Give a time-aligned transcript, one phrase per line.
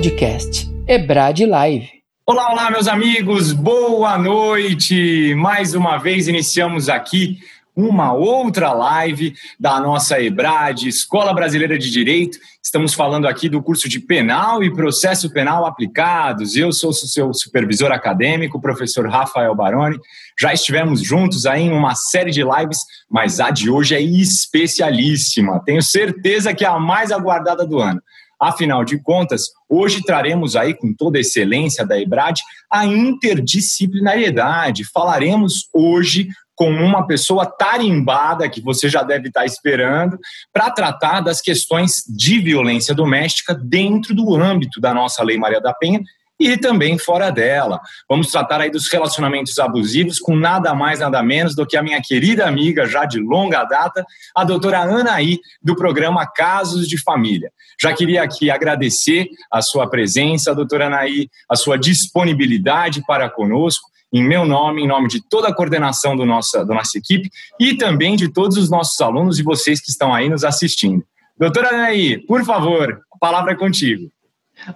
[0.00, 1.90] Podcast Ebrad Live.
[2.24, 5.34] Olá, olá, meus amigos, boa noite!
[5.34, 7.36] Mais uma vez iniciamos aqui
[7.76, 12.38] uma outra live da nossa EBRAD, Escola Brasileira de Direito.
[12.62, 16.56] Estamos falando aqui do curso de Penal e Processo Penal Aplicados.
[16.56, 19.98] Eu sou o seu supervisor acadêmico, o professor Rafael Baroni.
[20.40, 22.78] Já estivemos juntos aí em uma série de lives,
[23.10, 25.62] mas a de hoje é especialíssima.
[25.62, 28.00] Tenho certeza que é a mais aguardada do ano.
[28.40, 32.40] Afinal de contas, hoje traremos aí com toda a excelência da EBRAD
[32.72, 34.84] a interdisciplinariedade.
[34.84, 40.18] Falaremos hoje com uma pessoa tarimbada, que você já deve estar esperando,
[40.52, 45.72] para tratar das questões de violência doméstica dentro do âmbito da nossa Lei Maria da
[45.72, 46.02] Penha
[46.40, 47.78] e também fora dela.
[48.08, 52.00] Vamos tratar aí dos relacionamentos abusivos com nada mais, nada menos do que a minha
[52.00, 54.04] querida amiga, já de longa data,
[54.34, 57.52] a doutora Anaí, do programa Casos de Família.
[57.78, 64.24] Já queria aqui agradecer a sua presença, doutora Anaí, a sua disponibilidade para conosco em
[64.24, 68.16] meu nome, em nome de toda a coordenação do nossa, da nossa equipe e também
[68.16, 71.04] de todos os nossos alunos e vocês que estão aí nos assistindo.
[71.38, 74.10] Doutora Anaí, por favor, a palavra é contigo.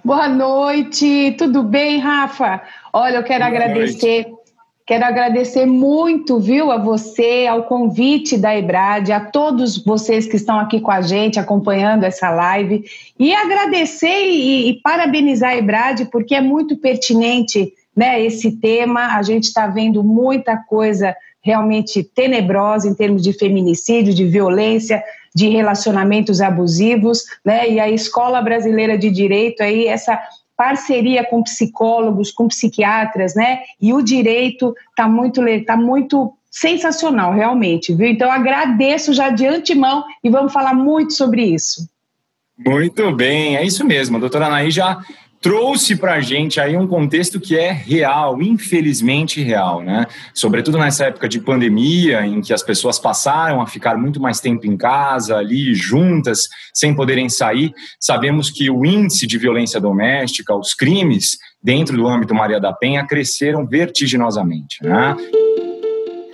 [0.03, 2.61] Boa noite, tudo bem, Rafa?
[2.91, 4.37] Olha, eu quero Boa agradecer, noite.
[4.85, 10.59] quero agradecer muito, viu, a você, ao convite da Ebrad, a todos vocês que estão
[10.59, 12.83] aqui com a gente, acompanhando essa live,
[13.19, 19.15] e agradecer e, e parabenizar a Ebrad, porque é muito pertinente né, esse tema.
[19.15, 25.03] A gente está vendo muita coisa realmente tenebrosa em termos de feminicídio, de violência,
[25.35, 27.69] de relacionamentos abusivos, né?
[27.69, 30.17] E a Escola Brasileira de Direito aí essa
[30.55, 33.59] parceria com psicólogos, com psiquiatras, né?
[33.81, 38.07] E o direito está muito tá muito sensacional, realmente, viu?
[38.07, 41.85] Então agradeço já de antemão e vamos falar muito sobre isso.
[42.57, 44.15] Muito bem, é isso mesmo.
[44.15, 45.01] A doutora Anaí já
[45.45, 50.07] trouxe para a gente aí um contexto que é real, infelizmente real, né?
[50.33, 54.65] Sobretudo nessa época de pandemia, em que as pessoas passaram a ficar muito mais tempo
[54.65, 60.73] em casa, ali juntas, sem poderem sair, sabemos que o índice de violência doméstica, os
[60.73, 65.15] crimes dentro do âmbito Maria da Penha cresceram vertiginosamente, né?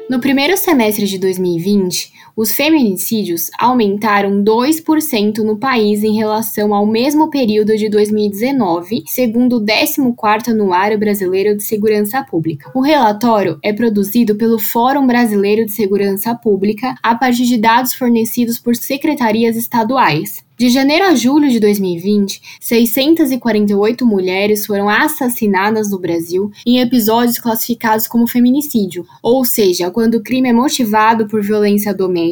[0.09, 7.29] No primeiro semestre de 2020, os feminicídios aumentaram 2% no país em relação ao mesmo
[7.29, 12.72] período de 2019, segundo o 14º Anuário Brasileiro de Segurança Pública.
[12.74, 18.57] O relatório é produzido pelo Fórum Brasileiro de Segurança Pública a partir de dados fornecidos
[18.57, 20.44] por secretarias estaduais.
[20.62, 28.07] De janeiro a julho de 2020, 648 mulheres foram assassinadas no Brasil em episódios classificados
[28.07, 32.31] como feminicídio, ou seja, quando o crime é motivado por violência doméstica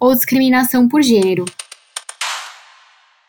[0.00, 1.44] ou discriminação por gênero.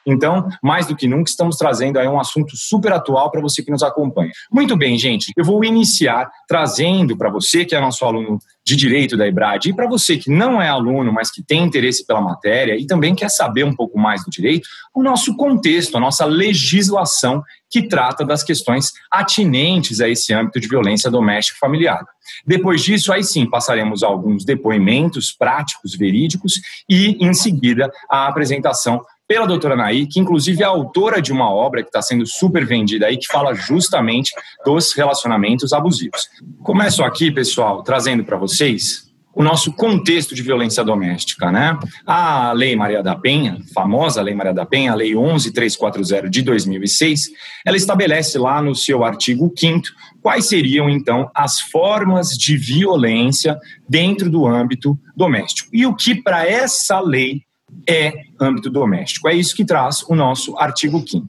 [0.06, 3.72] Então, mais do que nunca, estamos trazendo aí um assunto super atual para você que
[3.72, 4.32] nos acompanha.
[4.52, 9.18] Muito bem, gente, eu vou iniciar trazendo para você, que é nosso aluno de Direito
[9.18, 12.78] da EBRAD, e para você que não é aluno, mas que tem interesse pela matéria
[12.78, 17.44] e também quer saber um pouco mais do direito, o nosso contexto, a nossa legislação
[17.70, 22.06] que trata das questões atinentes a esse âmbito de violência doméstica familiar.
[22.46, 29.04] Depois disso, aí sim, passaremos alguns depoimentos práticos, verídicos, e, em seguida, a apresentação
[29.34, 33.08] pela doutora Naí, que inclusive é autora de uma obra que está sendo super vendida
[33.08, 34.32] aí, que fala justamente
[34.64, 36.30] dos relacionamentos abusivos.
[36.62, 41.76] Começo aqui, pessoal, trazendo para vocês o nosso contexto de violência doméstica, né?
[42.06, 47.32] A Lei Maria da Penha, famosa Lei Maria da Penha, a Lei 11340 de 2006,
[47.66, 49.88] ela estabelece lá no seu artigo 5
[50.22, 53.58] quais seriam então as formas de violência
[53.90, 55.70] dentro do âmbito doméstico.
[55.74, 57.42] E o que para essa lei
[57.88, 59.28] é âmbito doméstico.
[59.28, 61.28] É isso que traz o nosso artigo 5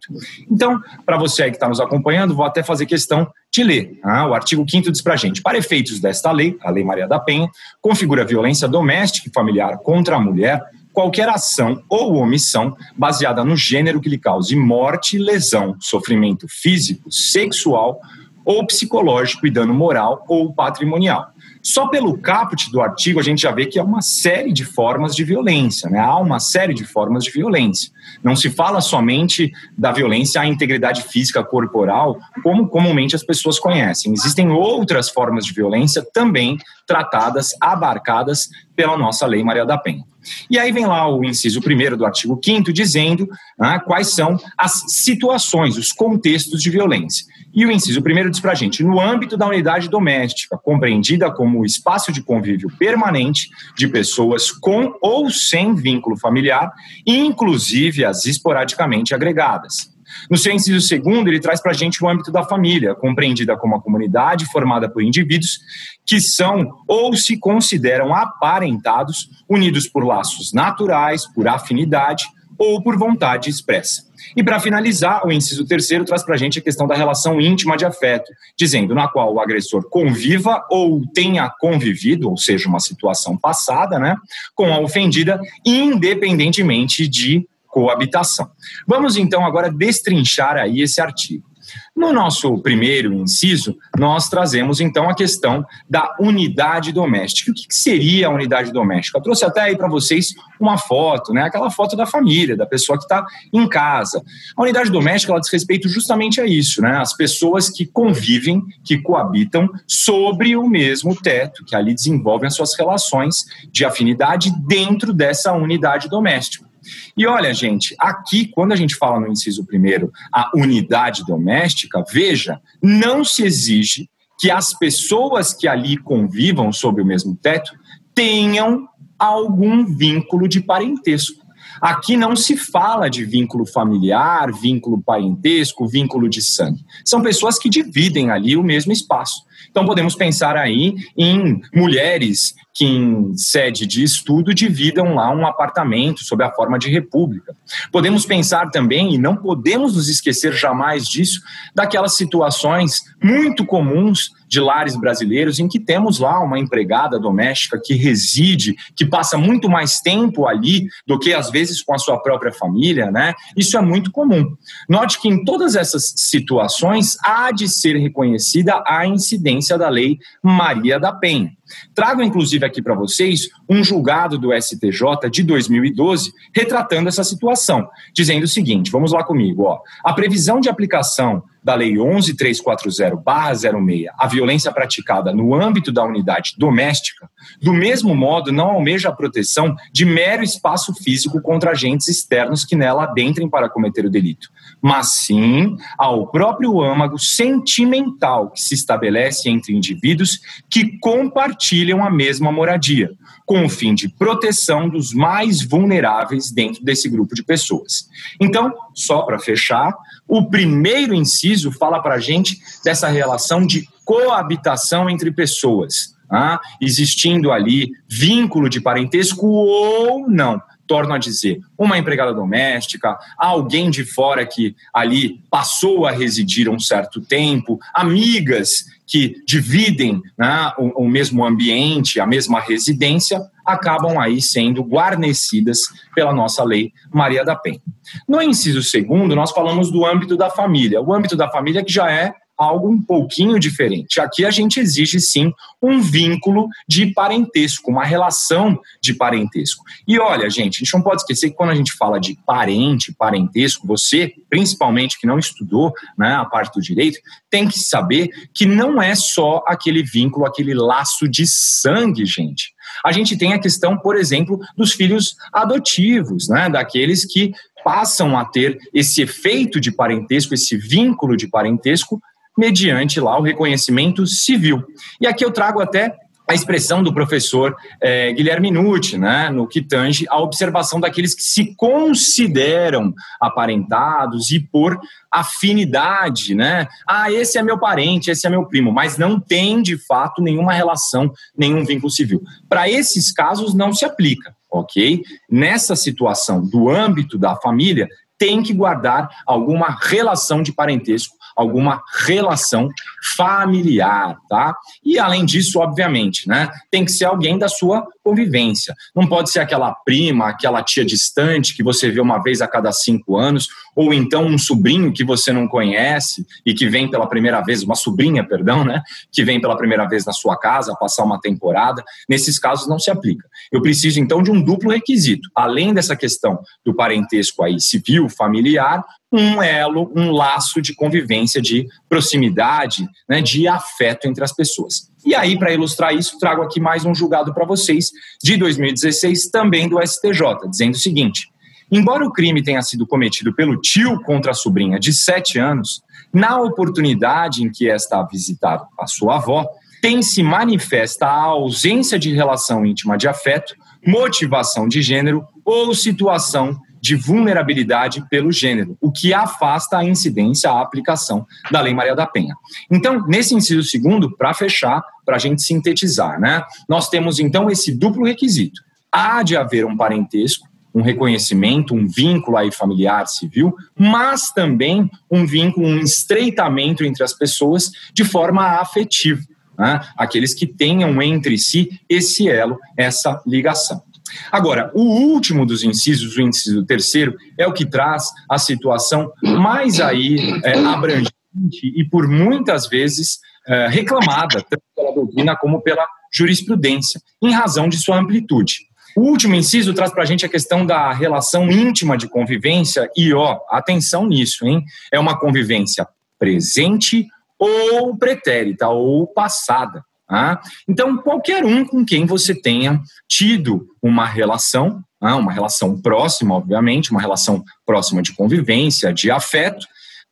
[0.50, 3.98] Então, para você aí que está nos acompanhando, vou até fazer questão de ler.
[4.02, 7.06] Ah, o artigo 5 diz para a gente, para efeitos desta lei, a Lei Maria
[7.06, 7.48] da Penha,
[7.80, 10.62] configura violência doméstica e familiar contra a mulher
[10.92, 18.00] qualquer ação ou omissão baseada no gênero que lhe cause morte, lesão, sofrimento físico, sexual
[18.44, 21.33] ou psicológico e dano moral ou patrimonial
[21.64, 25.16] só pelo caput do artigo a gente já vê que é uma série de formas
[25.16, 25.98] de violência, né?
[25.98, 27.90] Há uma série de formas de violência.
[28.22, 34.12] Não se fala somente da violência à integridade física corporal, como comumente as pessoas conhecem.
[34.12, 40.04] Existem outras formas de violência também tratadas, abarcadas pela nossa Lei Maria da Penha.
[40.50, 43.28] E aí vem lá o inciso primeiro do artigo 5 dizendo
[43.58, 47.26] né, quais são as situações, os contextos de violência.
[47.54, 51.64] E o inciso primeiro diz para a gente, no âmbito da unidade doméstica, compreendida como
[51.64, 56.72] espaço de convívio permanente de pessoas com ou sem vínculo familiar,
[57.06, 59.94] inclusive as esporadicamente agregadas.
[60.28, 63.76] No seu inciso segundo, ele traz para a gente o âmbito da família, compreendida como
[63.76, 65.60] a comunidade formada por indivíduos
[66.04, 72.24] que são ou se consideram aparentados, unidos por laços naturais, por afinidade
[72.58, 74.13] ou por vontade expressa.
[74.36, 77.76] E para finalizar, o inciso terceiro traz para a gente a questão da relação íntima
[77.76, 83.36] de afeto, dizendo na qual o agressor conviva ou tenha convivido, ou seja, uma situação
[83.36, 84.16] passada, né,
[84.54, 88.50] com a ofendida, independentemente de coabitação.
[88.86, 91.53] Vamos então agora destrinchar aí esse artigo.
[91.96, 97.50] No nosso primeiro inciso, nós trazemos então a questão da unidade doméstica.
[97.50, 99.18] O que seria a unidade doméstica?
[99.18, 101.42] Eu trouxe até aí para vocês uma foto, né?
[101.42, 104.22] aquela foto da família, da pessoa que está em casa.
[104.56, 106.96] A unidade doméstica ela diz respeito justamente a isso, né?
[106.96, 112.76] as pessoas que convivem, que coabitam sobre o mesmo teto, que ali desenvolvem as suas
[112.76, 116.73] relações de afinidade dentro dessa unidade doméstica.
[117.16, 122.60] E olha, gente, aqui, quando a gente fala no inciso primeiro, a unidade doméstica, veja,
[122.82, 124.08] não se exige
[124.38, 127.72] que as pessoas que ali convivam sob o mesmo teto
[128.14, 128.88] tenham
[129.18, 131.44] algum vínculo de parentesco.
[131.80, 136.84] Aqui não se fala de vínculo familiar, vínculo parentesco, vínculo de sangue.
[137.04, 139.44] São pessoas que dividem ali o mesmo espaço.
[139.70, 146.24] Então podemos pensar aí em mulheres que em sede de estudo dividam lá um apartamento
[146.24, 147.56] sob a forma de república.
[147.92, 151.40] Podemos pensar também, e não podemos nos esquecer jamais disso,
[151.72, 157.94] daquelas situações muito comuns de lares brasileiros em que temos lá uma empregada doméstica que
[157.94, 162.52] reside, que passa muito mais tempo ali do que às vezes com a sua própria
[162.52, 163.34] família, né?
[163.56, 164.56] Isso é muito comum.
[164.88, 170.98] Note que em todas essas situações há de ser reconhecida a incidência da lei Maria
[170.98, 171.52] da Penha.
[171.94, 178.44] Trago, inclusive, aqui para vocês um julgado do STJ de 2012 retratando essa situação, dizendo
[178.44, 179.80] o seguinte: vamos lá comigo, ó.
[180.04, 187.30] A previsão de aplicação da Lei 11.340-06, a violência praticada no âmbito da unidade doméstica,
[187.62, 192.76] do mesmo modo, não almeja a proteção de mero espaço físico contra agentes externos que
[192.76, 194.50] nela adentrem para cometer o delito,
[194.84, 202.52] mas sim ao próprio âmago sentimental que se estabelece entre indivíduos que compartilham a mesma
[202.52, 203.10] moradia,
[203.46, 208.10] com o fim de proteção dos mais vulneráveis dentro desse grupo de pessoas.
[208.38, 209.90] Então, só para fechar,
[210.28, 217.50] o primeiro inciso fala para a gente dessa relação de coabitação entre pessoas, ah, existindo
[217.50, 224.46] ali vínculo de parentesco ou não torno a dizer, uma empregada doméstica, alguém de fora
[224.46, 231.44] que ali passou a residir um certo tempo, amigas que dividem né, o, o, mesmo
[231.44, 235.80] ambiente, a mesma residência, acabam aí sendo guarnecidas
[236.14, 237.80] pela nossa lei Maria da Penha.
[238.28, 241.00] No inciso segundo, nós falamos do âmbito da família.
[241.00, 242.34] O âmbito da família que já é
[242.64, 244.20] algo um pouquinho diferente.
[244.20, 249.84] Aqui a gente exige sim um vínculo de parentesco, uma relação de parentesco.
[250.08, 253.14] E olha, gente, a gente não pode esquecer que quando a gente fala de parente,
[253.16, 257.18] parentesco, você, principalmente que não estudou né, a parte do direito,
[257.50, 262.72] tem que saber que não é só aquele vínculo, aquele laço de sangue, gente.
[263.04, 267.52] A gente tem a questão, por exemplo, dos filhos adotivos, né, daqueles que
[267.84, 272.20] passam a ter esse efeito de parentesco, esse vínculo de parentesco
[272.56, 274.82] mediante lá o reconhecimento civil.
[275.20, 276.16] E aqui eu trago até
[276.48, 281.42] a expressão do professor é, Guilherme Nucci, né, no que tange a observação daqueles que
[281.42, 284.98] se consideram aparentados e por
[285.32, 286.86] afinidade, né?
[287.08, 290.72] Ah, esse é meu parente, esse é meu primo, mas não tem de fato nenhuma
[290.72, 292.42] relação, nenhum vínculo civil.
[292.68, 295.22] Para esses casos não se aplica, ok?
[295.50, 298.06] Nessa situação do âmbito da família,
[298.38, 302.88] tem que guardar alguma relação de parentesco alguma relação
[303.36, 304.76] familiar, tá?
[305.04, 308.94] E além disso, obviamente, né, tem que ser alguém da sua convivência.
[309.14, 312.90] Não pode ser aquela prima, aquela tia distante que você vê uma vez a cada
[312.90, 317.60] cinco anos, ou então um sobrinho que você não conhece e que vem pela primeira
[317.60, 321.40] vez, uma sobrinha, perdão, né, que vem pela primeira vez na sua casa passar uma
[321.40, 322.02] temporada.
[322.28, 323.46] Nesses casos não se aplica.
[323.70, 329.04] Eu preciso então de um duplo requisito, além dessa questão do parentesco aí civil, familiar,
[329.30, 335.12] um elo, um laço de convivência, de proximidade, né, de afeto entre as pessoas.
[335.24, 338.10] E aí, para ilustrar isso, trago aqui mais um julgado para vocês,
[338.42, 341.48] de 2016, também do STJ, dizendo o seguinte:
[341.90, 346.02] embora o crime tenha sido cometido pelo tio contra a sobrinha de 7 anos,
[346.32, 349.66] na oportunidade em que esta visitar a sua avó,
[350.02, 353.74] tem se manifesta a ausência de relação íntima de afeto,
[354.06, 360.80] motivação de gênero ou situação de vulnerabilidade pelo gênero, o que afasta a incidência, a
[360.80, 362.54] aplicação da Lei Maria da Penha.
[362.90, 366.64] Então, nesse inciso segundo, para fechar, para a gente sintetizar, né?
[366.88, 368.80] Nós temos então esse duplo requisito.
[369.12, 375.44] Há de haver um parentesco, um reconhecimento, um vínculo aí familiar civil, mas também um
[375.44, 379.42] vínculo, um estreitamento entre as pessoas de forma afetiva.
[379.78, 380.00] Né?
[380.16, 384.02] Aqueles que tenham entre si esse elo, essa ligação.
[384.50, 390.00] Agora, o último dos incisos, o inciso terceiro, é o que traz a situação mais
[390.00, 391.34] aí é, abrangente
[391.82, 397.96] e por muitas vezes é, reclamada, tanto pela doutrina como pela jurisprudência, em razão de
[397.96, 398.78] sua amplitude.
[399.16, 403.32] O último inciso traz para a gente a questão da relação íntima de convivência, e
[403.32, 404.82] ó, atenção nisso, hein?
[405.12, 407.26] É uma convivência presente
[407.56, 410.04] ou pretérita, ou passada.
[410.26, 410.60] Tá?
[410.88, 415.36] Então, qualquer um com quem você tenha tido uma relação, tá?
[415.36, 419.86] uma relação próxima, obviamente, uma relação próxima de convivência, de afeto,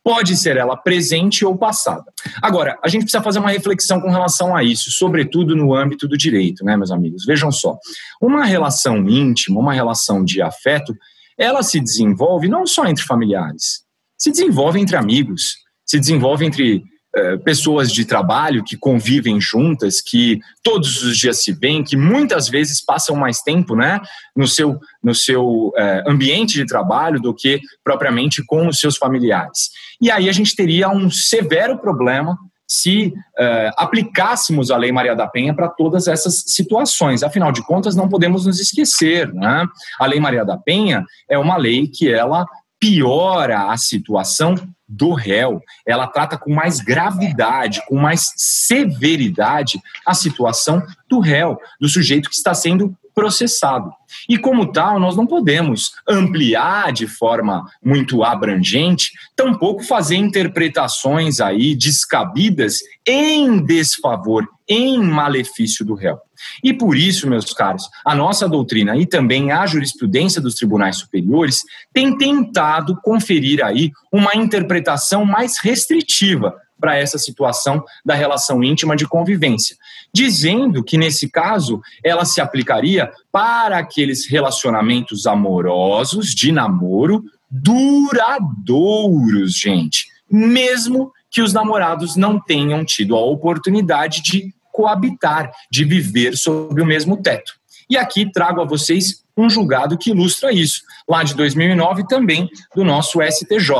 [0.05, 2.05] pode ser ela presente ou passada.
[2.43, 6.17] Agora, a gente precisa fazer uma reflexão com relação a isso, sobretudo no âmbito do
[6.17, 7.25] direito, né, meus amigos?
[7.25, 7.77] Vejam só,
[8.21, 10.95] uma relação íntima, uma relação de afeto,
[11.39, 13.83] ela se desenvolve não só entre familiares,
[14.19, 15.57] se desenvolve entre amigos,
[15.87, 16.83] se desenvolve entre
[17.14, 22.49] eh, pessoas de trabalho que convivem juntas, que todos os dias se veem, que muitas
[22.49, 24.00] vezes passam mais tempo né,
[24.35, 29.69] no seu, no seu uh, ambiente de trabalho do que propriamente com os seus familiares.
[30.00, 35.26] E aí a gente teria um severo problema se uh, aplicássemos a Lei Maria da
[35.26, 37.23] Penha para todas essas situações.
[37.23, 39.66] Afinal de contas, não podemos nos esquecer, né?
[40.00, 42.47] A Lei Maria da Penha é uma lei que ela
[42.81, 44.54] piora a situação
[44.93, 45.63] do réu.
[45.87, 52.37] Ela trata com mais gravidade, com mais severidade a situação do réu, do sujeito que
[52.37, 53.91] está sendo processado.
[54.29, 61.75] E como tal, nós não podemos ampliar de forma muito abrangente, tampouco fazer interpretações aí
[61.75, 66.19] descabidas em desfavor, em malefício do réu.
[66.63, 71.63] E por isso, meus caros, a nossa doutrina e também a jurisprudência dos tribunais superiores
[71.93, 79.07] tem tentado conferir aí uma interpretação mais restritiva para essa situação da relação íntima de
[79.07, 79.77] convivência,
[80.13, 90.09] dizendo que nesse caso ela se aplicaria para aqueles relacionamentos amorosos de namoro duradouros, gente,
[90.29, 96.87] mesmo que os namorados não tenham tido a oportunidade de coabitar, de viver sob o
[96.87, 97.52] mesmo teto.
[97.88, 102.85] E aqui trago a vocês um julgado que ilustra isso, lá de 2009 também do
[102.85, 103.71] nosso STJ,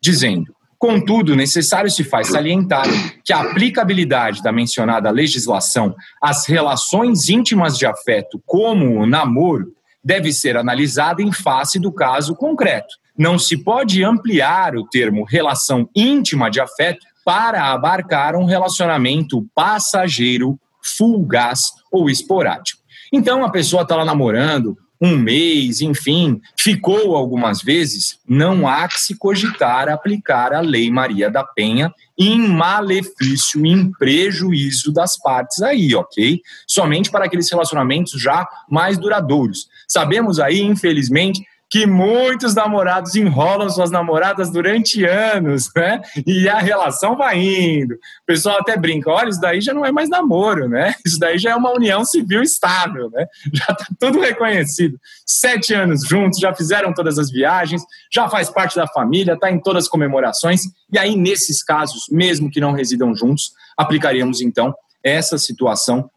[0.00, 2.86] dizendo: Contudo, necessário se faz salientar
[3.24, 5.92] que a aplicabilidade da mencionada legislação
[6.22, 9.72] às relações íntimas de afeto, como o namoro,
[10.04, 12.94] deve ser analisada em face do caso concreto.
[13.18, 20.58] Não se pode ampliar o termo relação íntima de afeto para abarcar um relacionamento passageiro,
[20.96, 22.80] fugaz ou esporádico.
[23.12, 28.98] Então a pessoa está lá namorando um mês, enfim, ficou algumas vezes, não há que
[28.98, 35.94] se cogitar aplicar a Lei Maria da Penha em malefício, em prejuízo das partes aí,
[35.94, 36.40] ok?
[36.66, 39.68] Somente para aqueles relacionamentos já mais duradouros.
[39.86, 46.00] Sabemos aí, infelizmente, que muitos namorados enrolam suas namoradas durante anos, né?
[46.26, 47.94] E a relação vai indo.
[47.94, 50.94] O pessoal até brinca, olha, isso daí já não é mais namoro, né?
[51.04, 53.26] Isso daí já é uma união civil estável, né?
[53.52, 54.98] Já tá tudo reconhecido.
[55.26, 59.60] Sete anos juntos, já fizeram todas as viagens, já faz parte da família, tá em
[59.60, 60.62] todas as comemorações.
[60.90, 66.10] E aí, nesses casos, mesmo que não residam juntos, aplicaríamos então essa situação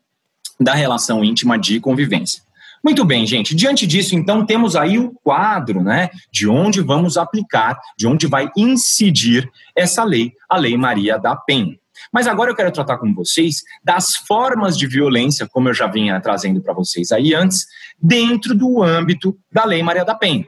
[0.59, 2.41] da relação íntima de convivência.
[2.83, 3.53] Muito bem, gente.
[3.55, 8.49] Diante disso, então, temos aí o quadro, né, de onde vamos aplicar, de onde vai
[8.57, 11.79] incidir essa lei, a Lei Maria da Penha.
[12.11, 16.19] Mas agora eu quero tratar com vocês das formas de violência, como eu já vinha
[16.19, 17.67] trazendo para vocês aí antes,
[18.01, 20.45] dentro do âmbito da Lei Maria da Penha.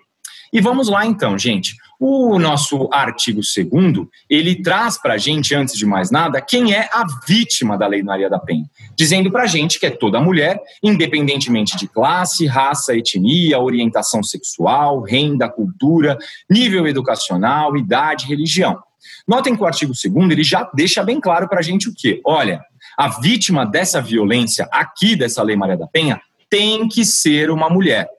[0.51, 1.75] E vamos lá então, gente.
[2.05, 6.89] O nosso artigo 2 ele traz para a gente, antes de mais nada, quem é
[6.91, 10.59] a vítima da Lei Maria da Penha, dizendo para a gente que é toda mulher,
[10.83, 16.17] independentemente de classe, raça, etnia, orientação sexual, renda, cultura,
[16.49, 18.77] nível educacional, idade, religião.
[19.25, 22.19] Notem que o artigo 2 ele já deixa bem claro para a gente o quê?
[22.25, 22.59] Olha,
[22.97, 26.19] a vítima dessa violência aqui dessa Lei Maria da Penha
[26.49, 28.09] tem que ser uma mulher.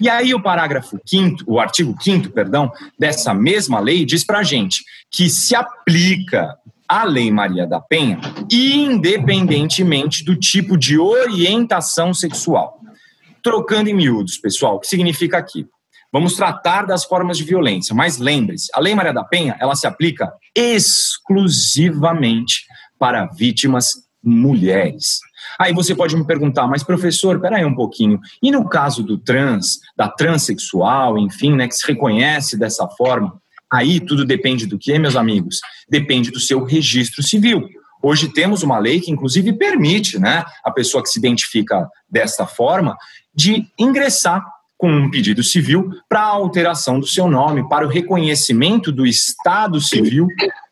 [0.00, 4.42] E aí o parágrafo 5 o artigo 5 perdão, dessa mesma lei diz para a
[4.42, 6.56] gente que se aplica
[6.88, 8.20] a Lei Maria da Penha,
[8.50, 12.78] independentemente do tipo de orientação sexual.
[13.42, 15.66] Trocando em miúdos, pessoal, o que significa aqui?
[16.14, 19.84] vamos tratar das formas de violência, mas lembre-se, a Lei Maria da Penha, ela se
[19.84, 25.18] aplica exclusivamente para vítimas mulheres.
[25.58, 29.80] Aí você pode me perguntar, mas professor, peraí um pouquinho, e no caso do trans,
[29.96, 33.40] da transexual, enfim, né, que se reconhece dessa forma,
[33.72, 35.60] aí tudo depende do que, meus amigos?
[35.88, 37.68] Depende do seu registro civil.
[38.02, 42.96] Hoje temos uma lei que, inclusive, permite né, a pessoa que se identifica desta forma
[43.34, 44.44] de ingressar
[44.76, 49.80] com um pedido civil para a alteração do seu nome, para o reconhecimento do estado
[49.80, 50.28] civil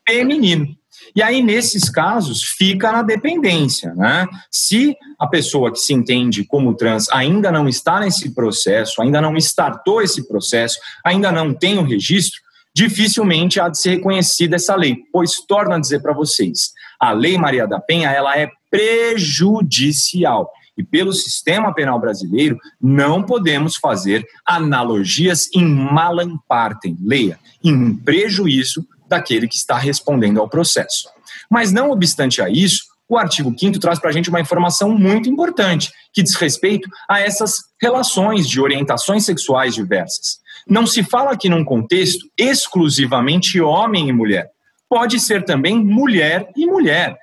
[0.07, 0.67] feminino.
[1.15, 3.93] E aí, nesses casos, fica na dependência.
[3.93, 4.27] Né?
[4.49, 9.37] Se a pessoa que se entende como trans ainda não está nesse processo, ainda não
[9.37, 12.41] startou esse processo, ainda não tem o registro,
[12.75, 17.37] dificilmente há de ser reconhecida essa lei, pois torno a dizer para vocês, a Lei
[17.37, 20.49] Maria da Penha ela é prejudicial.
[20.75, 28.83] E pelo sistema penal brasileiro, não podemos fazer analogias em malam partem, leia, em prejuízo
[29.13, 31.07] daquele que está respondendo ao processo.
[31.49, 35.29] Mas não obstante a isso, o artigo 5 traz para a gente uma informação muito
[35.29, 40.39] importante, que diz respeito a essas relações de orientações sexuais diversas.
[40.67, 44.49] Não se fala aqui num contexto exclusivamente homem e mulher.
[44.89, 47.15] Pode ser também mulher e mulher.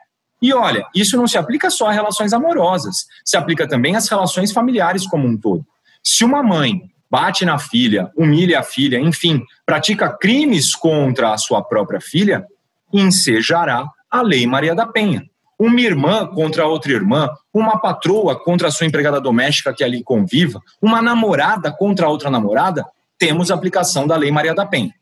[0.43, 4.53] E olha, isso não se aplica só a relações amorosas, se aplica também às relações
[4.53, 5.65] familiares como um todo.
[6.03, 6.81] Se uma mãe
[7.11, 12.47] bate na filha, humilha a filha, enfim, pratica crimes contra a sua própria filha,
[12.93, 15.25] ensejará a Lei Maria da Penha.
[15.59, 20.61] Uma irmã contra outra irmã, uma patroa contra a sua empregada doméstica que ali conviva,
[20.81, 22.85] uma namorada contra outra namorada,
[23.19, 24.95] temos a aplicação da Lei Maria da Penha.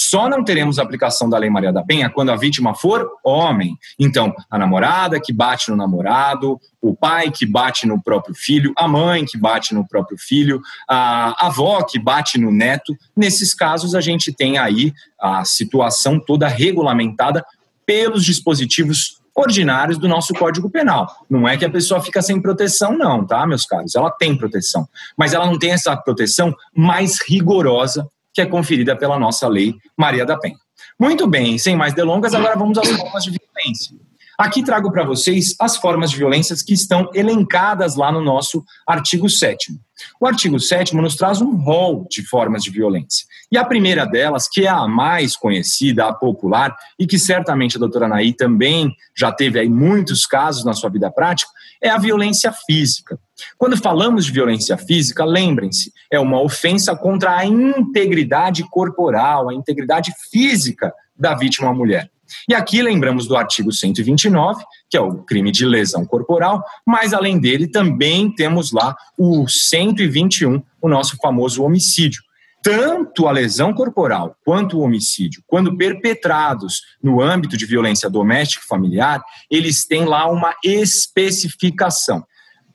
[0.00, 3.76] Só não teremos aplicação da Lei Maria da Penha quando a vítima for homem.
[3.98, 8.86] Então, a namorada que bate no namorado, o pai que bate no próprio filho, a
[8.86, 12.96] mãe que bate no próprio filho, a avó que bate no neto.
[13.16, 17.44] Nesses casos, a gente tem aí a situação toda regulamentada
[17.84, 21.08] pelos dispositivos ordinários do nosso Código Penal.
[21.28, 23.96] Não é que a pessoa fica sem proteção, não, tá, meus caros?
[23.96, 29.18] Ela tem proteção, mas ela não tem essa proteção mais rigorosa que é conferida pela
[29.18, 30.54] nossa lei Maria da Penha.
[30.96, 33.96] Muito bem, sem mais delongas, agora vamos às formas de violência.
[34.38, 39.28] Aqui trago para vocês as formas de violências que estão elencadas lá no nosso artigo
[39.28, 39.72] 7.
[40.20, 43.26] O artigo 7 nos traz um rol de formas de violência.
[43.50, 47.80] E a primeira delas, que é a mais conhecida, a popular, e que certamente a
[47.80, 51.50] doutora Anaí também já teve aí muitos casos na sua vida prática,
[51.82, 53.18] é a violência física.
[53.56, 60.12] Quando falamos de violência física, lembrem-se, é uma ofensa contra a integridade corporal, a integridade
[60.30, 62.10] física da vítima mulher.
[62.48, 67.38] E aqui lembramos do artigo 129, que é o crime de lesão corporal, mas além
[67.38, 72.22] dele também temos lá o 121, o nosso famoso homicídio.
[72.62, 78.68] Tanto a lesão corporal quanto o homicídio, quando perpetrados no âmbito de violência doméstica e
[78.68, 82.24] familiar, eles têm lá uma especificação.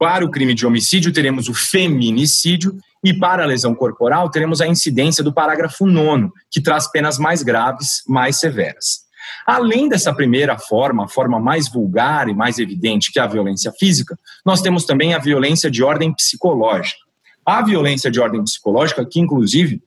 [0.04, 4.68] Para o crime de homicídio, teremos o feminicídio e para a lesão corporal, teremos a
[4.68, 9.04] incidência do parágrafo 9, que traz penas mais graves, mais severas.
[9.48, 13.72] Além dessa primeira forma, a forma mais vulgar e mais evidente, que é a violência
[13.80, 17.00] física, nós temos também a violência de ordem psicológica.
[17.46, 19.82] A violência de ordem psicológica, que inclusive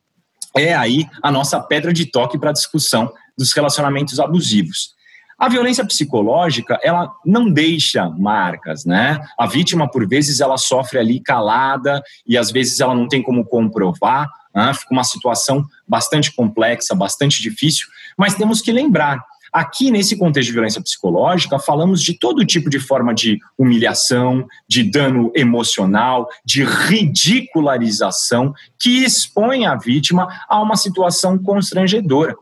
[0.55, 4.96] é aí a nossa pedra de toque para a discussão dos relacionamentos abusivos.
[5.37, 9.19] A violência psicológica, ela não deixa marcas, né?
[9.37, 13.45] A vítima, por vezes, ela sofre ali calada e às vezes ela não tem como
[13.45, 14.73] comprovar, né?
[14.73, 20.53] fica uma situação bastante complexa, bastante difícil, mas temos que lembrar Aqui, nesse contexto de
[20.53, 28.53] violência psicológica, falamos de todo tipo de forma de humilhação, de dano emocional, de ridicularização
[28.77, 32.35] que expõe a vítima a uma situação constrangedora.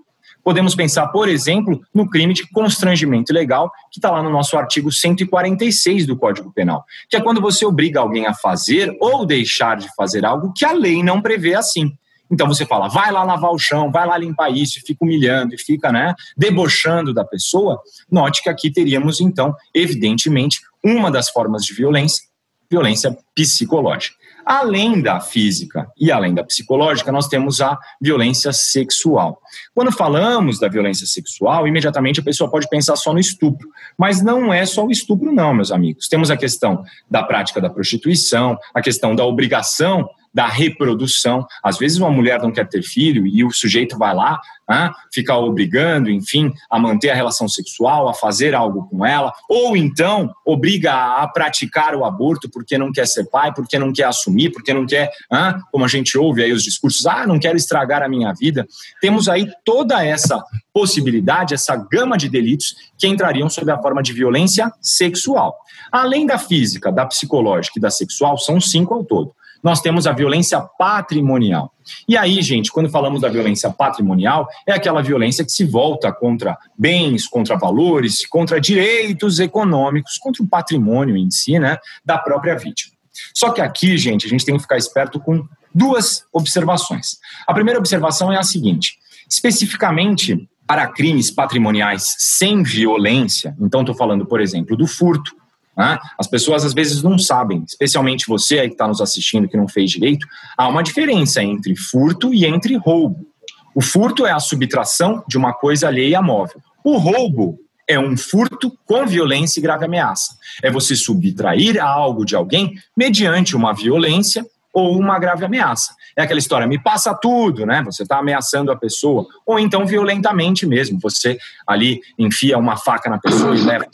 [0.46, 4.92] Podemos pensar, por exemplo, no crime de constrangimento ilegal, que está lá no nosso artigo
[4.92, 9.88] 146 do Código Penal, que é quando você obriga alguém a fazer ou deixar de
[9.96, 11.92] fazer algo que a lei não prevê assim.
[12.30, 15.58] Então você fala, vai lá lavar o chão, vai lá limpar isso, fica humilhando, e
[15.58, 17.82] fica né, debochando da pessoa.
[18.12, 22.24] Note que aqui teríamos, então, evidentemente, uma das formas de violência,
[22.70, 24.16] violência psicológica.
[24.46, 29.42] Além da física e além da psicológica, nós temos a violência sexual.
[29.74, 34.54] Quando falamos da violência sexual, imediatamente a pessoa pode pensar só no estupro, mas não
[34.54, 36.08] é só o estupro, não, meus amigos.
[36.08, 41.48] Temos a questão da prática da prostituição, a questão da obrigação da reprodução.
[41.64, 45.34] Às vezes uma mulher não quer ter filho e o sujeito vai lá, né, fica
[45.34, 50.92] obrigando, enfim, a manter a relação sexual, a fazer algo com ela, ou então obriga
[50.92, 54.86] a praticar o aborto porque não quer ser pai, porque não quer assumir, porque não
[54.86, 58.34] quer, né, como a gente ouve aí os discursos, ah, não quero estragar a minha
[58.34, 58.68] vida.
[59.00, 60.44] Temos aí toda essa
[60.74, 65.56] possibilidade, essa gama de delitos que entrariam sob a forma de violência sexual.
[65.90, 69.34] Além da física, da psicológica e da sexual, são cinco ao todo
[69.66, 71.74] nós temos a violência patrimonial.
[72.08, 76.56] E aí, gente, quando falamos da violência patrimonial, é aquela violência que se volta contra
[76.78, 82.94] bens, contra valores, contra direitos econômicos, contra o patrimônio em si, né, da própria vítima.
[83.34, 87.18] Só que aqui, gente, a gente tem que ficar esperto com duas observações.
[87.48, 94.28] A primeira observação é a seguinte: especificamente para crimes patrimoniais sem violência, então estou falando,
[94.28, 95.36] por exemplo, do furto,
[95.76, 96.00] né?
[96.18, 99.68] As pessoas às vezes não sabem, especialmente você aí que está nos assistindo que não
[99.68, 100.26] fez direito,
[100.58, 103.28] há uma diferença entre furto e entre roubo.
[103.74, 106.62] O furto é a subtração de uma coisa alheia móvel.
[106.84, 110.36] O roubo é um furto com violência e grave ameaça.
[110.64, 115.94] É você subtrair algo de alguém mediante uma violência ou uma grave ameaça.
[116.18, 117.84] É aquela história, me passa tudo, né?
[117.84, 121.00] Você está ameaçando a pessoa, ou então violentamente mesmo.
[121.02, 123.86] Você ali enfia uma faca na pessoa e leva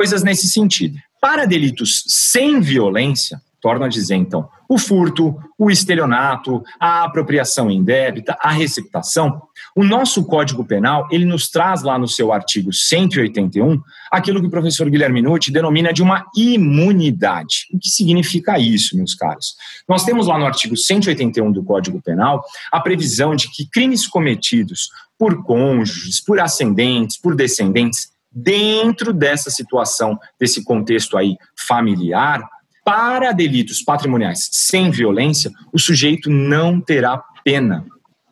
[0.00, 0.96] coisas nesse sentido.
[1.20, 8.34] Para delitos sem violência, torno a dizer então, o furto, o estelionato, a apropriação indébita,
[8.40, 9.42] a receptação,
[9.76, 13.78] o nosso Código Penal, ele nos traz lá no seu artigo 181
[14.10, 17.66] aquilo que o professor Guilherme Nutti denomina de uma imunidade.
[17.70, 19.54] O que significa isso, meus caros?
[19.86, 24.88] Nós temos lá no artigo 181 do Código Penal a previsão de que crimes cometidos
[25.18, 32.42] por cônjuges, por ascendentes, por descendentes, dentro dessa situação, desse contexto aí familiar,
[32.84, 37.84] para delitos patrimoniais sem violência, o sujeito não terá pena.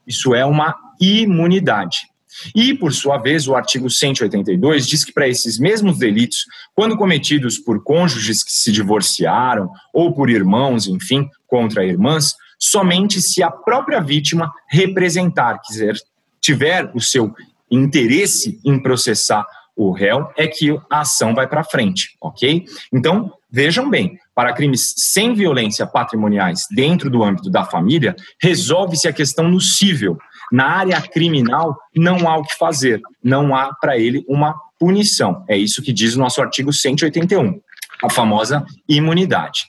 [0.07, 2.09] Isso é uma imunidade.
[2.55, 7.59] E, por sua vez, o artigo 182 diz que para esses mesmos delitos, quando cometidos
[7.59, 14.01] por cônjuges que se divorciaram ou por irmãos, enfim, contra irmãs, somente se a própria
[14.01, 15.95] vítima representar, quiser,
[16.41, 17.35] tiver o seu
[17.71, 19.45] interesse em processar
[19.79, 22.65] o réu, é que a ação vai para frente, ok?
[22.93, 29.13] Então, vejam bem, para crimes sem violência patrimoniais dentro do âmbito da família, resolve-se a
[29.13, 30.19] questão no cível.
[30.51, 35.45] Na área criminal, não há o que fazer, não há para ele uma punição.
[35.49, 37.61] É isso que diz o nosso artigo 181,
[38.03, 39.67] a famosa imunidade.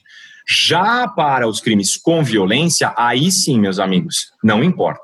[0.47, 5.01] Já para os crimes com violência, aí sim, meus amigos, não importa.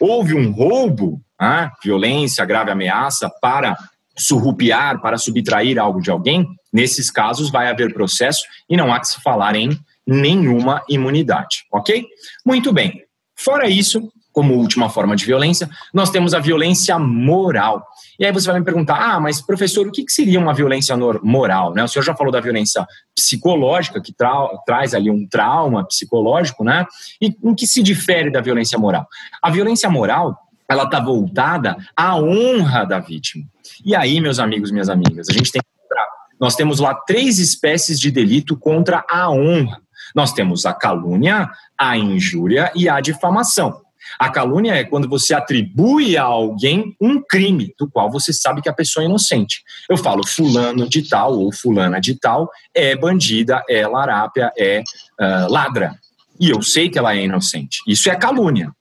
[0.00, 3.76] Houve um roubo, ah, violência, grave ameaça para
[4.18, 9.08] surrupiar, para subtrair algo de alguém, nesses casos vai haver processo e não há que
[9.08, 12.06] se falar em nenhuma imunidade, ok?
[12.44, 13.02] Muito bem.
[13.36, 17.84] Fora isso, como última forma de violência, nós temos a violência moral.
[18.18, 21.74] E aí você vai me perguntar, ah, mas professor, o que seria uma violência moral?
[21.74, 21.84] Né?
[21.84, 26.86] O senhor já falou da violência psicológica, que tra traz ali um trauma psicológico, né?
[27.20, 29.06] E em que se difere da violência moral?
[29.42, 30.36] A violência moral,
[30.68, 33.44] ela está voltada à honra da vítima.
[33.84, 36.08] E aí, meus amigos, minhas amigas, a gente tem que lembrar,
[36.40, 39.80] nós temos lá três espécies de delito contra a honra.
[40.14, 43.82] Nós temos a calúnia, a injúria e a difamação.
[44.18, 48.68] A calúnia é quando você atribui a alguém um crime do qual você sabe que
[48.68, 49.62] a pessoa é inocente.
[49.88, 54.82] Eu falo fulano de tal ou fulana de tal é bandida, é larápia, é
[55.20, 55.94] uh, ladra.
[56.40, 57.78] E eu sei que ela é inocente.
[57.86, 58.72] Isso é calúnia.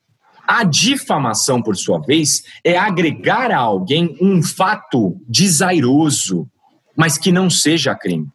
[0.47, 6.47] A difamação, por sua vez, é agregar a alguém um fato desairoso,
[6.95, 8.27] mas que não seja crime.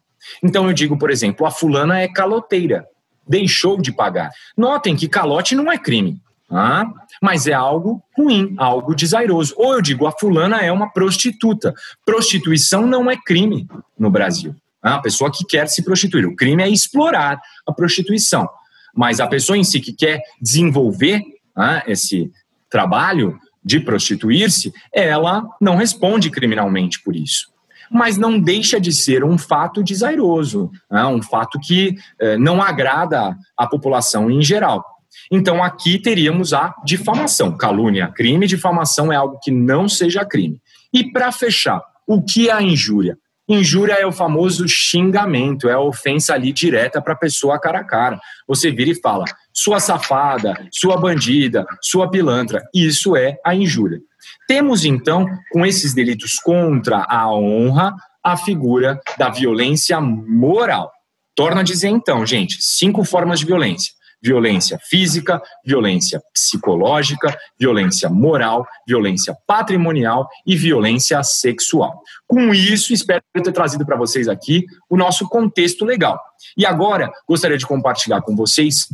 [0.43, 2.85] Então eu digo, por exemplo, a fulana é caloteira,
[3.27, 4.29] deixou de pagar.
[4.55, 6.85] Notem que calote não é crime, ah,
[7.19, 9.55] mas é algo ruim, algo desairoso.
[9.57, 11.73] Ou eu digo, a fulana é uma prostituta.
[12.05, 14.55] Prostituição não é crime no Brasil.
[14.83, 16.27] Ah, a pessoa que quer se prostituir.
[16.27, 18.47] O crime é explorar a prostituição.
[18.95, 21.23] Mas a pessoa em si que quer desenvolver
[21.55, 22.31] né, esse
[22.69, 27.51] trabalho de prostituir-se, ela não responde criminalmente por isso.
[27.89, 33.37] Mas não deixa de ser um fato desairoso, né, um fato que eh, não agrada
[33.57, 34.83] a população em geral.
[35.31, 37.55] Então, aqui teríamos a difamação.
[37.55, 40.59] Calúnia, crime, difamação é algo que não seja crime.
[40.91, 43.17] E para fechar, o que é a injúria?
[43.47, 47.83] Injúria é o famoso xingamento, é a ofensa ali direta para a pessoa cara a
[47.83, 48.19] cara.
[48.47, 52.61] Você vira e fala, sua safada, sua bandida, sua pilantra.
[52.73, 53.99] Isso é a injúria.
[54.47, 60.91] Temos então, com esses delitos contra a honra, a figura da violência moral.
[61.35, 63.91] Torna a dizer então, gente, cinco formas de violência:
[64.23, 72.01] violência física, violência psicológica, violência moral, violência patrimonial e violência sexual.
[72.25, 76.17] Com isso, espero ter trazido para vocês aqui o nosso contexto legal.
[76.57, 78.87] E agora, gostaria de compartilhar com vocês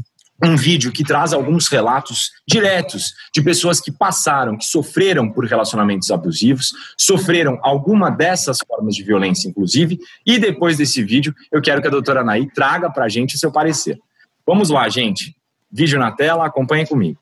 [0.44, 6.10] um vídeo que traz alguns relatos diretos de pessoas que passaram, que sofreram por relacionamentos
[6.12, 11.88] abusivos, sofreram alguma dessas formas de violência, inclusive, e depois desse vídeo eu quero que
[11.88, 14.00] a doutora Anaí traga para a gente o seu parecer.
[14.46, 15.36] Vamos lá, gente.
[15.72, 17.20] Vídeo na tela, acompanhe comigo.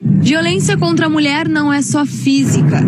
[0.00, 2.80] Violência contra a mulher não é só física.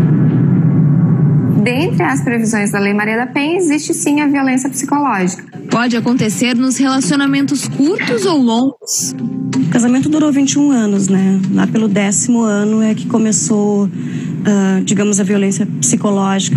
[1.63, 5.45] Dentre as previsões da Lei Maria da Penha, existe sim a violência psicológica.
[5.71, 9.15] Pode acontecer nos relacionamentos curtos ou longos.
[9.57, 11.41] O casamento durou 21 anos, né?
[11.53, 16.57] Lá pelo décimo ano é que começou, uh, digamos, a violência psicológica.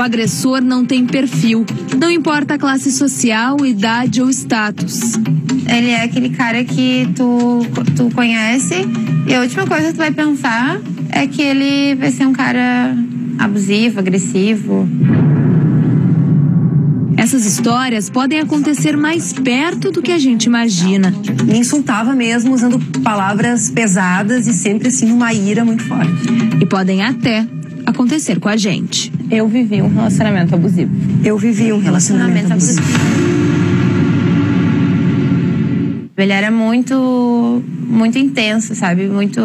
[0.00, 1.66] O agressor não tem perfil,
[1.98, 5.12] não importa a classe social, idade ou status.
[5.68, 7.60] Ele é aquele cara que tu,
[7.94, 8.76] tu conhece
[9.26, 12.96] e a última coisa que tu vai pensar é que ele vai ser um cara
[13.38, 14.88] abusivo, agressivo.
[17.18, 21.12] Essas histórias podem acontecer mais perto do que a gente imagina.
[21.44, 26.10] Me insultava mesmo, usando palavras pesadas e sempre assim uma ira muito forte.
[26.58, 27.46] E podem até
[27.84, 29.19] acontecer com a gente.
[29.30, 30.90] Eu vivi um relacionamento abusivo.
[31.24, 33.30] Eu vivi um relacionamento, relacionamento abusivo.
[36.16, 39.06] Ele era muito, muito intenso, sabe?
[39.06, 39.40] Muito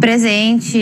[0.00, 0.78] presente.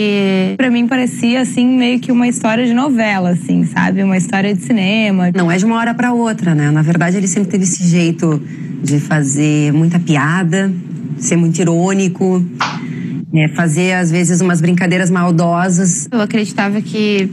[0.57, 4.03] Para mim parecia assim meio que uma história de novela, assim, sabe?
[4.03, 5.31] Uma história de cinema.
[5.35, 6.69] Não é de uma hora para outra, né?
[6.69, 8.39] Na verdade, ele sempre teve esse jeito
[8.83, 10.71] de fazer muita piada,
[11.17, 12.45] ser muito irônico.
[13.35, 16.07] É, fazer, às vezes, umas brincadeiras maldosas.
[16.11, 17.27] Eu acreditava que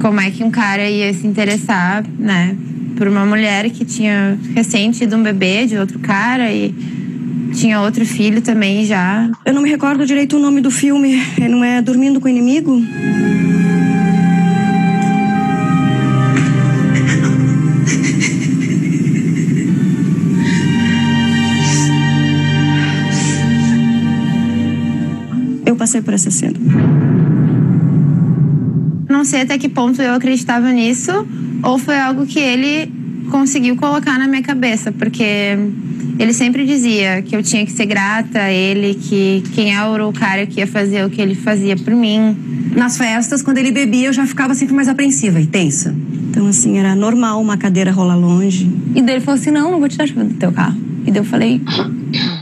[0.00, 2.56] como é que um cara ia se interessar, né,
[2.96, 6.74] por uma mulher que tinha recente tido um bebê de outro cara e
[7.54, 9.30] tinha outro filho também já.
[9.44, 11.22] Eu não me recordo direito o nome do filme.
[11.48, 12.82] Não é Dormindo com o Inimigo?
[25.66, 27.13] Eu passei por essa cena.
[29.24, 31.10] Não sei até que ponto eu acreditava nisso,
[31.62, 32.92] ou foi algo que ele
[33.30, 35.24] conseguiu colocar na minha cabeça, porque
[36.18, 40.12] ele sempre dizia que eu tinha que ser grata a ele, que quem era o
[40.12, 42.36] cara que ia fazer o que ele fazia por mim.
[42.76, 45.94] Nas festas, quando ele bebia, eu já ficava sempre mais apreensiva e tensa.
[46.28, 48.70] Então, assim, era normal uma cadeira rolar longe.
[48.94, 50.78] E daí ele falou assim: não, não vou te dar chave do teu carro.
[51.06, 51.62] E daí eu falei: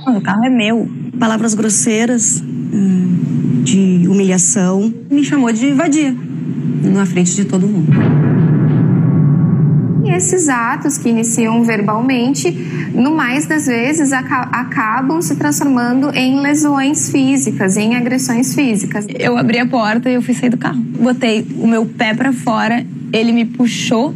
[0.09, 0.91] o carro é meu.
[1.17, 4.93] Palavras grosseiras, hum, de humilhação.
[5.09, 6.13] Me chamou de vadia,
[6.83, 7.91] na frente de todo mundo
[10.23, 12.51] esses atos que iniciam verbalmente,
[12.95, 19.07] no mais das vezes, acabam se transformando em lesões físicas, em agressões físicas.
[19.19, 20.81] Eu abri a porta e eu fui sair do carro.
[20.81, 24.15] Botei o meu pé para fora, ele me puxou,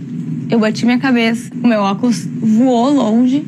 [0.49, 3.45] eu bati minha cabeça, o meu óculos voou longe.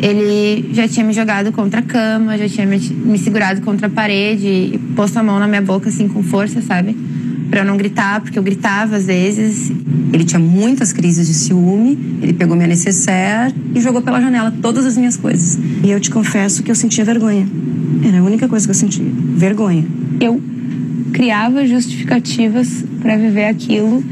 [0.00, 3.90] Ele já tinha me jogado contra a cama, já tinha me, me segurado contra a
[3.90, 6.96] parede e posto a mão na minha boca assim com força, sabe?
[7.52, 9.70] Para eu não gritar, porque eu gritava às vezes.
[10.10, 14.86] Ele tinha muitas crises de ciúme, ele pegou minha necessaire e jogou pela janela todas
[14.86, 15.58] as minhas coisas.
[15.84, 17.46] E eu te confesso que eu sentia vergonha.
[18.08, 19.04] Era a única coisa que eu sentia,
[19.36, 19.84] vergonha.
[20.18, 20.40] Eu
[21.12, 24.02] criava justificativas para viver aquilo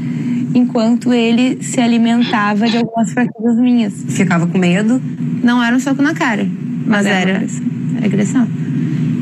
[0.53, 3.93] enquanto ele se alimentava de algumas fraquezas minhas.
[4.07, 5.01] Ficava com medo?
[5.43, 6.47] Não era um soco na cara,
[6.85, 7.47] mas, mas era, era,
[7.97, 8.47] era agressão.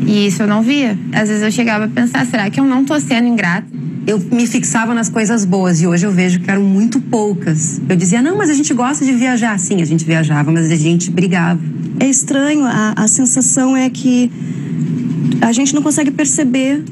[0.06, 0.98] E isso eu não via.
[1.14, 3.79] Às vezes eu chegava a pensar, será que eu não tô sendo ingrata?
[4.10, 7.80] Eu me fixava nas coisas boas e hoje eu vejo que eram muito poucas.
[7.88, 9.60] Eu dizia, não, mas a gente gosta de viajar.
[9.60, 11.60] Sim, a gente viajava, mas a gente brigava.
[12.00, 14.32] É estranho, a, a sensação é que
[15.42, 16.84] a gente não consegue perceber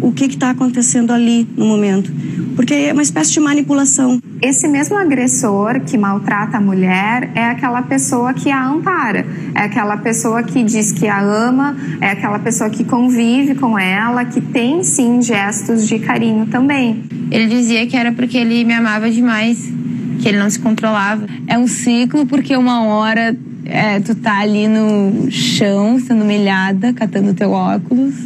[0.00, 2.12] o que está acontecendo ali no momento
[2.60, 4.20] porque é uma espécie de manipulação.
[4.42, 9.96] Esse mesmo agressor que maltrata a mulher é aquela pessoa que a ampara, é aquela
[9.96, 14.84] pessoa que diz que a ama, é aquela pessoa que convive com ela, que tem
[14.84, 17.02] sim gestos de carinho também.
[17.30, 19.72] Ele dizia que era porque ele me amava demais,
[20.20, 21.26] que ele não se controlava.
[21.46, 27.32] É um ciclo porque uma hora é, tu tá ali no chão sendo humilhada, catando
[27.32, 28.16] teu óculos,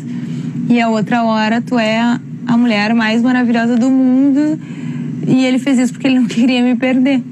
[0.69, 4.59] e a outra hora tu é a mulher mais maravilhosa do mundo.
[5.27, 7.23] E ele fez isso porque ele não queria me perder.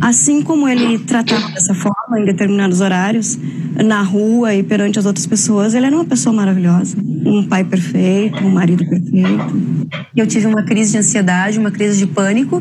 [0.00, 3.38] Assim como ele tratava dessa forma em determinados horários,
[3.76, 6.96] na rua e perante as outras pessoas, ele era uma pessoa maravilhosa.
[7.24, 9.86] Um pai perfeito, um marido perfeito.
[10.16, 12.60] Eu tive uma crise de ansiedade, uma crise de pânico.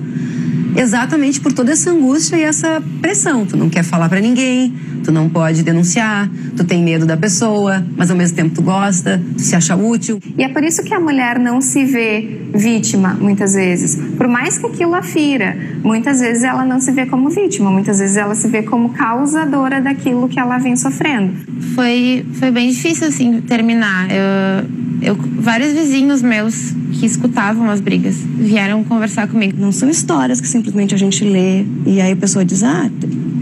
[0.75, 3.45] Exatamente por toda essa angústia e essa pressão.
[3.45, 7.85] Tu não quer falar para ninguém, tu não pode denunciar, tu tem medo da pessoa,
[7.95, 10.19] mas ao mesmo tempo tu gosta, tu se acha útil.
[10.37, 13.95] E é por isso que a mulher não se vê vítima, muitas vezes.
[14.17, 17.99] Por mais que aquilo a fira, muitas vezes ela não se vê como vítima, muitas
[17.99, 21.33] vezes ela se vê como causadora daquilo que ela vem sofrendo.
[21.75, 24.07] Foi, foi bem difícil, assim, terminar.
[24.09, 29.59] Eu, eu, vários vizinhos meus que escutavam as brigas vieram conversar comigo.
[29.59, 32.89] Não são histórias que simplesmente a gente lê e aí a pessoa diz, ah,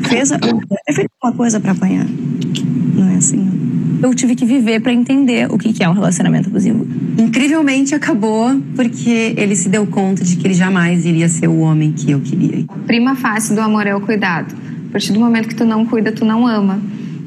[0.08, 0.40] fez, a,
[0.88, 2.06] é feito uma coisa para apanhar.
[2.96, 3.60] Não é assim, não.
[4.02, 6.88] Eu tive que viver para entender o que é um relacionamento abusivo.
[7.18, 11.92] Incrivelmente acabou porque ele se deu conta de que ele jamais iria ser o homem
[11.92, 12.64] que eu queria.
[12.88, 14.56] Prima face do amor é o cuidado.
[14.88, 16.80] A partir do momento que tu não cuida, tu não ama.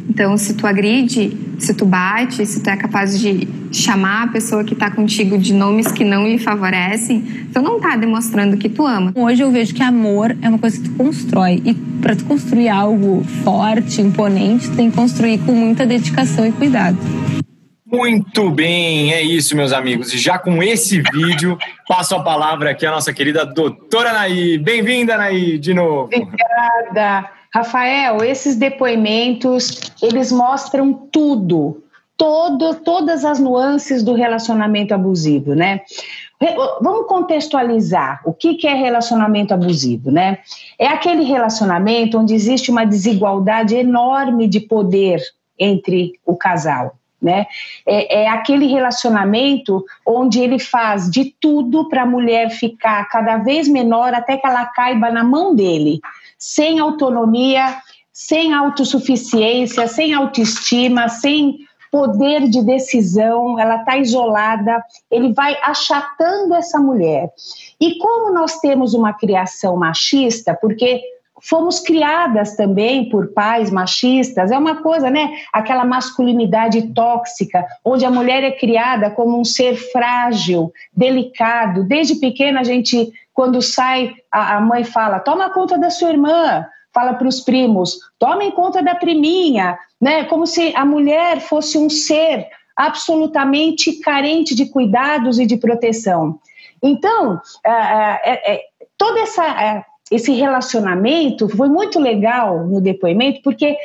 [0.09, 4.65] Então, se tu agride, se tu bate, se tu é capaz de chamar a pessoa
[4.65, 8.87] que está contigo de nomes que não lhe favorecem, tu não está demonstrando que tu
[8.87, 9.13] ama.
[9.15, 11.63] Hoje eu vejo que amor é uma coisa que tu constrói.
[11.65, 16.53] E para tu construir algo forte, imponente, tu tem que construir com muita dedicação e
[16.53, 16.99] cuidado.
[17.93, 20.15] Muito bem, é isso, meus amigos.
[20.15, 24.57] E já com esse vídeo, passo a palavra aqui à nossa querida doutora Naí.
[24.57, 26.05] Bem-vinda, Naí, de novo.
[26.05, 27.29] Obrigada.
[27.55, 31.85] Rafael, esses depoimentos, eles mostram tudo,
[32.17, 35.81] todo, todas as nuances do relacionamento abusivo, né?
[36.81, 40.39] Vamos contextualizar o que, é relacionamento abusivo, né?
[40.79, 45.21] É aquele relacionamento onde existe uma desigualdade enorme de poder
[45.57, 47.47] entre o casal, né?
[47.87, 53.69] É, é, aquele relacionamento onde ele faz de tudo para a mulher ficar cada vez
[53.69, 56.01] menor até que ela caiba na mão dele
[56.37, 57.77] sem autonomia,
[58.13, 61.62] sem autossuficiência, sem autoestima, sem
[61.93, 67.31] poder de decisão, ela está isolada, ele vai achatando essa mulher.
[67.79, 71.03] E como nós temos uma criação machista, porque
[71.39, 75.33] fomos criadas também por pais machistas, é uma coisa, né?
[75.53, 81.85] Aquela masculinidade tóxica, onde a mulher é criada como um ser frágil, delicado.
[81.85, 86.67] Desde pequena a gente quando sai, a, a mãe fala: toma conta da sua irmã,
[86.93, 90.25] fala para os primos: tomem conta da priminha, né?
[90.25, 96.39] Como se a mulher fosse um ser absolutamente carente de cuidados e de proteção.
[96.83, 98.61] Então, é, é,
[98.99, 103.77] todo essa, esse relacionamento foi muito legal no depoimento, porque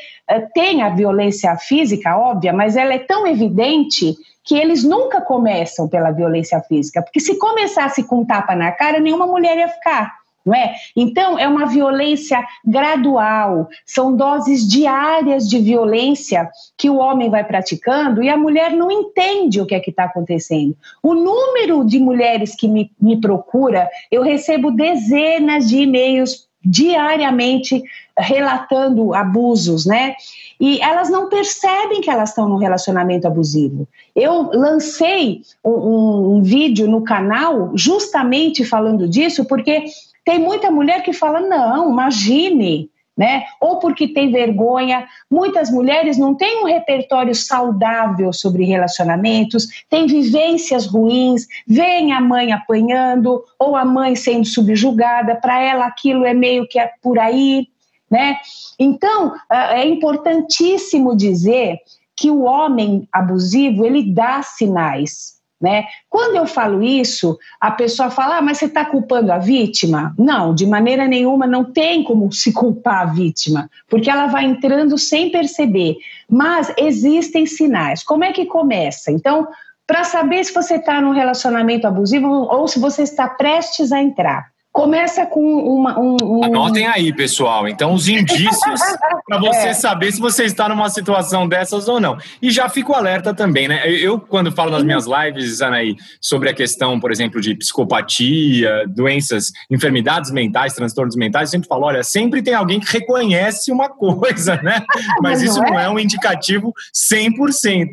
[0.54, 6.12] tem a violência física, óbvia, mas ela é tão evidente que eles nunca começam pela
[6.12, 10.16] violência física, porque se começasse com tapa na cara, nenhuma mulher ia ficar.
[10.48, 10.76] Não é?
[10.96, 18.24] Então, é uma violência gradual, são doses diárias de violência que o homem vai praticando
[18.24, 20.74] e a mulher não entende o que é que está acontecendo.
[21.04, 27.84] O número de mulheres que me, me procura, eu recebo dezenas de e-mails diariamente
[28.18, 30.16] relatando abusos, né?
[30.60, 33.88] E elas não percebem que elas estão num relacionamento abusivo.
[34.16, 39.86] Eu lancei um, um, um vídeo no canal justamente falando disso, porque
[40.28, 43.46] tem muita mulher que fala: não, imagine, né?
[43.62, 45.08] Ou porque tem vergonha.
[45.32, 52.52] Muitas mulheres não têm um repertório saudável sobre relacionamentos, têm vivências ruins, veem a mãe
[52.52, 57.70] apanhando ou a mãe sendo subjugada, para ela aquilo é meio que é por aí,
[58.12, 58.36] né?
[58.78, 61.78] Então, é importantíssimo dizer
[62.18, 65.86] que o homem abusivo, ele dá sinais, né?
[66.10, 70.14] Quando eu falo isso, a pessoa fala, ah, mas você está culpando a vítima?
[70.18, 74.98] Não, de maneira nenhuma, não tem como se culpar a vítima, porque ela vai entrando
[74.98, 75.98] sem perceber.
[76.30, 78.04] Mas existem sinais.
[78.04, 79.12] Como é que começa?
[79.12, 79.48] Então,
[79.86, 84.52] para saber se você está num relacionamento abusivo ou se você está prestes a entrar.
[84.78, 86.00] Começa com uma.
[86.00, 86.44] Um, um...
[86.44, 87.68] Anotem aí, pessoal.
[87.68, 88.80] Então, os indícios
[89.26, 89.74] para você é.
[89.74, 92.16] saber se você está numa situação dessas ou não.
[92.40, 93.90] E já fico alerta também, né?
[93.90, 99.52] Eu, quando falo nas minhas lives, Anaí, sobre a questão, por exemplo, de psicopatia, doenças,
[99.68, 104.62] enfermidades mentais, transtornos mentais, eu sempre falo: olha, sempre tem alguém que reconhece uma coisa,
[104.62, 104.86] né?
[105.24, 105.86] Mas, isso não é?
[105.86, 107.88] é um indicativo 100%.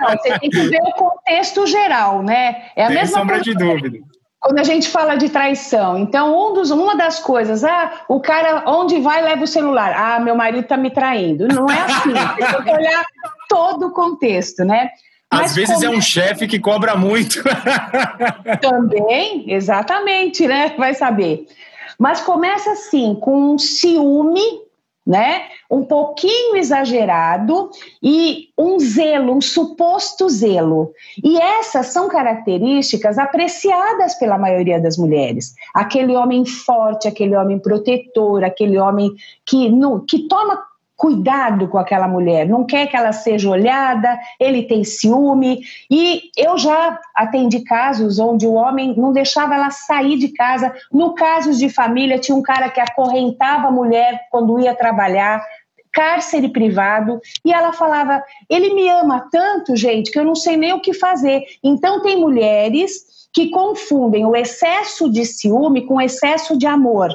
[0.00, 2.64] Não, você tem que ver o contexto geral, né?
[2.74, 3.44] É a Tem mesma sombra coisa.
[3.44, 4.13] de dúvida
[4.44, 8.62] quando a gente fala de traição, então um dos, uma das coisas, ah, o cara
[8.66, 11.48] onde vai leva o celular, ah, meu marido está me traindo.
[11.48, 13.06] Não é assim, tem que olhar
[13.48, 14.90] todo o contexto, né?
[15.32, 17.42] Mas Às vezes é um chefe que cobra muito.
[18.60, 20.74] Também, exatamente, né?
[20.76, 21.46] Vai saber.
[21.98, 24.42] Mas começa assim, com um ciúme
[25.06, 25.42] né?
[25.70, 27.70] Um pouquinho exagerado
[28.02, 30.92] e um zelo, um suposto zelo.
[31.22, 35.54] E essas são características apreciadas pela maioria das mulheres.
[35.74, 39.12] Aquele homem forte, aquele homem protetor, aquele homem
[39.44, 40.62] que, no, que toma
[41.04, 45.60] cuidado com aquela mulher, não quer que ela seja olhada, ele tem ciúme.
[45.90, 50.74] E eu já atendi casos onde o homem não deixava ela sair de casa.
[50.90, 55.44] No caso de família, tinha um cara que acorrentava a mulher quando ia trabalhar,
[55.92, 60.72] cárcere privado, e ela falava: ele me ama tanto, gente, que eu não sei nem
[60.72, 61.44] o que fazer.
[61.62, 67.10] Então, tem mulheres que confundem o excesso de ciúme com o excesso de amor.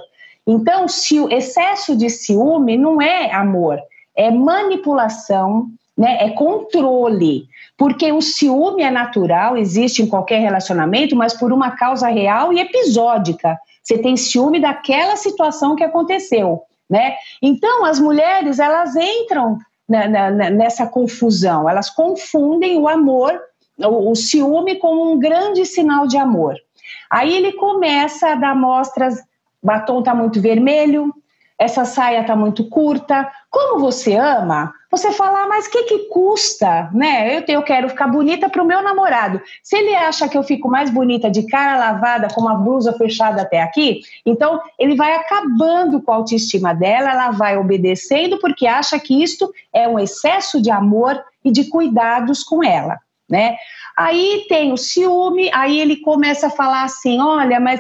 [0.52, 3.80] Então, o excesso de ciúme não é amor,
[4.18, 6.18] é manipulação, né?
[6.22, 7.48] é controle.
[7.78, 12.60] Porque o ciúme é natural, existe em qualquer relacionamento, mas por uma causa real e
[12.60, 13.60] episódica.
[13.84, 17.14] Você tem ciúme daquela situação que aconteceu, né?
[17.44, 23.40] Então, as mulheres, elas entram na, na, nessa confusão, elas confundem o amor,
[23.78, 26.56] o, o ciúme com um grande sinal de amor.
[27.08, 29.29] Aí ele começa a dar mostras
[29.62, 31.14] batom está muito vermelho,
[31.60, 33.30] essa saia está muito curta.
[33.52, 36.90] Como você ama, você fala, ah, mas o que, que custa?
[36.94, 37.38] Né?
[37.38, 39.42] Eu, eu quero ficar bonita para o meu namorado.
[39.62, 43.42] Se ele acha que eu fico mais bonita de cara lavada, com uma blusa fechada
[43.42, 48.98] até aqui, então ele vai acabando com a autoestima dela, ela vai obedecendo porque acha
[48.98, 53.00] que isto é um excesso de amor e de cuidados com ela.
[53.30, 53.58] Né?
[53.98, 57.80] Aí tem o ciúme, aí ele começa a falar assim: olha, mas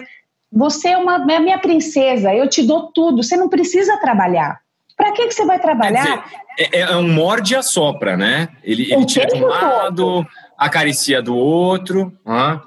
[0.51, 4.59] você é uma é minha princesa, eu te dou tudo, você não precisa trabalhar.
[4.97, 6.03] Para que, que você vai trabalhar?
[6.03, 6.23] Dizer,
[6.59, 8.49] é, é, um morde e assopra, né?
[8.61, 10.27] Ele, ele tira de um lado,
[10.57, 12.11] acaricia do outro.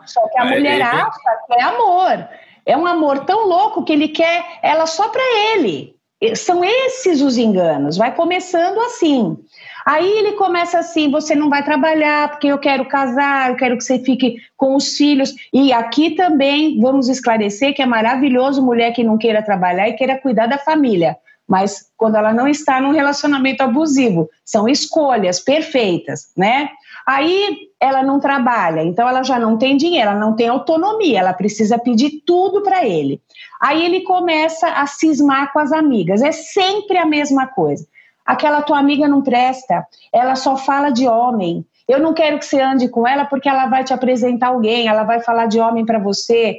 [0.06, 0.82] Só que a mulher ele...
[0.82, 1.10] acha
[1.46, 2.28] que é amor.
[2.64, 5.22] É um amor tão louco que ele quer ela só para
[5.52, 5.94] ele.
[6.34, 7.98] São esses os enganos.
[7.98, 9.36] Vai começando assim.
[9.84, 13.84] Aí ele começa assim: você não vai trabalhar porque eu quero casar, eu quero que
[13.84, 15.34] você fique com os filhos.
[15.52, 20.18] E aqui também vamos esclarecer que é maravilhoso mulher que não queira trabalhar e queira
[20.18, 21.16] cuidar da família.
[21.48, 26.70] Mas quando ela não está num relacionamento abusivo, são escolhas perfeitas, né?
[27.06, 31.32] Aí ela não trabalha, então ela já não tem dinheiro, ela não tem autonomia, ela
[31.32, 33.20] precisa pedir tudo para ele.
[33.60, 37.84] Aí ele começa a cismar com as amigas, é sempre a mesma coisa.
[38.24, 41.64] Aquela tua amiga não presta, ela só fala de homem.
[41.88, 45.02] Eu não quero que você ande com ela porque ela vai te apresentar alguém, ela
[45.02, 46.58] vai falar de homem para você.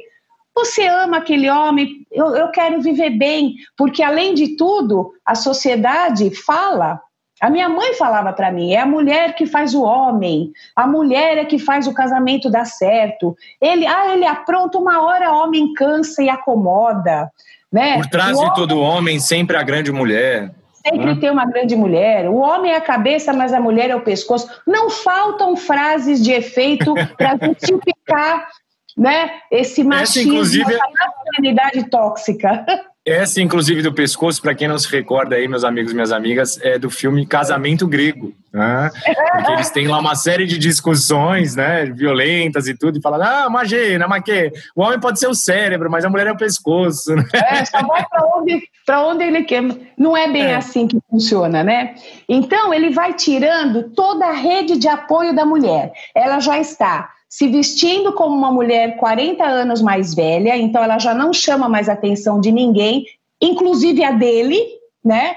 [0.54, 6.30] Você ama aquele homem, eu, eu quero viver bem, porque além de tudo, a sociedade
[6.44, 7.00] fala
[7.40, 11.36] a minha mãe falava para mim: é a mulher que faz o homem, a mulher
[11.36, 13.36] é que faz o casamento dar certo.
[13.60, 17.30] Ele, ah, ele apronta uma hora, homem cansa e acomoda.
[17.72, 17.96] Né?
[17.96, 20.54] Por trás de todo homem, sempre a grande mulher.
[20.86, 21.20] Sempre uhum.
[21.20, 22.28] tem uma grande mulher.
[22.28, 24.48] O homem é a cabeça, mas a mulher é o pescoço.
[24.66, 28.48] Não faltam frases de efeito para justificar
[28.96, 32.64] né, esse machismo, essa, essa masculinidade tóxica.
[33.06, 36.58] Essa, inclusive, do pescoço, para quem não se recorda aí, meus amigos e minhas amigas,
[36.62, 38.32] é do filme Casamento Grego.
[38.50, 38.90] Né?
[39.34, 43.46] Porque eles têm lá uma série de discussões né, violentas e tudo, e falam, ah,
[43.46, 47.14] imagina, mas que o homem pode ser o cérebro, mas a mulher é o pescoço.
[47.14, 47.24] Né?
[47.34, 49.62] É, só vai para onde, onde ele quer.
[49.98, 50.56] Não é bem é.
[50.56, 51.96] assim que funciona, né?
[52.26, 55.92] Então, ele vai tirando toda a rede de apoio da mulher.
[56.14, 61.12] Ela já está se vestindo como uma mulher 40 anos mais velha, então ela já
[61.12, 63.06] não chama mais atenção de ninguém,
[63.42, 64.64] inclusive a dele,
[65.04, 65.34] né?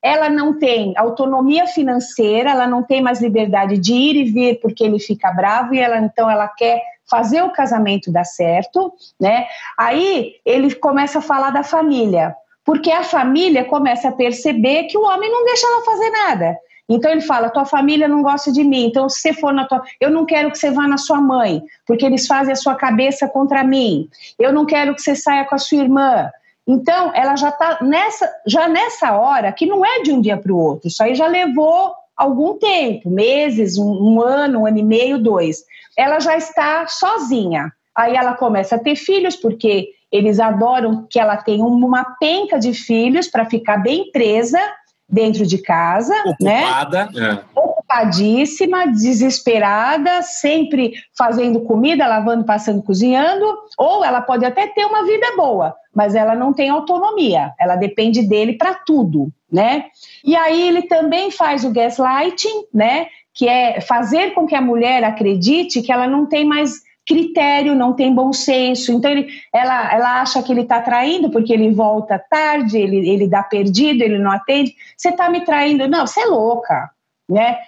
[0.00, 4.84] Ela não tem autonomia financeira, ela não tem mais liberdade de ir e vir porque
[4.84, 6.80] ele fica bravo e ela então ela quer
[7.10, 9.48] fazer o casamento dar certo, né?
[9.76, 12.32] Aí ele começa a falar da família,
[12.64, 16.56] porque a família começa a perceber que o homem não deixa ela fazer nada.
[16.90, 19.82] Então ele fala: tua família não gosta de mim, então se você for na tua.
[20.00, 23.28] Eu não quero que você vá na sua mãe, porque eles fazem a sua cabeça
[23.28, 24.08] contra mim.
[24.36, 26.28] Eu não quero que você saia com a sua irmã.
[26.66, 30.52] Então ela já está nessa, já nessa hora, que não é de um dia para
[30.52, 34.82] o outro, isso aí já levou algum tempo meses, um, um ano, um ano e
[34.82, 35.64] meio, dois.
[35.96, 37.72] Ela já está sozinha.
[37.96, 42.74] Aí ela começa a ter filhos, porque eles adoram que ela tenha uma penca de
[42.74, 44.60] filhos para ficar bem presa
[45.10, 46.64] dentro de casa, né?
[46.64, 47.42] Ocupada, né?
[47.54, 47.60] É.
[47.60, 53.44] Ocupadíssima, desesperada, sempre fazendo comida, lavando, passando, cozinhando,
[53.76, 58.22] ou ela pode até ter uma vida boa, mas ela não tem autonomia, ela depende
[58.22, 59.86] dele para tudo, né?
[60.24, 63.06] E aí ele também faz o gaslighting, né?
[63.34, 67.92] Que é fazer com que a mulher acredite que ela não tem mais critério, não
[67.94, 68.92] tem bom senso.
[68.92, 73.28] Então, ele, ela, ela acha que ele está traindo porque ele volta tarde, ele, ele
[73.28, 74.74] dá perdido, ele não atende.
[74.96, 75.88] Você está me traindo?
[75.88, 76.90] Não, você é louca.
[77.28, 77.58] Né?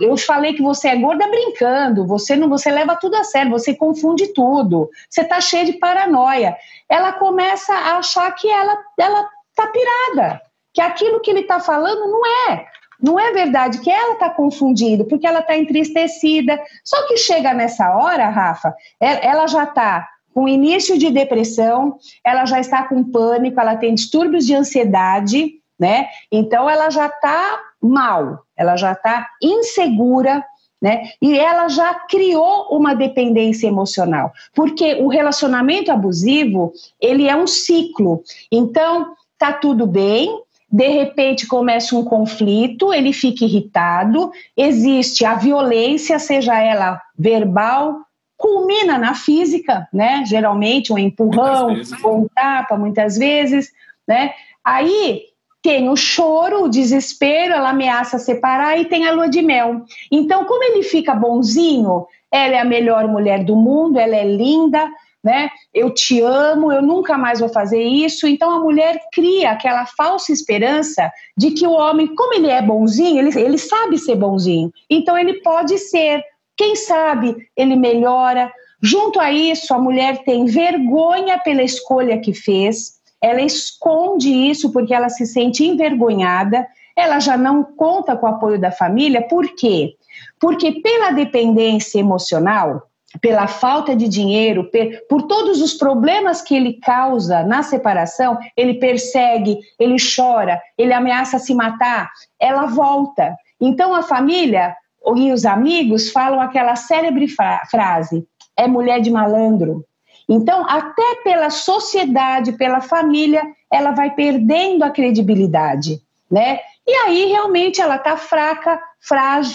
[0.00, 3.74] Eu falei que você é gorda brincando, você não, você leva tudo a sério, você
[3.74, 6.56] confunde tudo, você está cheia de paranoia.
[6.88, 10.40] Ela começa a achar que ela ela tá pirada,
[10.72, 12.66] que aquilo que ele está falando não é.
[13.02, 16.60] Não é verdade que ela está confundida, porque ela está entristecida.
[16.84, 22.60] Só que chega nessa hora, Rafa, ela já está com início de depressão, ela já
[22.60, 26.08] está com pânico, ela tem distúrbios de ansiedade, né?
[26.30, 30.44] Então ela já está mal, ela já está insegura,
[30.80, 31.10] né?
[31.20, 38.22] E ela já criou uma dependência emocional, porque o relacionamento abusivo ele é um ciclo.
[38.52, 46.18] Então tá tudo bem, de repente começa um conflito, ele fica irritado, existe a violência,
[46.18, 47.96] seja ela verbal,
[48.36, 50.24] culmina na física, né?
[50.24, 53.70] Geralmente um empurrão, ou um tapa, muitas vezes,
[54.06, 54.32] né?
[54.64, 55.22] Aí
[55.62, 59.82] tem o choro, o desespero, ela ameaça separar e tem a lua de mel.
[60.10, 64.88] Então, como ele fica bonzinho, ela é a melhor mulher do mundo, ela é linda,
[65.22, 65.50] né?
[65.72, 68.26] Eu te amo, eu nunca mais vou fazer isso.
[68.26, 73.18] Então a mulher cria aquela falsa esperança de que o homem, como ele é bonzinho,
[73.18, 74.72] ele, ele sabe ser bonzinho.
[74.88, 76.22] Então ele pode ser.
[76.56, 78.52] Quem sabe ele melhora.
[78.82, 82.98] Junto a isso, a mulher tem vergonha pela escolha que fez.
[83.22, 86.66] Ela esconde isso porque ela se sente envergonhada.
[86.96, 89.22] Ela já não conta com o apoio da família.
[89.22, 89.94] Por quê?
[90.38, 92.89] Porque pela dependência emocional,
[93.20, 94.70] pela falta de dinheiro,
[95.08, 101.38] por todos os problemas que ele causa na separação, ele persegue, ele chora, ele ameaça
[101.38, 103.34] se matar, ela volta.
[103.60, 104.76] Então a família
[105.16, 107.26] e os amigos falam aquela célebre
[107.68, 108.24] frase:
[108.56, 109.84] é mulher de malandro.
[110.28, 113.42] Então, até pela sociedade, pela família,
[113.72, 116.00] ela vai perdendo a credibilidade,
[116.30, 116.60] né?
[116.86, 118.80] E aí realmente ela está fraca,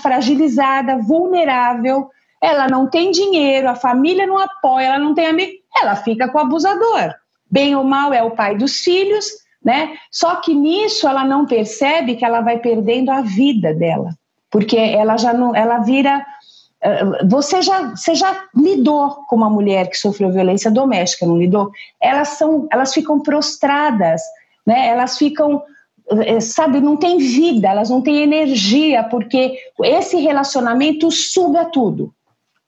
[0.02, 2.10] fragilizada, vulnerável
[2.46, 6.38] ela não tem dinheiro, a família não apoia, ela não tem amigo, ela fica com
[6.38, 7.14] o abusador.
[7.50, 9.26] Bem ou mal é o pai dos filhos,
[9.64, 9.96] né?
[10.12, 14.12] Só que nisso ela não percebe que ela vai perdendo a vida dela,
[14.52, 16.24] porque ela já não, ela vira
[16.82, 21.72] eh, você já, você já lidou com uma mulher que sofreu violência doméstica, não lidou?
[22.00, 24.22] Elas são, elas ficam prostradas,
[24.66, 24.88] né?
[24.88, 25.64] Elas ficam
[26.12, 32.15] eh, sabe, não tem vida, elas não têm energia, porque esse relacionamento suga tudo.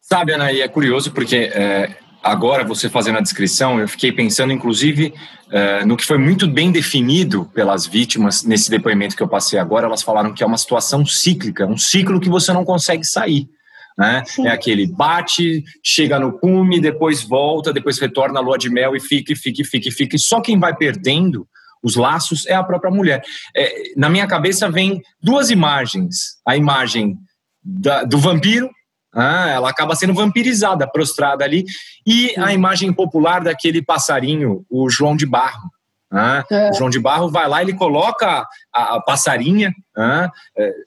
[0.09, 4.53] Sabe, Ana, e é curioso porque é, agora você fazendo a descrição, eu fiquei pensando,
[4.53, 5.13] inclusive,
[5.51, 9.85] é, no que foi muito bem definido pelas vítimas nesse depoimento que eu passei agora.
[9.85, 13.49] Elas falaram que é uma situação cíclica, um ciclo que você não consegue sair.
[13.97, 14.23] Né?
[14.45, 19.01] É aquele bate, chega no cume, depois volta, depois retorna a lua de mel e
[19.01, 20.15] fica, e fica, e fica, e fica.
[20.15, 21.45] E só quem vai perdendo
[21.83, 23.21] os laços é a própria mulher.
[23.53, 27.17] É, na minha cabeça vem duas imagens: a imagem
[27.61, 28.69] da, do vampiro
[29.13, 31.65] ah, ela acaba sendo vampirizada, prostrada ali.
[32.05, 35.69] E a imagem popular daquele passarinho, o João de Barro.
[36.11, 36.69] Ah, é.
[36.69, 40.31] O João de Barro vai lá, ele coloca a, a passarinha ah,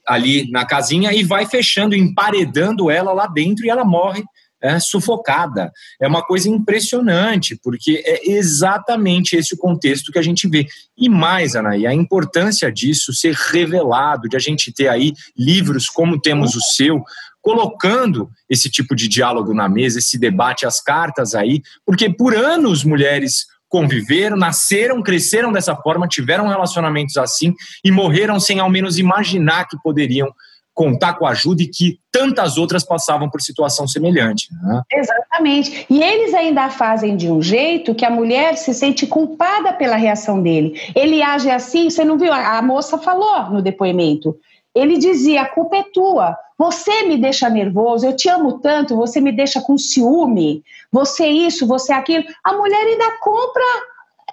[0.06, 4.24] ali na casinha e vai fechando, emparedando ela lá dentro e ela morre
[4.62, 5.72] é, sufocada.
[6.00, 10.66] É uma coisa impressionante, porque é exatamente esse o contexto que a gente vê.
[10.96, 16.20] E mais, Anaí, a importância disso ser revelado, de a gente ter aí livros como
[16.20, 17.02] temos o seu,
[17.40, 22.84] colocando esse tipo de diálogo na mesa, esse debate, as cartas aí, porque por anos
[22.84, 29.66] mulheres conviveram, nasceram, cresceram dessa forma, tiveram relacionamentos assim e morreram sem ao menos imaginar
[29.68, 30.28] que poderiam
[30.74, 34.48] contar com ajuda e que tantas outras passavam por situação semelhante.
[34.62, 34.82] Né?
[34.92, 35.86] Exatamente.
[35.90, 40.42] E eles ainda fazem de um jeito que a mulher se sente culpada pela reação
[40.42, 40.80] dele.
[40.94, 42.32] Ele age assim, você não viu?
[42.32, 44.34] A moça falou no depoimento.
[44.74, 46.36] Ele dizia: a culpa é tua.
[46.58, 50.62] Você me deixa nervoso, eu te amo tanto, você me deixa com ciúme,
[50.92, 52.24] você isso, você aquilo.
[52.44, 53.62] A mulher ainda compra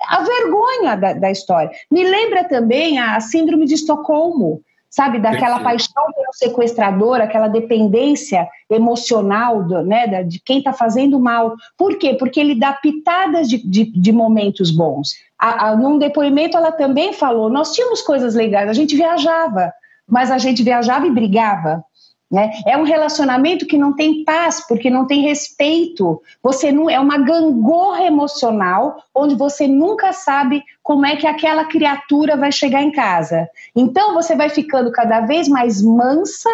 [0.10, 1.72] a vergonha da, da história.
[1.90, 5.20] Me lembra também a síndrome de Estocolmo, sabe?
[5.20, 11.56] Daquela paixão pelo sequestrador, aquela dependência emocional do, né, de quem está fazendo mal.
[11.78, 12.14] Por quê?
[12.14, 15.14] Porque ele dá pitadas de, de, de momentos bons.
[15.40, 19.72] A, a, num depoimento, ela também falou: nós tínhamos coisas legais, a gente viajava,
[20.08, 21.84] mas a gente viajava e brigava.
[22.30, 22.52] Né?
[22.66, 26.22] É um relacionamento que não tem paz, porque não tem respeito.
[26.44, 32.36] Você não é uma gangorra emocional onde você nunca sabe como é que aquela criatura
[32.36, 33.48] vai chegar em casa.
[33.76, 36.50] Então você vai ficando cada vez mais mansa,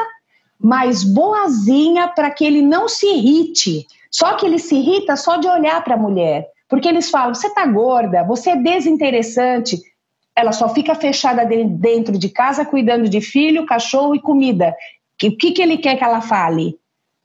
[0.59, 3.87] mas boazinha para que ele não se irrite.
[4.11, 7.49] Só que ele se irrita só de olhar para a mulher, porque eles falam: você
[7.49, 9.81] tá gorda, você é desinteressante.
[10.35, 14.75] Ela só fica fechada dentro de casa, cuidando de filho, cachorro e comida.
[15.23, 16.77] O que, que ele quer que ela fale?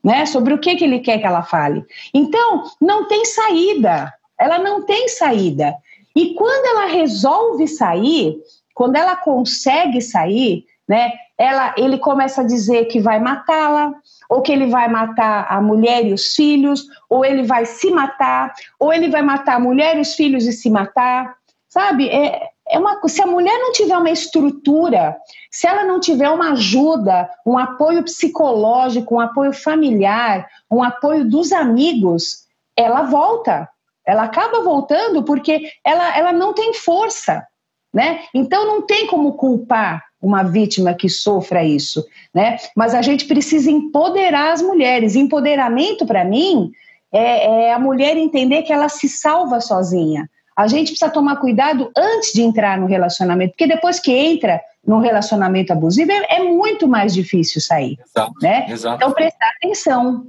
[0.05, 0.27] Né?
[0.27, 1.85] Sobre o que, que ele quer que ela fale.
[2.13, 4.13] Então, não tem saída.
[4.39, 5.75] Ela não tem saída.
[6.15, 8.37] E quando ela resolve sair,
[8.75, 13.93] quando ela consegue sair, né, ela, ele começa a dizer que vai matá-la,
[14.29, 18.53] ou que ele vai matar a mulher e os filhos, ou ele vai se matar,
[18.79, 21.37] ou ele vai matar a mulher e os filhos e se matar.
[21.69, 22.09] Sabe?
[22.09, 25.17] É, é uma, se a mulher não tiver uma estrutura,
[25.51, 31.53] se ela não tiver uma ajuda, um apoio psicológico, um apoio familiar, um apoio dos
[31.53, 32.47] amigos,
[32.77, 33.69] ela volta.
[34.07, 37.47] Ela acaba voltando porque ela, ela não tem força,
[37.93, 38.21] né?
[38.35, 42.05] Então não tem como culpar uma vítima que sofra isso,
[42.35, 42.57] né?
[42.77, 45.15] Mas a gente precisa empoderar as mulheres.
[45.15, 46.71] Empoderamento para mim
[47.13, 50.29] é, é a mulher entender que ela se salva sozinha.
[50.59, 54.99] A gente precisa tomar cuidado antes de entrar no relacionamento, porque depois que entra no
[54.99, 58.67] relacionamento abusivo é, é muito mais difícil sair, exato, né?
[58.69, 58.97] Exato.
[58.97, 60.27] Então prestar atenção.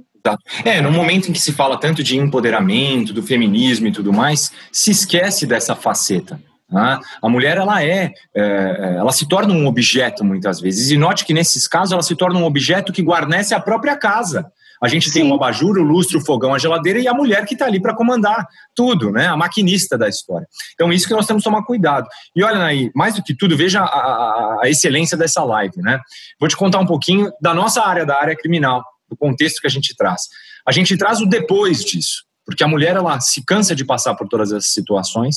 [0.64, 4.52] É, no momento em que se fala tanto de empoderamento, do feminismo e tudo mais,
[4.70, 6.40] se esquece dessa faceta.
[6.70, 7.00] Né?
[7.20, 10.92] A mulher, ela é, é, ela se torna um objeto muitas vezes.
[10.92, 14.52] E note que nesses casos ela se torna um objeto que guarnece a própria casa.
[14.82, 17.54] A gente tem o abajur, o lustre, o fogão, a geladeira e a mulher que
[17.54, 19.26] está ali para comandar tudo, né?
[19.26, 20.46] A maquinista da história.
[20.74, 22.08] Então, isso que nós temos que tomar cuidado.
[22.34, 26.00] E olha aí, mais do que tudo, veja a, a, a excelência dessa live, né?
[26.38, 29.70] Vou te contar um pouquinho da nossa área, da área criminal do contexto que a
[29.70, 30.22] gente traz.
[30.66, 34.28] A gente traz o depois disso, porque a mulher ela se cansa de passar por
[34.28, 35.36] todas essas situações,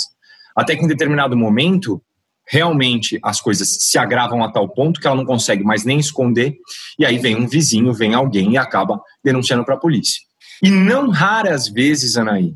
[0.56, 2.02] até que em determinado momento
[2.48, 6.56] realmente as coisas se agravam a tal ponto que ela não consegue mais nem esconder,
[7.00, 10.22] e aí vem um vizinho, vem alguém e acaba denunciando para a polícia.
[10.62, 12.56] E não raras vezes, Anaí,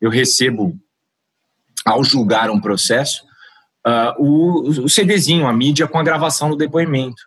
[0.00, 0.78] eu recebo,
[1.84, 3.24] ao julgar um processo,
[3.86, 7.22] uh, o, o CDzinho, a mídia, com a gravação do depoimento.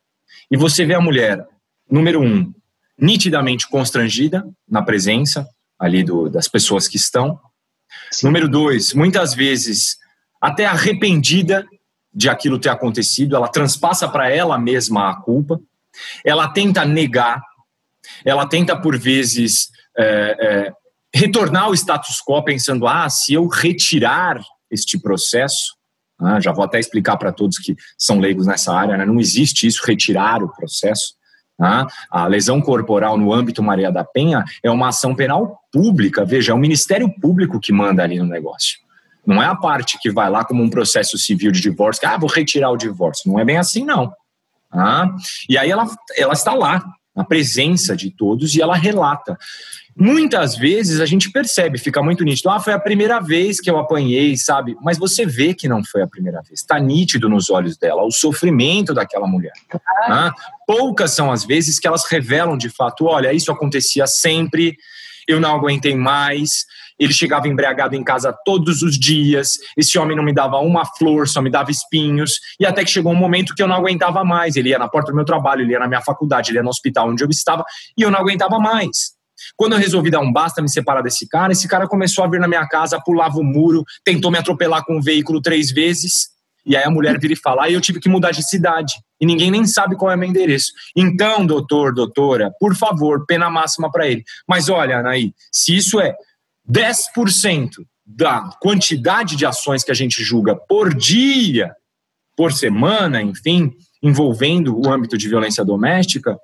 [0.50, 1.46] E você vê a mulher,
[1.90, 2.54] número um,
[3.00, 5.48] nitidamente constrangida na presença
[5.80, 7.40] ali do, das pessoas que estão.
[8.12, 8.28] Sim.
[8.28, 9.98] Número dois, muitas vezes
[10.42, 11.66] até arrependida
[12.14, 15.60] de aquilo ter acontecido, ela transpassa para ela mesma a culpa,
[16.26, 17.42] ela tenta negar,
[18.26, 20.74] ela tenta por vezes é, é,
[21.14, 24.40] retornar ao status quo pensando, ah, se eu retirar
[24.70, 25.76] este processo,
[26.20, 29.06] ah, já vou até explicar para todos que são leigos nessa área, né?
[29.06, 31.16] não existe isso, retirar o processo.
[31.58, 31.88] Tá?
[32.12, 36.56] A lesão corporal no âmbito Maria da Penha é uma ação penal pública, veja, é
[36.56, 38.80] o Ministério Público que manda ali no negócio.
[39.28, 42.18] Não é a parte que vai lá como um processo civil de divórcio, que, ah,
[42.18, 43.30] vou retirar o divórcio.
[43.30, 44.14] Não é bem assim, não.
[44.72, 45.14] Tá?
[45.50, 49.38] E aí ela, ela está lá, na presença de todos, e ela relata.
[50.00, 52.52] Muitas vezes a gente percebe, fica muito nítido.
[52.52, 54.78] Ah, foi a primeira vez que eu apanhei, sabe?
[54.80, 56.60] Mas você vê que não foi a primeira vez.
[56.62, 59.54] Está nítido nos olhos dela o sofrimento daquela mulher.
[60.04, 60.32] Ah,
[60.68, 64.78] poucas são as vezes que elas revelam de fato: olha, isso acontecia sempre,
[65.28, 66.68] eu não aguentei mais.
[67.00, 69.52] Ele chegava embriagado em casa todos os dias.
[69.76, 72.40] Esse homem não me dava uma flor, só me dava espinhos.
[72.60, 74.56] E até que chegou um momento que eu não aguentava mais.
[74.56, 76.70] Ele ia na porta do meu trabalho, ele ia na minha faculdade, ele ia no
[76.70, 77.64] hospital onde eu estava,
[77.98, 79.18] e eu não aguentava mais.
[79.56, 82.40] Quando eu resolvi dar um basta, me separar desse cara, esse cara começou a vir
[82.40, 86.30] na minha casa, pulava o muro, tentou me atropelar com o um veículo três vezes.
[86.66, 88.94] E aí a mulher vira e fala: ah, eu tive que mudar de cidade.
[89.22, 90.72] E ninguém nem sabe qual é meu endereço.
[90.96, 94.24] Então, doutor, doutora, por favor, pena máxima para ele.
[94.48, 96.14] Mas olha, Anaí, se isso é
[96.70, 101.76] 10% da quantidade de ações que a gente julga por dia,
[102.36, 106.38] por semana, enfim, envolvendo o âmbito de violência doméstica,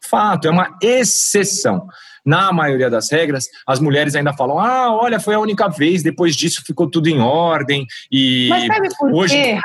[0.00, 1.86] fato, é uma exceção
[2.28, 6.36] na maioria das regras, as mulheres ainda falam: ah, olha, foi a única vez, depois
[6.36, 7.86] disso ficou tudo em ordem.
[8.12, 9.34] E Mas sabe por hoje...
[9.34, 9.58] quê,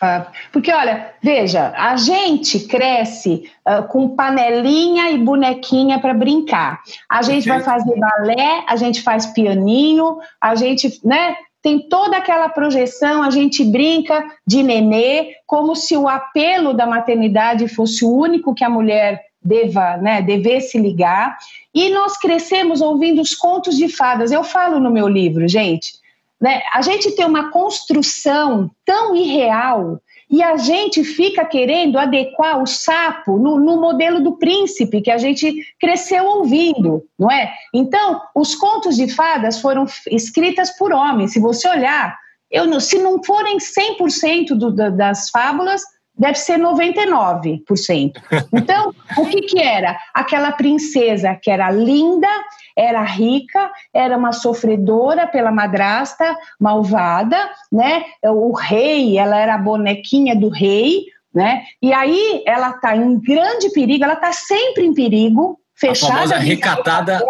[0.00, 0.32] Rafa?
[0.52, 6.80] Porque, olha, veja, a gente cresce uh, com panelinha e bonequinha para brincar.
[7.08, 7.64] A gente Perfeito.
[7.64, 11.36] vai fazer balé, a gente faz pianinho, a gente, né?
[11.62, 17.68] tem toda aquela projeção, a gente brinca de nenê, como se o apelo da maternidade
[17.68, 21.36] fosse o único que a mulher deva, né, devesse ligar.
[21.74, 24.30] E nós crescemos ouvindo os contos de fadas.
[24.30, 25.94] Eu falo no meu livro, gente,
[26.40, 32.66] né, a gente tem uma construção tão irreal e a gente fica querendo adequar o
[32.66, 37.50] sapo no, no, modelo do príncipe que a gente cresceu ouvindo, não é?
[37.72, 41.32] Então, os contos de fadas foram escritas por homens.
[41.32, 42.18] Se você olhar,
[42.50, 45.82] eu, se não forem 100% do, das fábulas,
[46.18, 48.12] deve ser 99%.
[48.52, 49.96] Então, o que que era?
[50.12, 52.28] Aquela princesa que era linda,
[52.76, 57.36] era rica, era uma sofredora pela madrasta malvada,
[57.72, 58.04] né?
[58.24, 61.04] O rei, ela era a bonequinha do rei,
[61.34, 61.62] né?
[61.80, 66.12] E aí ela está em grande perigo, ela está sempre em perigo, fechada.
[66.12, 67.20] A famosa recatada,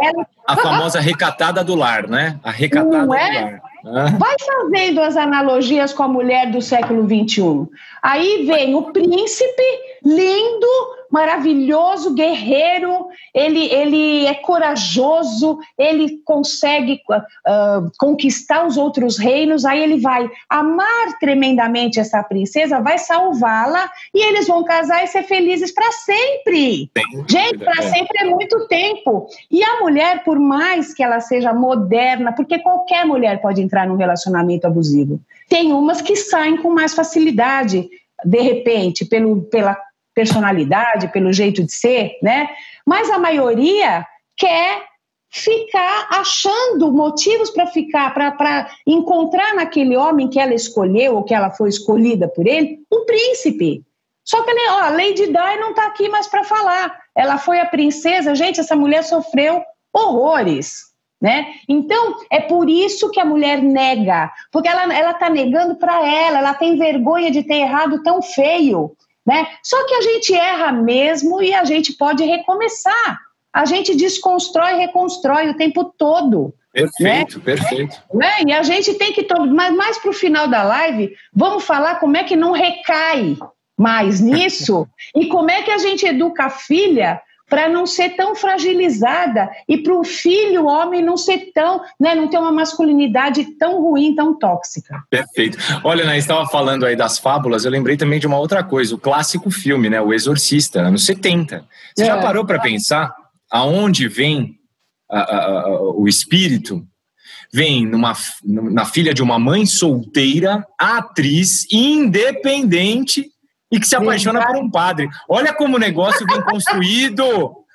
[0.46, 2.38] a famosa recatada do lar, né?
[2.42, 3.28] A recatada Não é?
[3.28, 3.62] do lar.
[3.84, 7.68] Vai fazendo as analogias com a mulher do século XXI.
[8.02, 9.62] Aí vem o príncipe
[10.04, 10.66] lindo,
[11.10, 20.00] maravilhoso, guerreiro, ele, ele é corajoso, ele consegue uh, conquistar os outros reinos, aí ele
[20.00, 25.90] vai amar tremendamente essa princesa, vai salvá-la e eles vão casar e ser felizes para
[25.92, 26.90] sempre.
[27.28, 27.88] Gente, para é.
[27.88, 29.26] sempre é muito tempo.
[29.50, 33.96] E a mulher, por mais que ela seja moderna, porque qualquer mulher pode entrar num
[33.96, 37.88] relacionamento abusivo, tem umas que saem com mais facilidade
[38.24, 39.76] de repente, pelo, pela
[40.18, 42.48] personalidade, pelo jeito de ser, né?
[42.84, 44.04] Mas a maioria
[44.36, 44.82] quer
[45.30, 51.50] ficar achando motivos para ficar, para encontrar naquele homem que ela escolheu ou que ela
[51.50, 53.84] foi escolhida por ele, um príncipe.
[54.24, 56.98] Só que ó, a Lady Di não está aqui mais para falar.
[57.16, 59.62] Ela foi a princesa, gente, essa mulher sofreu
[59.94, 60.88] horrores.
[61.20, 61.46] Né?
[61.68, 66.54] Então, é por isso que a mulher nega, porque ela está negando para ela, ela
[66.54, 68.96] tem vergonha de ter errado tão feio.
[69.28, 69.46] Né?
[69.62, 73.20] Só que a gente erra mesmo e a gente pode recomeçar.
[73.52, 76.54] A gente desconstrói e reconstrói o tempo todo.
[76.72, 77.44] Perfeito, né?
[77.44, 78.02] perfeito.
[78.14, 78.30] Né?
[78.46, 79.26] E a gente tem que.
[79.54, 83.36] Mas mais para o final da live, vamos falar como é que não recai
[83.78, 88.34] mais nisso e como é que a gente educa a filha para não ser tão
[88.34, 93.80] fragilizada e para o filho, homem, não ser tão, né, não ter uma masculinidade tão
[93.80, 95.02] ruim, tão tóxica.
[95.10, 95.56] Perfeito.
[95.82, 98.98] Olha, né, estava falando aí das fábulas, eu lembrei também de uma outra coisa, o
[98.98, 101.64] clássico filme, né, O Exorcista, anos 70.
[101.94, 102.06] Você é.
[102.06, 103.14] já parou para pensar
[103.50, 104.56] aonde vem
[105.10, 106.86] a, a, a, o espírito?
[107.50, 108.12] Vem numa,
[108.44, 113.30] na filha de uma mãe solteira, atriz, independente
[113.70, 115.08] e que se apaixona por um padre.
[115.28, 117.24] Olha como o negócio vem construído.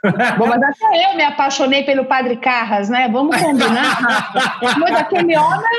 [0.37, 3.07] Bom, mas até eu me apaixonei pelo padre Carras, né?
[3.09, 4.33] Vamos combinar.
[4.77, 5.69] mas aquele homem.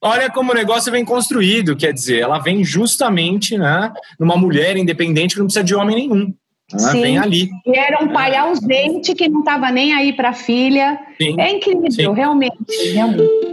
[0.00, 5.34] Olha como o negócio vem construído, quer dizer, ela vem justamente né, numa mulher independente
[5.34, 6.34] que não precisa de homem nenhum.
[6.72, 7.02] Ela Sim.
[7.02, 7.50] vem ali.
[7.64, 10.98] E era um pai ausente que não estava nem aí para a filha.
[11.20, 11.36] Sim.
[11.38, 12.12] É incrível, Sim.
[12.12, 12.56] realmente,
[12.92, 13.52] realmente.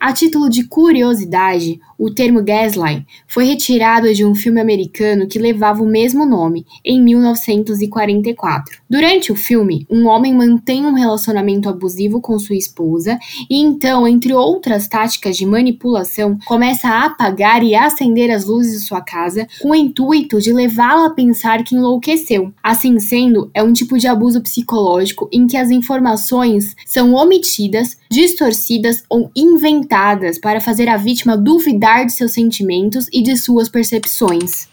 [0.00, 5.82] A título de curiosidade, o termo gaslight foi retirado de um filme americano que levava
[5.82, 8.78] o mesmo nome, em 1944.
[8.88, 13.18] Durante o filme, um homem mantém um relacionamento abusivo com sua esposa
[13.48, 18.86] e então, entre outras táticas de manipulação, começa a apagar e acender as luzes de
[18.86, 22.52] sua casa com o intuito de levá-la a pensar que enlouqueceu.
[22.62, 29.04] Assim sendo, é um tipo de abuso psicológico em que as informações são omitidas, distorcidas
[29.08, 34.68] ou inventadas para fazer a vítima duvidar cuidar de seus sentimentos e de suas percepções.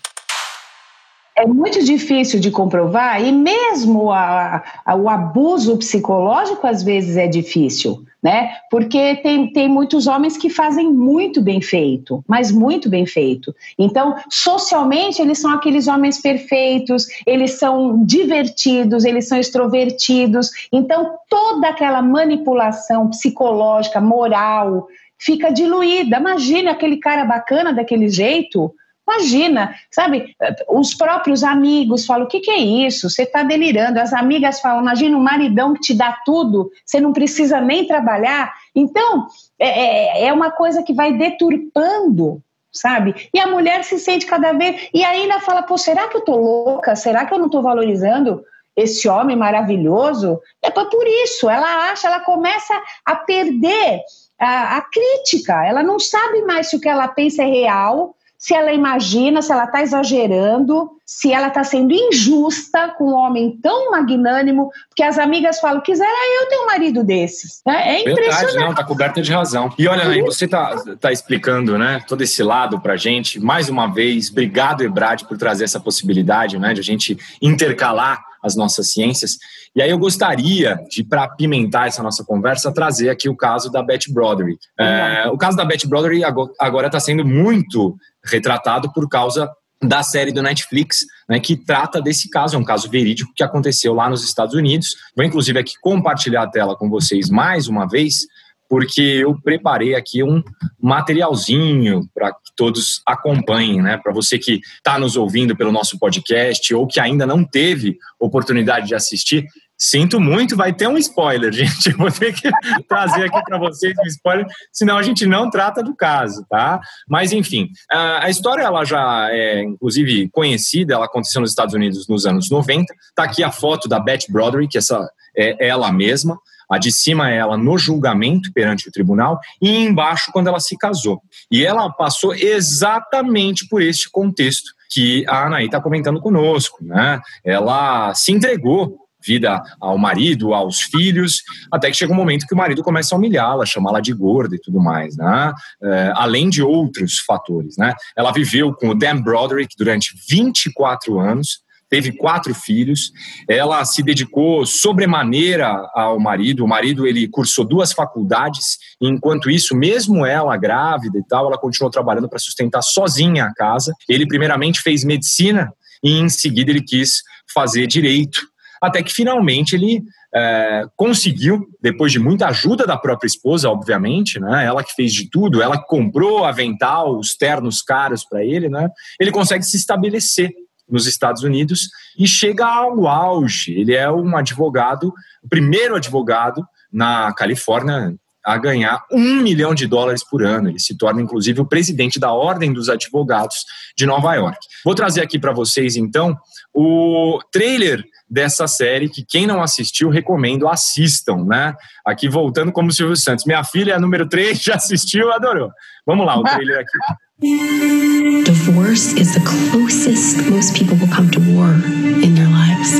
[1.36, 7.28] É muito difícil de comprovar e mesmo a, a, o abuso psicológico às vezes é
[7.28, 8.52] difícil, né?
[8.70, 13.54] Porque tem, tem muitos homens que fazem muito bem feito, mas muito bem feito.
[13.80, 20.52] Então, socialmente, eles são aqueles homens perfeitos, eles são divertidos, eles são extrovertidos.
[20.72, 24.88] Então, toda aquela manipulação psicológica, moral,
[25.24, 26.18] fica diluída.
[26.18, 28.74] Imagina aquele cara bacana daquele jeito.
[29.08, 30.34] Imagina, sabe?
[30.70, 33.10] Os próprios amigos falam: o que, que é isso?
[33.10, 34.00] Você está delirando.
[34.00, 38.54] As amigas falam: imagina um maridão que te dá tudo, você não precisa nem trabalhar.
[38.74, 39.28] Então,
[39.60, 43.30] é, é, é uma coisa que vai deturpando sabe?
[43.32, 44.90] E a mulher se sente cada vez.
[44.94, 46.96] E ainda fala: pô, será que eu tô louca?
[46.96, 48.44] Será que eu não tô valorizando
[48.76, 50.42] esse homem maravilhoso?
[50.62, 51.50] É por isso.
[51.50, 52.74] Ela acha, ela começa
[53.06, 54.02] a perder
[54.40, 55.66] a, a crítica.
[55.66, 59.54] Ela não sabe mais se o que ela pensa é real, se ela imagina, se
[59.54, 65.18] ela está exagerando, se ela está sendo injusta com um homem tão magnânimo, porque as
[65.18, 66.12] amigas falam, quisera
[66.42, 67.62] eu ter um marido desses.
[67.66, 68.36] É, é impressionante.
[68.42, 69.74] Verdade, não, está coberta de razão.
[69.80, 73.40] E olha, aí você está tá explicando, né, todo esse lado para gente.
[73.40, 78.56] Mais uma vez, obrigado, Ebrad, por trazer essa possibilidade, né, de a gente intercalar as
[78.56, 79.38] nossas ciências.
[79.76, 83.82] E aí eu gostaria de, para apimentar essa nossa conversa, trazer aqui o caso da
[83.82, 84.60] Beth Broderick.
[84.78, 86.24] É, o caso da Beth Broderick
[86.60, 89.50] agora está sendo muito retratado por causa
[89.82, 93.94] da série do Netflix, né, que trata desse caso, é um caso verídico que aconteceu
[93.94, 94.96] lá nos Estados Unidos.
[95.16, 98.26] Vou inclusive aqui compartilhar a tela com vocês mais uma vez,
[98.74, 100.42] porque eu preparei aqui um
[100.82, 104.00] materialzinho para que todos acompanhem, né?
[104.02, 108.88] Para você que está nos ouvindo pelo nosso podcast ou que ainda não teve oportunidade
[108.88, 109.46] de assistir,
[109.76, 111.92] Sinto muito, vai ter um spoiler, gente.
[111.92, 112.50] Eu vou ter que
[112.88, 116.80] trazer aqui para vocês um spoiler, senão a gente não trata do caso, tá?
[117.08, 122.26] Mas enfim, a história ela já é inclusive conhecida, ela aconteceu nos Estados Unidos nos
[122.26, 122.94] anos 90.
[123.14, 125.06] Tá aqui a foto da Beth Broderick, essa
[125.36, 126.40] é ela mesma.
[126.74, 130.76] A de cima é ela no julgamento perante o tribunal e embaixo quando ela se
[130.76, 131.22] casou.
[131.52, 137.22] E ela passou exatamente por este contexto que a Anaí está comentando conosco, né?
[137.46, 142.58] Ela se entregou vida ao marido, aos filhos, até que chega um momento que o
[142.58, 145.54] marido começa a humilhá-la, chamá-la de gorda e tudo mais, né?
[145.82, 147.94] É, além de outros fatores, né?
[148.18, 151.60] Ela viveu com o Dan Broderick durante 24 anos,
[151.94, 153.12] teve quatro filhos,
[153.48, 160.26] ela se dedicou sobremaneira ao marido, o marido ele cursou duas faculdades, enquanto isso, mesmo
[160.26, 163.94] ela grávida e tal, ela continuou trabalhando para sustentar sozinha a casa.
[164.10, 165.72] Ele primeiramente fez medicina
[166.04, 167.22] e em seguida ele quis
[167.54, 168.42] fazer direito
[168.82, 170.04] até que finalmente ele
[170.36, 174.66] é, conseguiu, depois de muita ajuda da própria esposa, obviamente, né?
[174.66, 178.90] Ela que fez de tudo, ela comprou avental, os ternos caros para ele, né?
[179.18, 180.52] Ele consegue se estabelecer
[180.90, 183.74] nos Estados Unidos e chega ao auge.
[183.74, 185.14] Ele é um advogado,
[185.44, 188.16] o primeiro advogado na Califórnia
[188.46, 190.70] a ganhar um milhão de dólares por ano.
[190.70, 193.64] Ele se torna, inclusive, o presidente da Ordem dos Advogados
[193.98, 194.58] de Nova York.
[194.84, 196.38] Vou trazer aqui para vocês, então,
[196.74, 201.74] o trailer dessa série que quem não assistiu, recomendo, assistam, né?
[202.06, 203.46] Aqui voltando como Silvio Santos.
[203.46, 205.72] Minha filha, número 3, já assistiu, adorou.
[206.06, 206.98] Vamos lá, o trailer aqui.
[207.44, 212.94] Divorce is the closest most people will come to war in their lives.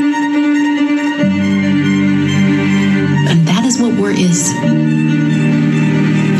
[3.30, 4.52] And that is what war is.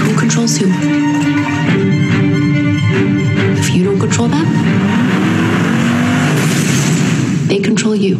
[0.02, 0.66] Who controls who?
[3.58, 4.46] If you don't control that,
[7.48, 8.16] they control you.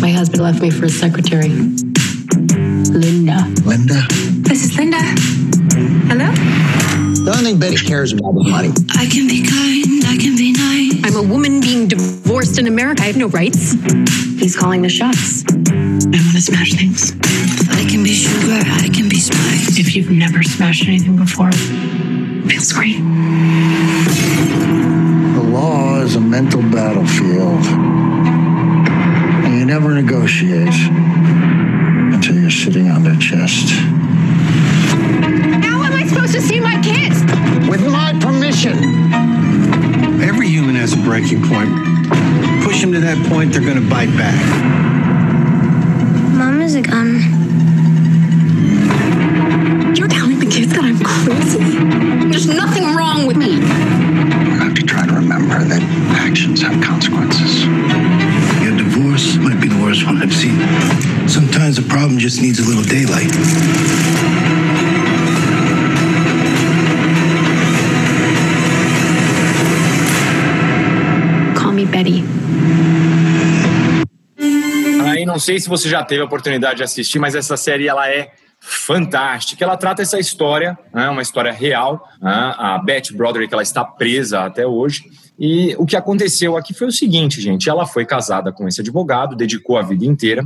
[0.00, 1.52] My husband left me for his secretary,
[7.70, 8.72] The only thing Betty cares about is money.
[8.96, 11.04] I can be kind, I can be nice.
[11.04, 13.02] I'm a woman being divorced in America.
[13.02, 13.74] I have no rights.
[14.40, 15.44] He's calling the shots.
[15.46, 17.12] I want to smash things.
[17.70, 19.78] I can be sugar, I can be spice.
[19.78, 22.98] If you've never smashed anything before, feels great.
[25.34, 27.64] The law is a mental battlefield.
[29.46, 30.74] And you never negotiate
[32.12, 33.70] until you're sitting on their chest.
[43.10, 44.89] That point, they're going to bite back.
[75.50, 78.30] Sei se você já teve a oportunidade de assistir, mas essa série ela é
[78.60, 79.64] fantástica.
[79.64, 82.06] Ela trata essa história, né, uma história real.
[82.20, 85.02] Né, a Beth Broderick ela está presa até hoje.
[85.36, 87.68] E o que aconteceu aqui foi o seguinte, gente.
[87.68, 90.44] Ela foi casada com esse advogado, dedicou a vida inteira.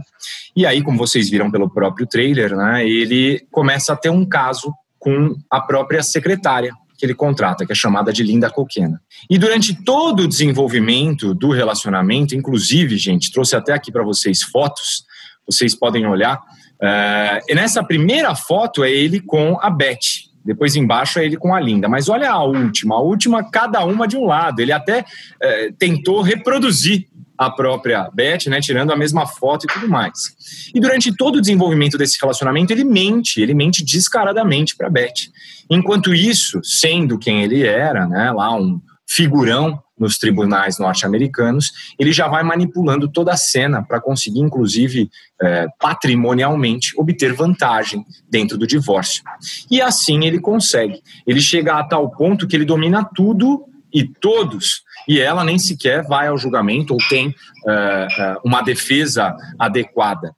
[0.56, 4.72] E aí, como vocês viram pelo próprio trailer, né, ele começa a ter um caso
[4.98, 6.72] com a própria secretária
[7.04, 9.00] que ele contrata, que é chamada de Linda Coquena.
[9.28, 15.04] E durante todo o desenvolvimento do relacionamento, inclusive, gente, trouxe até aqui para vocês fotos,
[15.46, 16.36] vocês podem olhar.
[16.36, 20.32] Uh, nessa primeira foto é ele com a Beth.
[20.42, 21.88] Depois embaixo é ele com a Linda.
[21.88, 24.60] Mas olha a última, a última, cada uma de um lado.
[24.60, 29.88] Ele até uh, tentou reproduzir a própria Beth, né, tirando a mesma foto e tudo
[29.88, 30.70] mais.
[30.74, 35.30] E durante todo o desenvolvimento desse relacionamento, ele mente, ele mente descaradamente para Beth.
[35.68, 42.26] Enquanto isso, sendo quem ele era, né, lá um figurão nos tribunais norte-americanos, ele já
[42.26, 45.08] vai manipulando toda a cena para conseguir, inclusive,
[45.40, 49.22] é, patrimonialmente, obter vantagem dentro do divórcio.
[49.70, 51.00] E assim ele consegue.
[51.26, 56.04] Ele chega a tal ponto que ele domina tudo e todos, e ela nem sequer
[56.04, 60.34] vai ao julgamento ou tem uh, uh, uma defesa adequada.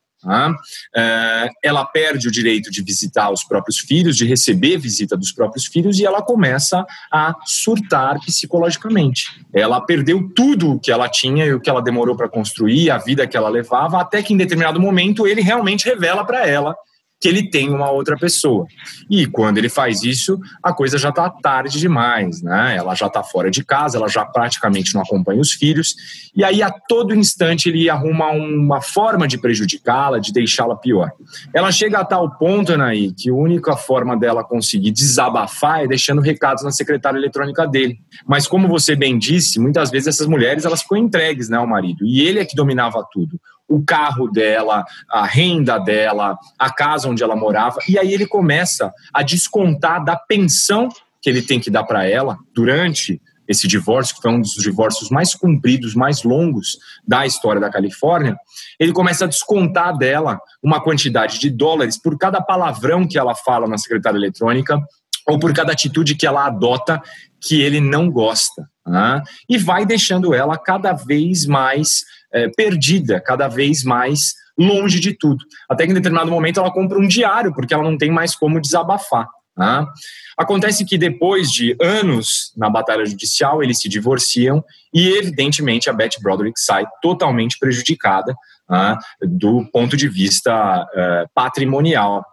[0.94, 5.66] É, ela perde o direito de visitar os próprios filhos, de receber visita dos próprios
[5.66, 9.40] filhos, e ela começa a surtar psicologicamente.
[9.54, 12.98] Ela perdeu tudo o que ela tinha e o que ela demorou para construir, a
[12.98, 16.74] vida que ela levava, até que em determinado momento ele realmente revela para ela
[17.20, 18.66] que ele tem uma outra pessoa.
[19.10, 22.76] E quando ele faz isso, a coisa já está tarde demais, né?
[22.76, 25.94] Ela já está fora de casa, ela já praticamente não acompanha os filhos,
[26.34, 31.10] e aí a todo instante ele arruma uma forma de prejudicá-la, de deixá-la pior.
[31.54, 36.20] Ela chega a tal ponto, Anaí, que a única forma dela conseguir desabafar é deixando
[36.20, 37.98] recados na secretária eletrônica dele.
[38.26, 42.04] Mas como você bem disse, muitas vezes essas mulheres elas ficam entregues né, ao marido,
[42.04, 47.22] e ele é que dominava tudo o carro dela, a renda dela, a casa onde
[47.22, 50.88] ela morava, e aí ele começa a descontar da pensão
[51.20, 55.10] que ele tem que dar para ela durante esse divórcio, que foi um dos divórcios
[55.10, 58.36] mais compridos, mais longos da história da Califórnia,
[58.78, 63.68] ele começa a descontar dela uma quantidade de dólares por cada palavrão que ela fala
[63.68, 64.80] na secretária eletrônica
[65.28, 67.00] ou por cada atitude que ela adota
[67.40, 68.68] que ele não gosta.
[68.86, 69.22] Né?
[69.48, 72.04] E vai deixando ela cada vez mais
[72.36, 75.44] é, perdida, cada vez mais longe de tudo.
[75.68, 78.60] Até que em determinado momento ela compra um diário, porque ela não tem mais como
[78.60, 79.26] desabafar.
[79.56, 79.86] Né?
[80.36, 84.62] Acontece que depois de anos na batalha judicial, eles se divorciam
[84.92, 88.34] e, evidentemente, a Beth Broderick sai totalmente prejudicada
[88.68, 92.24] né, do ponto de vista uh, patrimonial.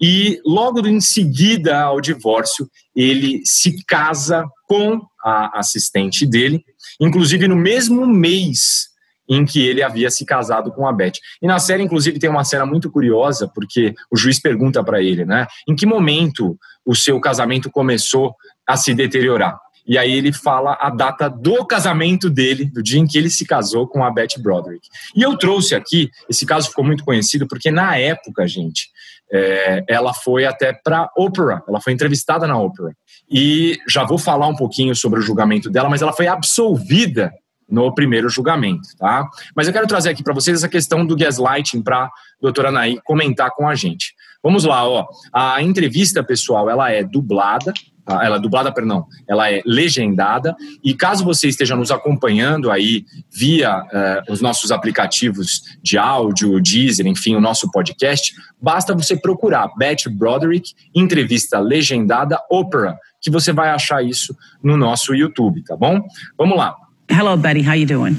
[0.00, 6.64] E logo em seguida ao divórcio, ele se casa com a assistente dele,
[7.00, 8.89] inclusive no mesmo mês
[9.30, 11.12] em que ele havia se casado com a Beth.
[11.40, 15.24] E na série, inclusive, tem uma cena muito curiosa, porque o juiz pergunta para ele,
[15.24, 15.46] né?
[15.68, 18.34] Em que momento o seu casamento começou
[18.66, 19.56] a se deteriorar?
[19.86, 23.46] E aí ele fala a data do casamento dele, do dia em que ele se
[23.46, 24.88] casou com a Beth Broderick.
[25.14, 28.88] E eu trouxe aqui, esse caso ficou muito conhecido, porque na época, gente,
[29.32, 32.92] é, ela foi até para Oprah, ela foi entrevistada na Oprah.
[33.30, 37.32] E já vou falar um pouquinho sobre o julgamento dela, mas ela foi absolvida
[37.70, 39.28] no primeiro julgamento, tá?
[39.54, 42.10] Mas eu quero trazer aqui para vocês essa questão do gaslighting para a
[42.40, 44.14] doutora Anaí comentar com a gente.
[44.42, 45.06] Vamos lá, ó.
[45.32, 48.24] A entrevista, pessoal, ela é dublada, tá?
[48.24, 50.56] ela é dublada, perdão, ela é legendada.
[50.82, 57.06] E caso você esteja nos acompanhando aí via uh, os nossos aplicativos de áudio, Deezer,
[57.06, 63.68] enfim, o nosso podcast, basta você procurar Beth Broderick, entrevista legendada, Opera, que você vai
[63.68, 66.00] achar isso no nosso YouTube, tá bom?
[66.38, 66.74] Vamos lá.
[67.10, 67.62] Hello, Betty.
[67.62, 68.14] How you doing?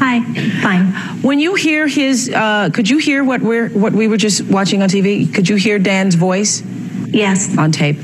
[0.00, 0.22] Hi.
[0.62, 0.92] Fine.
[1.22, 4.80] When you hear his, uh, could you hear what we're what we were just watching
[4.82, 5.32] on TV?
[5.34, 6.62] Could you hear Dan's voice?
[7.06, 7.56] Yes.
[7.58, 7.96] On tape.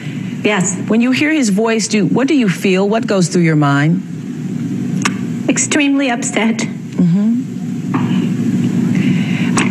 [0.42, 0.76] Yes.
[0.88, 2.88] When you hear his voice, do what do you feel?
[2.88, 4.02] What goes through your mind?
[5.48, 6.58] Extremely upset.
[6.58, 7.52] Mm-hmm.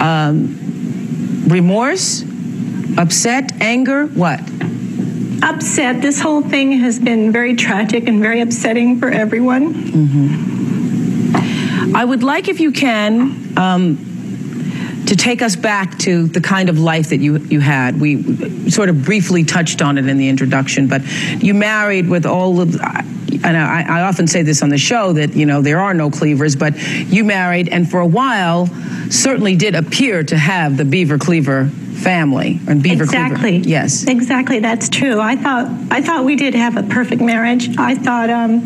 [0.02, 2.24] Um, remorse,
[2.98, 4.06] upset, anger.
[4.08, 4.40] What?
[5.44, 6.02] Upset.
[6.02, 9.74] This whole thing has been very tragic and very upsetting for everyone.
[9.74, 10.74] Mm-hmm.
[11.96, 16.80] I would like, if you can, um, to take us back to the kind of
[16.80, 18.00] life that you, you had.
[18.00, 21.02] We sort of briefly touched on it in the introduction, but
[21.44, 22.80] you married with all of.
[23.46, 26.10] And I, I often say this on the show that you know there are no
[26.10, 28.68] cleavers, but you married, and for a while,
[29.10, 33.40] certainly did appear to have the beaver cleaver family and Beaver exactly.
[33.40, 33.70] Cleaver.
[33.70, 34.60] Yes, exactly.
[34.60, 35.20] That's true.
[35.20, 37.78] I thought I thought we did have a perfect marriage.
[37.78, 38.64] I thought um,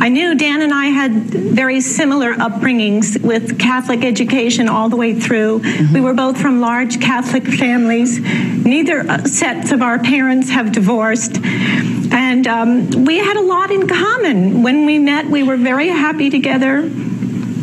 [0.00, 5.18] I knew Dan and I had very similar upbringings with Catholic education all the way
[5.18, 5.60] through.
[5.60, 5.94] Mm-hmm.
[5.94, 8.20] We were both from large Catholic families.
[8.20, 11.38] Neither uh, sets of our parents have divorced.
[12.10, 14.62] And um, we had a lot in common.
[14.62, 16.88] When we met, we were very happy together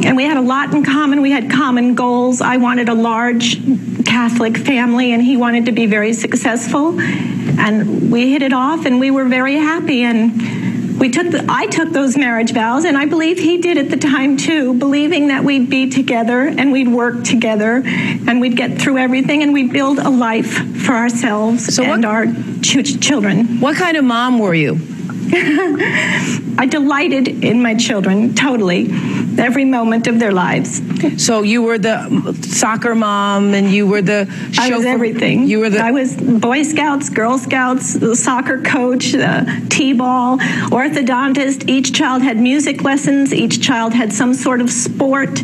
[0.06, 1.22] and we had a lot in common.
[1.22, 2.40] We had common goals.
[2.40, 3.58] I wanted a large
[4.06, 7.00] Catholic family, and he wanted to be very successful.
[7.00, 10.04] And we hit it off, and we were very happy.
[10.04, 13.90] And we took the, I took those marriage vows, and I believe he did at
[13.90, 18.80] the time too, believing that we'd be together and we'd work together and we'd get
[18.80, 20.54] through everything and we'd build a life
[20.86, 22.28] for ourselves so and what, our
[22.62, 23.60] ch- children.
[23.60, 24.80] What kind of mom were you?
[26.58, 28.90] I delighted in my children totally
[29.40, 30.82] every moment of their lives.
[31.24, 34.28] So you were the soccer mom, and you were the
[34.60, 35.48] I was everything.
[35.48, 41.68] You were the I was Boy Scouts, Girl Scouts, the soccer coach, the t-ball, orthodontist.
[41.68, 43.34] Each child had music lessons.
[43.34, 45.42] Each child had some sort of sport.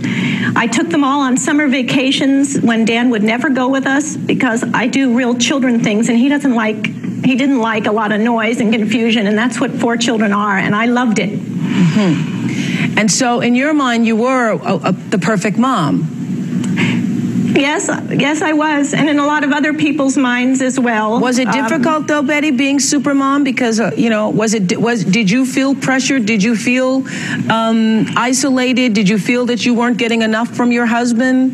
[0.56, 4.64] I took them all on summer vacations when Dan would never go with us because
[4.74, 8.20] I do real children things, and he doesn't like he didn't like a lot of
[8.20, 11.30] noise and confusion, and that's what four children are, and I loved it.
[11.30, 12.98] Mm-hmm.
[12.98, 16.18] And so, in your mind, you were a, a, the perfect mom.
[17.54, 21.20] Yes, yes, I was, and in a lot of other people's minds as well.
[21.20, 23.44] Was it Um, difficult though, Betty, being super mom?
[23.44, 26.26] Because uh, you know, was it was did you feel pressured?
[26.26, 27.06] Did you feel
[27.50, 28.94] um, isolated?
[28.94, 31.52] Did you feel that you weren't getting enough from your husband?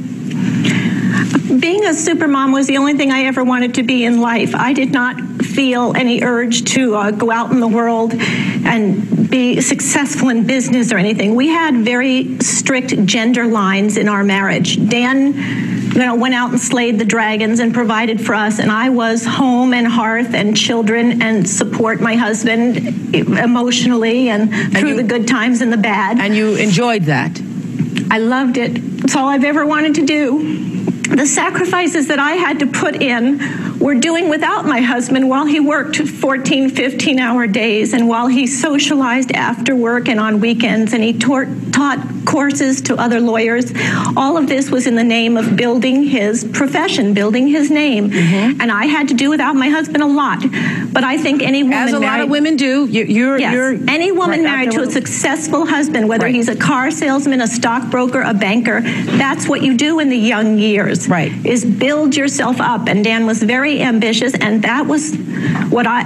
[1.60, 4.54] being a super mom was the only thing I ever wanted to be in life.
[4.54, 5.16] I did not
[5.58, 10.92] feel any urge to uh, go out in the world and be successful in business
[10.92, 11.34] or anything.
[11.34, 14.78] We had very strict gender lines in our marriage.
[14.88, 18.90] Dan you know, went out and slayed the dragons and provided for us, and I
[18.90, 25.28] was home and hearth and children and support my husband emotionally and, through the good
[25.28, 26.20] times and the bad.
[26.20, 27.42] And you enjoyed that.
[28.12, 28.74] I loved it.
[28.76, 31.16] It's all I've ever wanted to do.
[31.16, 33.40] The sacrifices that I had to put in
[33.80, 38.48] were doing without my husband while he worked 14, 15 hour days and while he
[38.48, 43.72] socialized after work and on weekends and he taught, taught courses to other lawyers.
[44.16, 48.12] All of this was in the name of building his profession, building his name.
[48.12, 48.62] Mm-hmm.
[48.62, 50.44] And I had to do without my husband a lot.
[50.92, 52.86] But I think any woman As a lot of women do.
[52.86, 53.54] You, you're, Yes.
[53.54, 56.36] you're any woman Right, married to a a- successful husband, whether Right.
[56.36, 60.58] he's a car salesman, a stockbroker, a banker, that's what you do in the young
[60.60, 61.08] years.
[61.08, 61.32] Right.
[61.46, 62.88] Is build yourself up.
[62.90, 65.16] And Dan was very ambitious, and that was
[65.70, 66.04] what I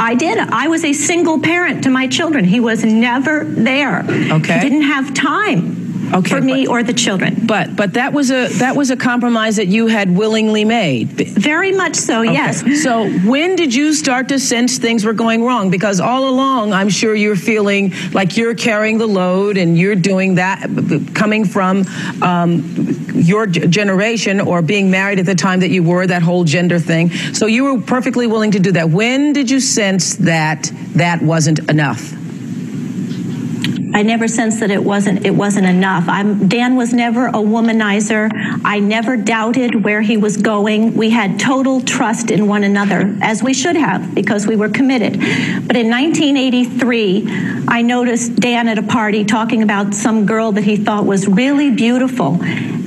[0.00, 0.38] I did.
[0.38, 2.46] I was a single parent to my children.
[2.46, 4.00] He was never there.
[4.00, 4.54] Okay.
[4.54, 5.79] He didn't have time
[6.12, 7.46] Okay, for me or the children.
[7.46, 11.08] But but that was a that was a compromise that you had willingly made.
[11.10, 12.32] Very much so, Okay.
[12.32, 12.82] yes.
[12.82, 15.70] So when did you start to sense things were going wrong?
[15.70, 20.36] Because all along, I'm sure you're feeling like you're carrying the load and you're doing
[20.36, 20.68] that,
[21.14, 21.84] coming from
[22.22, 26.78] um, your generation or being married at the time that you were, that whole gender
[26.78, 27.10] thing.
[27.34, 28.90] So you were perfectly willing to do that.
[28.90, 32.12] When did you sense that that wasn't enough?
[33.92, 36.04] I never sensed that it wasn't it wasn't enough.
[36.08, 38.30] I'm, Dan was never a womanizer.
[38.64, 40.94] I never doubted where he was going.
[40.94, 45.14] We had total trust in one another, as we should have, because we were committed.
[45.14, 50.76] But in 1983, I noticed Dan at a party talking about some girl that he
[50.76, 52.38] thought was really beautiful.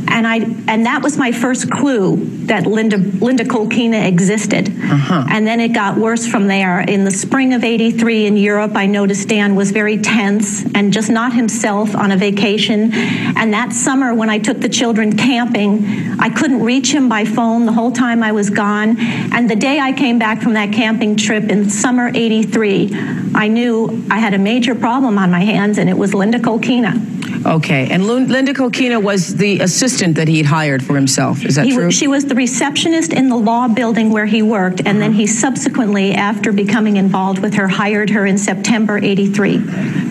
[0.08, 0.38] And I
[0.68, 4.70] and that was my first clue that Linda Linda Kolkina existed.
[4.70, 5.26] Uh-huh.
[5.30, 6.82] And then it got worse from there.
[6.82, 11.10] In the spring of 83 in Europe, I noticed Dan was very tense and just
[11.10, 12.94] not himself on a vacation.
[12.94, 15.86] And that summer, when I took the children camping,
[16.20, 18.98] I couldn't reach him by phone the whole time I was gone.
[19.00, 22.92] And the day I came back from that camping trip in summer 83,
[23.36, 27.13] I knew I had a major problem on my hands, and it was Linda Kolkina.
[27.46, 31.44] Okay, and Linda Kokina was the assistant that he'd hired for himself.
[31.46, 31.92] Is that He- true?
[31.92, 36.14] She was the receptionist in the law building where he worked, and then he subsequently,
[36.14, 39.62] after becoming involved with her, hired her in September 83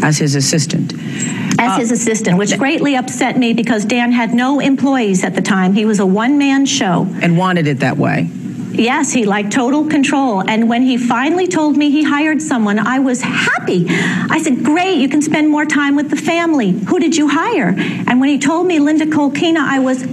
[0.03, 0.95] As his assistant.
[1.59, 5.43] as his uh, assistant, which greatly upset me because Dan had no employees at the
[5.43, 5.75] time.
[5.75, 7.07] He was a one man show.
[7.23, 8.29] And wanted it that way.
[8.75, 10.41] Yes, he liked total control.
[10.49, 13.87] And when he finally told me he hired someone, I was happy.
[13.89, 16.71] I said, Great, you can spend more time with the family.
[16.71, 17.75] Who did you hire?
[17.77, 20.05] And when he told me Linda Kolkina, I was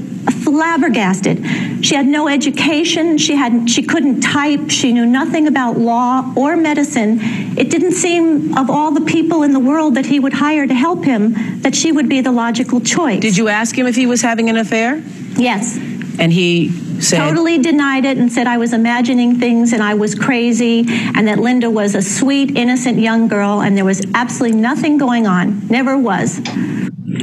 [0.44, 1.86] flabbergasted.
[1.86, 6.56] She had no education, she had she couldn't type, she knew nothing about law or
[6.56, 7.20] medicine.
[7.58, 10.74] It didn't seem of all the people in the world that he would hire to
[10.74, 13.22] help him that she would be the logical choice.
[13.22, 15.02] Did you ask him if he was having an affair?
[15.36, 15.78] Yes.
[16.20, 16.70] And he
[17.02, 21.28] said, Totally denied it and said I was imagining things and I was crazy and
[21.28, 25.68] that Linda was a sweet, innocent young girl and there was absolutely nothing going on.
[25.68, 26.40] Never was.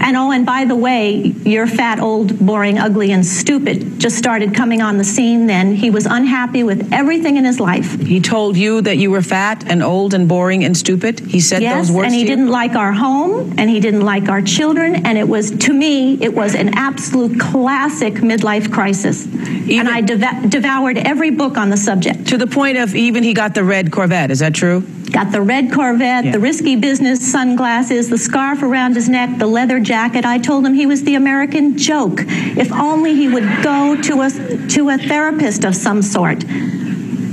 [0.00, 4.54] And oh, and by the way, your fat, old, boring, ugly, and stupid just started
[4.54, 5.74] coming on the scene then.
[5.74, 8.00] He was unhappy with everything in his life.
[8.00, 11.20] He told you that you were fat and old and boring and stupid.
[11.20, 14.28] He said yes, those words and he didn't like our home, and he didn't like
[14.28, 19.24] our children, and it was to me, it was an absolute classic midlife crisis.
[19.24, 22.28] and I deva- devoured every book on the subject.
[22.28, 24.30] To the point of even he got the red Corvette.
[24.30, 24.84] Is that true?
[25.12, 26.32] Got the red Corvette, Yeah.
[26.32, 30.24] the risky business sunglasses, the scarf around his neck, the leather jacket.
[30.24, 32.24] I told him he was the American joke.
[32.56, 34.30] If only he would go to a
[34.68, 36.44] to a therapist of some sort.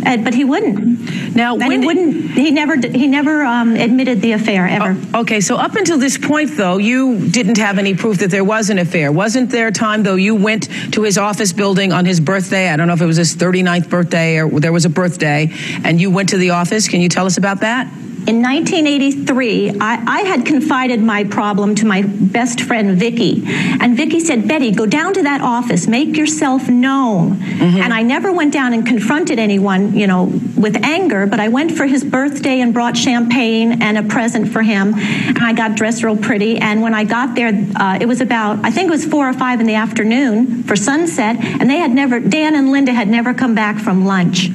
[0.03, 1.35] But he wouldn't.
[1.35, 2.31] Now, and he wouldn't.
[2.31, 2.75] He never.
[2.75, 4.97] He never um, admitted the affair ever.
[5.15, 8.69] Okay, so up until this point, though, you didn't have any proof that there was
[8.69, 9.11] an affair.
[9.11, 12.69] Wasn't there a time, though, you went to his office building on his birthday?
[12.69, 15.51] I don't know if it was his 39th birthday or there was a birthday,
[15.83, 16.87] and you went to the office.
[16.87, 17.91] Can you tell us about that?
[18.25, 24.21] In 1983, I, I, had confided my problem to my best friend Vicky, and Vicky
[24.21, 27.81] said, "Betty, go down to that office, make yourself known." Mm-hmm.
[27.81, 30.25] And I never went down and confronted anyone, you know,
[30.55, 34.61] with anger, but I went for his birthday and brought champagne and a present for
[34.61, 36.57] him, and I got dressed real pretty.
[36.57, 39.33] And when I got there, uh, it was about I think it was four or
[39.33, 43.33] five in the afternoon for sunset, and they had never Dan and Linda had never
[43.33, 44.49] come back from lunch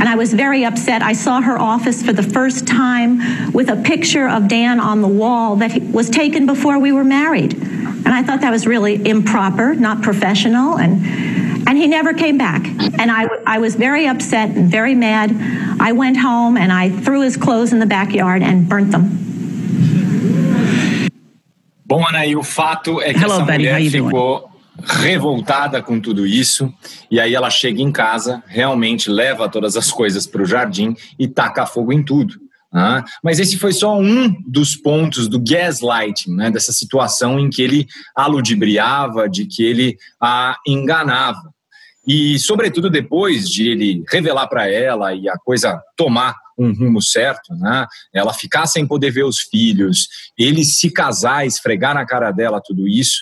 [0.00, 1.02] and I was very upset.
[1.02, 5.08] I saw her office for the first time with a picture of Dan on the
[5.08, 7.52] wall that was taken before we were married.
[7.52, 11.04] And I thought that was really improper, not professional, and
[11.68, 12.64] and he never came back.
[12.98, 15.30] And I, I was very upset and very mad.
[15.78, 19.18] I went home and I threw his clothes in the backyard and burnt them.
[21.84, 24.49] Bom, Anaí, o fato é que Hello, essa Betty, mulher ficou
[24.84, 26.72] revoltada com tudo isso,
[27.10, 31.28] e aí ela chega em casa, realmente leva todas as coisas para o jardim e
[31.28, 32.34] taca fogo em tudo.
[32.72, 37.60] Ah, mas esse foi só um dos pontos do gaslighting, né, dessa situação em que
[37.60, 41.52] ele a ludibriava, de que ele a enganava.
[42.06, 47.54] E, sobretudo, depois de ele revelar para ela e a coisa tomar um rumo certo,
[47.54, 47.86] né?
[48.12, 52.86] Ela ficar sem poder ver os filhos, ele se casar, esfregar na cara dela tudo
[52.86, 53.20] isso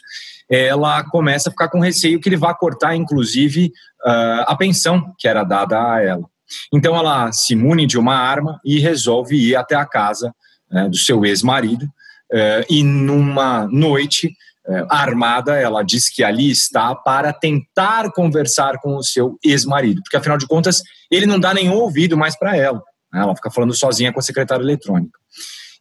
[0.51, 3.73] ela começa a ficar com receio que ele vá cortar, inclusive,
[4.05, 6.25] uh, a pensão que era dada a ela.
[6.73, 10.35] Então ela se mune de uma arma e resolve ir até a casa
[10.73, 14.29] uh, do seu ex-marido uh, e numa noite
[14.67, 20.17] uh, armada ela diz que ali está para tentar conversar com o seu ex-marido, porque
[20.17, 22.83] afinal de contas ele não dá nenhum ouvido mais para ela.
[23.13, 23.21] Né?
[23.21, 25.19] Ela fica falando sozinha com a secretária eletrônica.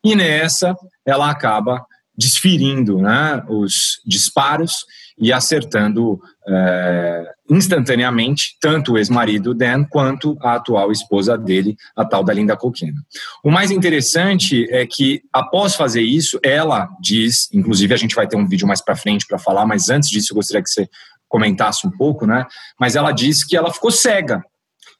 [0.04, 0.76] E nessa
[1.06, 1.86] ela acaba
[2.18, 4.86] desferindo né, os disparos
[5.20, 12.24] e acertando é, instantaneamente tanto o ex-marido Dan quanto a atual esposa dele, a tal
[12.24, 13.02] da Linda Coquena.
[13.44, 18.38] O mais interessante é que após fazer isso, ela diz, inclusive a gente vai ter
[18.38, 20.88] um vídeo mais para frente para falar, mas antes disso eu gostaria que você
[21.28, 22.46] comentasse um pouco, né?
[22.80, 24.42] Mas ela diz que ela ficou cega,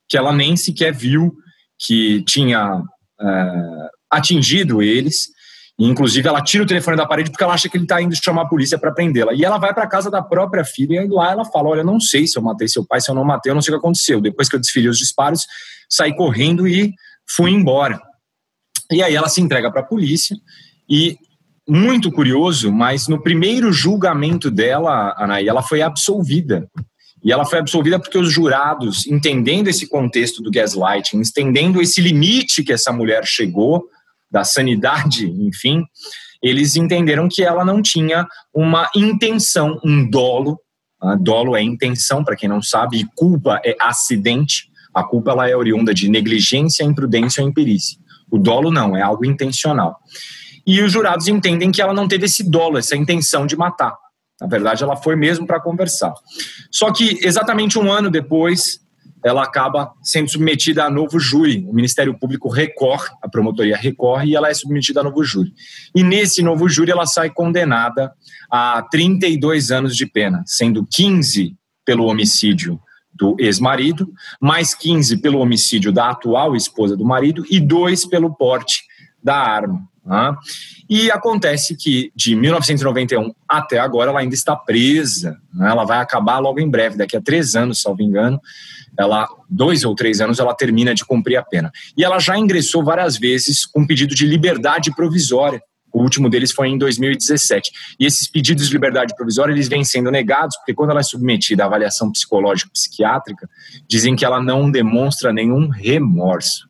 [0.10, 1.34] que ela nem sequer viu
[1.80, 2.82] que tinha
[3.22, 5.28] é, atingido eles
[5.80, 8.16] e, inclusive, ela tira o telefone da parede porque ela acha que ele está indo
[8.16, 9.34] chamar a polícia para prendê-la.
[9.34, 12.26] E ela vai para casa da própria filha e lá ela fala: Olha, não sei
[12.26, 14.20] se eu matei seu pai, se eu não matei, eu não sei o que aconteceu.
[14.20, 15.46] Depois que eu desfilei os disparos,
[15.88, 16.94] saí correndo e
[17.30, 18.02] fui embora.
[18.92, 20.36] E aí ela se entrega para a polícia
[20.90, 21.18] e
[21.68, 26.68] muito curioso, mas no primeiro julgamento dela, Anaí, ela foi absolvida.
[27.24, 32.64] E ela foi absolvida porque os jurados, entendendo esse contexto do gaslighting, entendendo esse limite
[32.64, 33.90] que essa mulher chegou,
[34.30, 35.84] da sanidade, enfim,
[36.42, 40.60] eles entenderam que ela não tinha uma intenção, um dolo.
[41.02, 44.70] Uh, dolo é intenção, para quem não sabe, e culpa é acidente.
[44.94, 47.98] A culpa ela é oriunda de negligência, imprudência ou imperícia.
[48.30, 49.98] O dolo não, é algo intencional.
[50.66, 53.96] E os jurados entendem que ela não teve esse dolo, essa intenção de matar.
[54.40, 56.14] Na verdade, ela foi mesmo para conversar.
[56.72, 58.80] Só que exatamente um ano depois,
[59.28, 61.66] ela acaba sendo submetida a novo júri.
[61.68, 65.54] O Ministério Público recorre, a promotoria recorre e ela é submetida a novo júri.
[65.94, 68.14] E nesse novo júri ela sai condenada
[68.50, 71.56] a 32 anos de pena, sendo 15
[71.86, 72.80] pelo homicídio
[73.14, 74.10] do ex-marido,
[74.40, 78.84] mais 15 pelo homicídio da atual esposa do marido e dois pelo porte
[79.22, 79.82] da arma.
[80.08, 80.36] Né?
[80.90, 85.38] E acontece que de 1991 até agora ela ainda está presa.
[85.54, 85.70] Né?
[85.70, 88.40] Ela vai acabar logo em breve, daqui a três anos, salvo engano,
[88.98, 91.72] ela dois ou três anos ela termina de cumprir a pena.
[91.96, 95.62] E ela já ingressou várias vezes com pedido de liberdade provisória.
[95.94, 97.72] O último deles foi em 2017.
[98.00, 101.64] E esses pedidos de liberdade provisória eles vêm sendo negados porque quando ela é submetida
[101.64, 103.50] à avaliação psicológica psiquiátrica,
[103.90, 106.68] dizem que ela não demonstra nenhum remorso.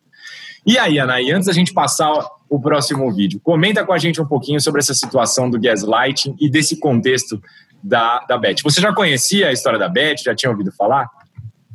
[0.65, 2.11] E aí, Anaí, antes da gente passar
[2.49, 6.49] o próximo vídeo, comenta com a gente um pouquinho sobre essa situação do gaslighting e
[6.49, 7.41] desse contexto
[7.83, 8.57] da, da Beth.
[8.63, 10.17] Você já conhecia a história da Beth?
[10.23, 11.09] Já tinha ouvido falar?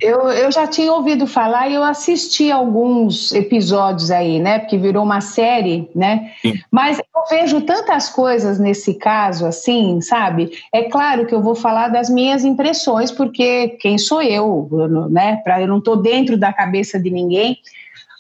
[0.03, 4.59] Eu, eu já tinha ouvido falar e eu assisti alguns episódios aí, né?
[4.59, 6.33] Porque virou uma série, né?
[6.43, 6.55] Sim.
[6.73, 10.51] Mas eu vejo tantas coisas nesse caso, assim, sabe?
[10.75, 14.69] É claro que eu vou falar das minhas impressões, porque quem sou eu,
[15.09, 15.37] né?
[15.45, 17.59] Pra, eu não estou dentro da cabeça de ninguém.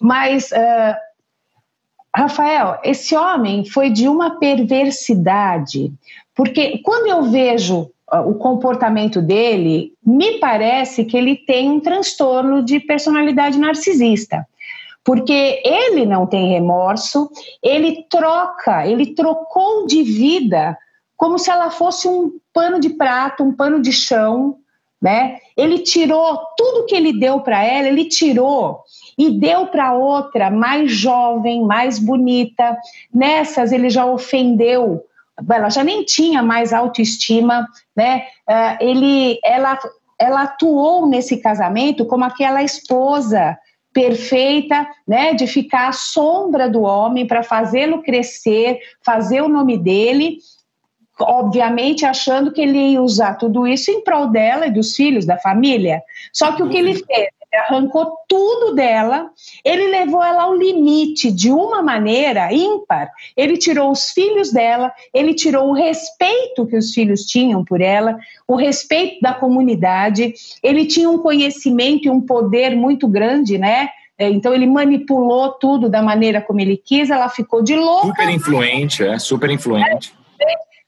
[0.00, 0.96] Mas, uh,
[2.14, 5.92] Rafael, esse homem foi de uma perversidade,
[6.34, 7.90] porque quando eu vejo
[8.26, 14.46] o comportamento dele, me parece que ele tem um transtorno de personalidade narcisista.
[15.04, 17.30] Porque ele não tem remorso,
[17.62, 20.78] ele troca, ele trocou de vida
[21.16, 24.58] como se ela fosse um pano de prato, um pano de chão,
[25.00, 25.38] né?
[25.56, 28.80] Ele tirou tudo que ele deu para ela, ele tirou.
[29.22, 32.76] E deu para outra mais jovem, mais bonita.
[33.14, 35.04] Nessas ele já ofendeu,
[35.48, 37.66] ela já nem tinha mais autoestima,
[37.96, 38.24] né?
[38.48, 39.78] Uh, ele, ela,
[40.18, 43.56] ela atuou nesse casamento como aquela esposa
[43.92, 50.38] perfeita, né, de ficar à sombra do homem para fazê-lo crescer, fazer o nome dele,
[51.20, 55.36] obviamente achando que ele ia usar tudo isso em prol dela e dos filhos, da
[55.36, 56.02] família.
[56.32, 57.28] Só que o que ele fez?
[57.54, 59.30] Arrancou tudo dela,
[59.64, 63.10] ele levou ela ao limite de uma maneira ímpar.
[63.36, 68.18] Ele tirou os filhos dela, ele tirou o respeito que os filhos tinham por ela,
[68.48, 70.32] o respeito da comunidade.
[70.62, 73.90] Ele tinha um conhecimento e um poder muito grande, né?
[74.18, 78.08] É, então ele manipulou tudo da maneira como ele quis, ela ficou de louca.
[78.08, 80.14] Super influente, é, super influente.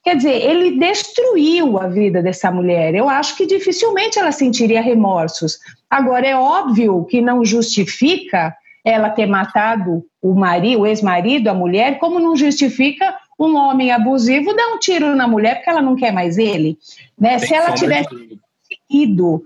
[0.05, 2.95] Quer dizer, ele destruiu a vida dessa mulher.
[2.95, 5.59] Eu acho que dificilmente ela sentiria remorsos.
[5.89, 8.55] Agora, é óbvio que não justifica
[8.85, 14.55] ela ter matado o marido, o ex-marido, a mulher, como não justifica um homem abusivo
[14.55, 16.79] dar um tiro na mulher porque ela não quer mais ele.
[17.19, 17.39] Né?
[17.39, 19.43] Se ela tivesse conseguido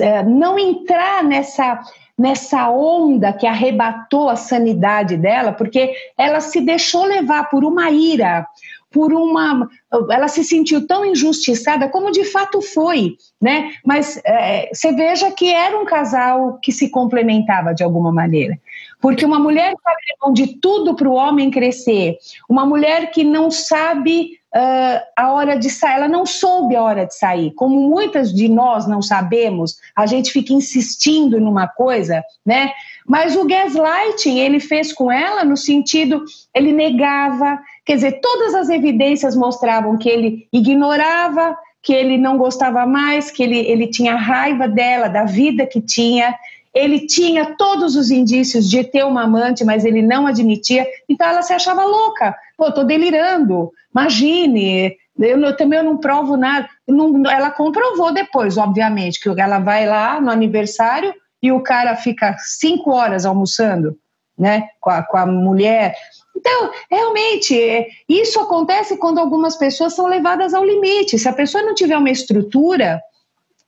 [0.00, 1.80] é, não entrar nessa
[2.16, 8.46] nessa onda que arrebatou a sanidade dela, porque ela se deixou levar por uma ira,
[8.94, 9.68] por uma.
[10.08, 13.72] Ela se sentiu tão injustiçada como de fato foi, né?
[13.84, 18.56] Mas é, você veja que era um casal que se complementava de alguma maneira.
[19.00, 22.16] Porque uma mulher que abre mão de tudo para o homem crescer,
[22.48, 27.04] uma mulher que não sabe uh, a hora de sair, ela não soube a hora
[27.04, 27.52] de sair.
[27.54, 32.72] Como muitas de nós não sabemos, a gente fica insistindo numa coisa, né?
[33.06, 38.68] Mas o gaslighting ele fez com ela no sentido, ele negava, quer dizer, todas as
[38.68, 44.66] evidências mostravam que ele ignorava, que ele não gostava mais, que ele, ele tinha raiva
[44.66, 46.34] dela, da vida que tinha.
[46.72, 50.86] Ele tinha todos os indícios de ter uma amante, mas ele não admitia.
[51.08, 52.34] Então ela se achava louca.
[52.56, 53.70] Pô, tô delirando.
[53.94, 56.68] Imagine, eu, eu, também eu não provo nada.
[56.88, 62.34] Não, ela comprovou depois, obviamente, que ela vai lá no aniversário e o cara fica
[62.38, 63.96] cinco horas almoçando,
[64.36, 65.94] né, com a, com a mulher.
[66.36, 71.18] Então, realmente, é, isso acontece quando algumas pessoas são levadas ao limite.
[71.18, 73.00] Se a pessoa não tiver uma estrutura,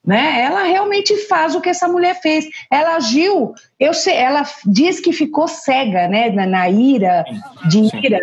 [0.05, 2.47] né, ela realmente faz o que essa mulher fez.
[2.71, 7.25] Ela agiu, eu sei, ela diz que ficou cega, né, na, na ira,
[7.69, 8.21] de ira.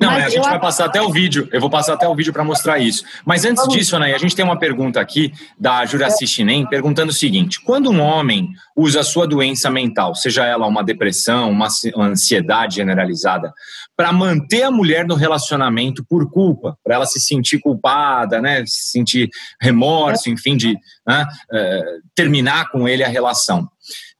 [0.00, 1.48] Não, é, a gente vai passar até o vídeo.
[1.52, 3.04] Eu vou passar até o vídeo para mostrar isso.
[3.24, 7.14] Mas antes disso, Anaí, a gente tem uma pergunta aqui da Juraci Chinem perguntando o
[7.14, 12.76] seguinte: quando um homem usa a sua doença mental, seja ela uma depressão, uma ansiedade
[12.76, 13.52] generalizada,
[13.96, 18.90] para manter a mulher no relacionamento por culpa, para ela se sentir culpada, né, se
[18.90, 19.30] sentir
[19.60, 20.76] remorso, enfim, de
[21.06, 21.82] né, é,
[22.14, 23.68] terminar com ele a relação,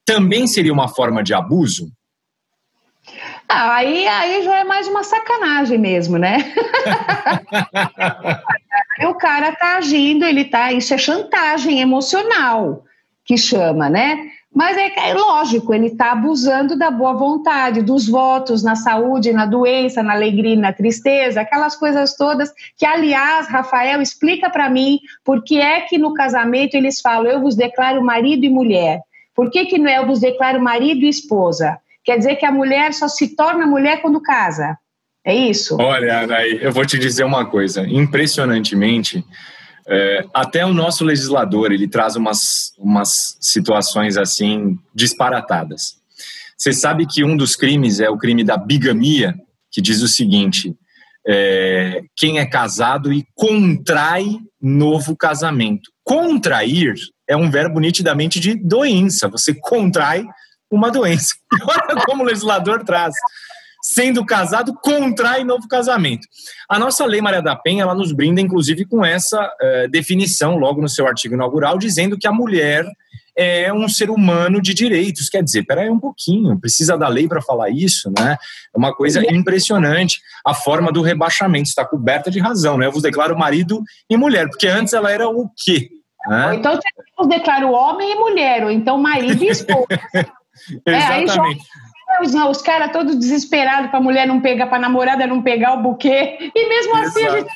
[0.04, 1.90] também seria uma forma de abuso?
[3.48, 6.38] Ah, aí, aí já é mais uma sacanagem mesmo, né?
[9.08, 10.72] o cara tá agindo, ele tá.
[10.72, 12.84] Isso é chantagem emocional
[13.24, 14.30] que chama, né?
[14.54, 19.46] Mas é, é lógico, ele está abusando da boa vontade, dos votos na saúde, na
[19.46, 25.42] doença, na alegria, na tristeza, aquelas coisas todas que, aliás, Rafael, explica para mim por
[25.42, 29.00] que é que no casamento eles falam eu vos declaro marido e mulher.
[29.34, 31.76] Por que, que não é eu vos declaro marido e esposa?
[32.04, 34.76] Quer dizer que a mulher só se torna mulher quando casa.
[35.24, 35.76] É isso?
[35.80, 37.86] Olha, Anaí, eu vou te dizer uma coisa.
[37.88, 39.24] Impressionantemente,
[39.88, 45.96] é, até o nosso legislador ele traz umas, umas situações assim disparatadas.
[46.56, 49.34] Você sabe que um dos crimes é o crime da bigamia,
[49.70, 50.74] que diz o seguinte:
[51.26, 55.90] é, quem é casado e contrai novo casamento.
[56.02, 56.94] Contrair
[57.28, 59.28] é um verbo nitidamente de doença.
[59.28, 60.24] Você contrai
[60.74, 61.34] uma doença.
[61.62, 63.14] Olha como o legislador traz.
[63.82, 66.26] Sendo casado, contrai novo casamento.
[66.68, 70.80] A nossa lei Maria da Penha, ela nos brinda, inclusive, com essa uh, definição, logo
[70.80, 72.86] no seu artigo inaugural, dizendo que a mulher
[73.36, 75.28] é um ser humano de direitos.
[75.28, 78.36] Quer dizer, peraí um pouquinho, precisa da lei para falar isso, né?
[78.74, 80.20] É uma coisa impressionante.
[80.46, 82.86] A forma do rebaixamento está coberta de razão, né?
[82.86, 85.90] Eu vos declaro marido e mulher, porque antes ela era o quê?
[86.26, 86.56] Né?
[86.56, 86.78] Então,
[87.18, 89.86] eu declaro homem e mulher, ou então marido e esposa.
[90.86, 91.62] Exatamente.
[91.62, 95.42] É, os, os caras todos desesperados para a mulher não pegar, para a namorada não
[95.42, 97.08] pegar o buquê, e mesmo Exato.
[97.08, 97.50] assim a gente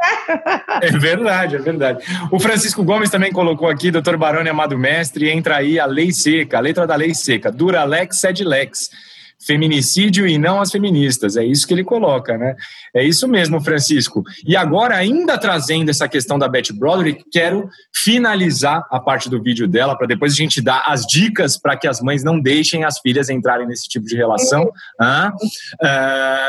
[0.82, 2.04] é verdade, é verdade.
[2.30, 6.56] O Francisco Gomes também colocou aqui, doutor Baroni Amado Mestre, entra aí a lei seca,
[6.56, 8.90] a letra da lei seca, dura lex, sed lex.
[9.46, 11.36] Feminicídio e não as feministas.
[11.36, 12.54] É isso que ele coloca, né?
[12.94, 14.22] É isso mesmo, Francisco.
[14.46, 19.66] E agora, ainda trazendo essa questão da Betty Broderick, quero finalizar a parte do vídeo
[19.66, 22.98] dela para depois a gente dar as dicas para que as mães não deixem as
[22.98, 24.70] filhas entrarem nesse tipo de relação.
[25.00, 25.32] Ah,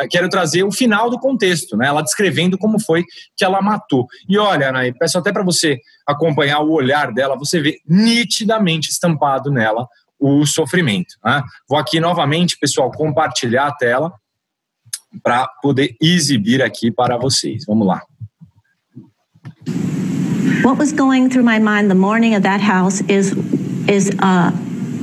[0.10, 1.88] quero trazer o final do contexto, né?
[1.88, 3.04] Ela descrevendo como foi
[3.38, 4.08] que ela matou.
[4.28, 9.50] E olha, Anaí, peço até para você acompanhar o olhar dela, você vê nitidamente estampado
[9.50, 9.88] nela
[10.22, 11.16] o sofrimento.
[11.26, 11.42] Né?
[11.68, 14.14] Vou aqui novamente, pessoal, compartilhar a tela
[15.24, 17.66] para poder exibir aqui para vocês.
[17.68, 18.02] Vamos lá.
[20.64, 23.34] What was going through my mind the morning of that house is
[23.88, 24.52] is uh,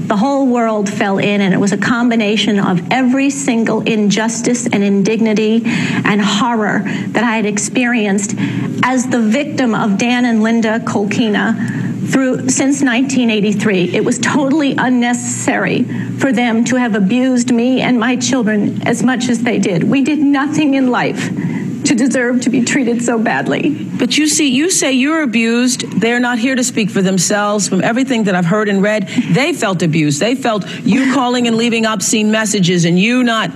[0.08, 4.82] the whole world fell in, and it was a combination of every single injustice and
[4.82, 8.34] indignity and horror that I had experienced
[8.82, 13.94] as the victim of Dan and Linda Kolkina through since 1983.
[13.94, 15.84] It was totally unnecessary
[16.18, 19.84] for them to have abused me and my children as much as they did.
[19.84, 21.30] We did nothing in life
[21.98, 23.74] deserve to be treated so badly.
[23.98, 26.00] But you see, you say you're abused.
[26.00, 27.68] They're not here to speak for themselves.
[27.68, 30.20] From everything that I've heard and read, they felt abused.
[30.20, 33.50] They felt you calling and leaving obscene messages, and you not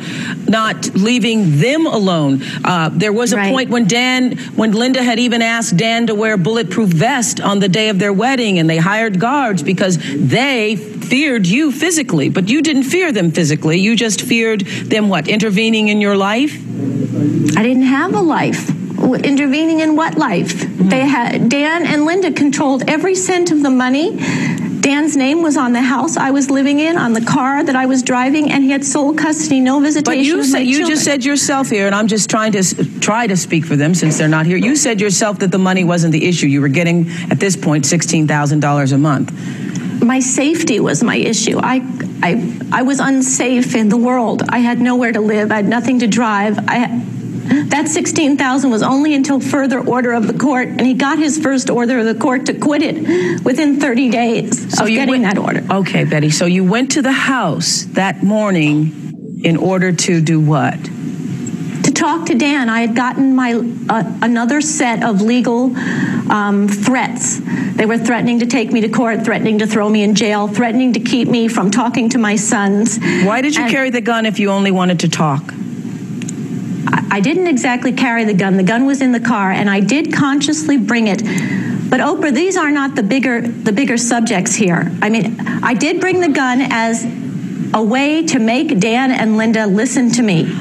[0.48, 2.43] not leaving them alone.
[2.64, 3.52] Uh, there was a right.
[3.52, 7.60] point when Dan, when Linda had even asked Dan to wear a bulletproof vest on
[7.60, 12.48] the day of their wedding, and they hired guards because they feared you physically, but
[12.48, 13.78] you didn't fear them physically.
[13.78, 15.28] You just feared them what?
[15.28, 16.59] Intervening in your life?
[17.56, 18.70] I didn't have a life.
[19.24, 20.60] Intervening in what life?
[20.60, 21.09] They hmm.
[21.09, 24.16] had Dan and Linda controlled every cent of the money.
[24.80, 27.86] Dan's name was on the house I was living in, on the car that I
[27.86, 30.05] was driving, and he had sole custody, no visitation.
[30.05, 30.90] But you said you children.
[30.90, 34.18] just said yourself here, and I'm just trying to try to speak for them since
[34.18, 34.56] they're not here.
[34.56, 36.47] You said yourself that the money wasn't the issue.
[36.47, 39.30] You were getting at this point sixteen thousand dollars a month.
[40.03, 41.59] My safety was my issue.
[41.59, 41.77] I,
[42.23, 44.43] I, I was unsafe in the world.
[44.49, 45.53] I had nowhere to live.
[45.53, 46.59] I had nothing to drive.
[46.69, 47.03] I
[47.43, 51.70] that 16,000 was only until further order of the court, and he got his first
[51.70, 55.39] order of the court to quit it within 30 days so of getting went, that
[55.39, 55.65] order.
[55.69, 56.31] Okay, Betty.
[56.31, 60.79] So you went to the house that morning in order to do what?
[62.03, 62.69] To talk to Dan.
[62.69, 63.53] I had gotten my
[63.89, 65.66] uh, another set of legal
[66.33, 67.41] um, threats.
[67.77, 70.95] They were threatening to take me to court, threatening to throw me in jail, threatening
[70.95, 72.99] to keep me from talking to my sons.
[72.99, 75.55] Why did you and, carry the gun if you only wanted to talk?
[77.09, 78.57] I didn't exactly carry the gun.
[78.57, 81.23] The gun was in the car, and I did consciously bring it.
[81.89, 84.91] But Oprah, these are not the bigger the bigger subjects here.
[85.01, 87.05] I mean, I did bring the gun as
[87.73, 90.53] a way to make Dan and Linda listen to me.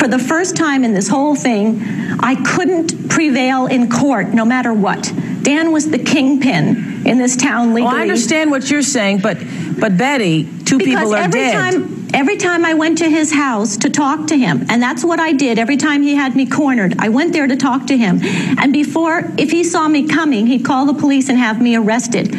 [0.00, 1.82] For the first time in this whole thing,
[2.20, 5.12] I couldn't prevail in court no matter what.
[5.42, 7.92] Dan was the kingpin in this town legally.
[7.92, 9.36] Oh, I understand what you're saying, but
[9.78, 11.52] but Betty, two because people are every dead.
[11.52, 15.20] Time, every time I went to his house to talk to him, and that's what
[15.20, 16.94] I did every time he had me cornered.
[16.98, 18.20] I went there to talk to him.
[18.22, 22.34] And before, if he saw me coming, he'd call the police and have me arrested.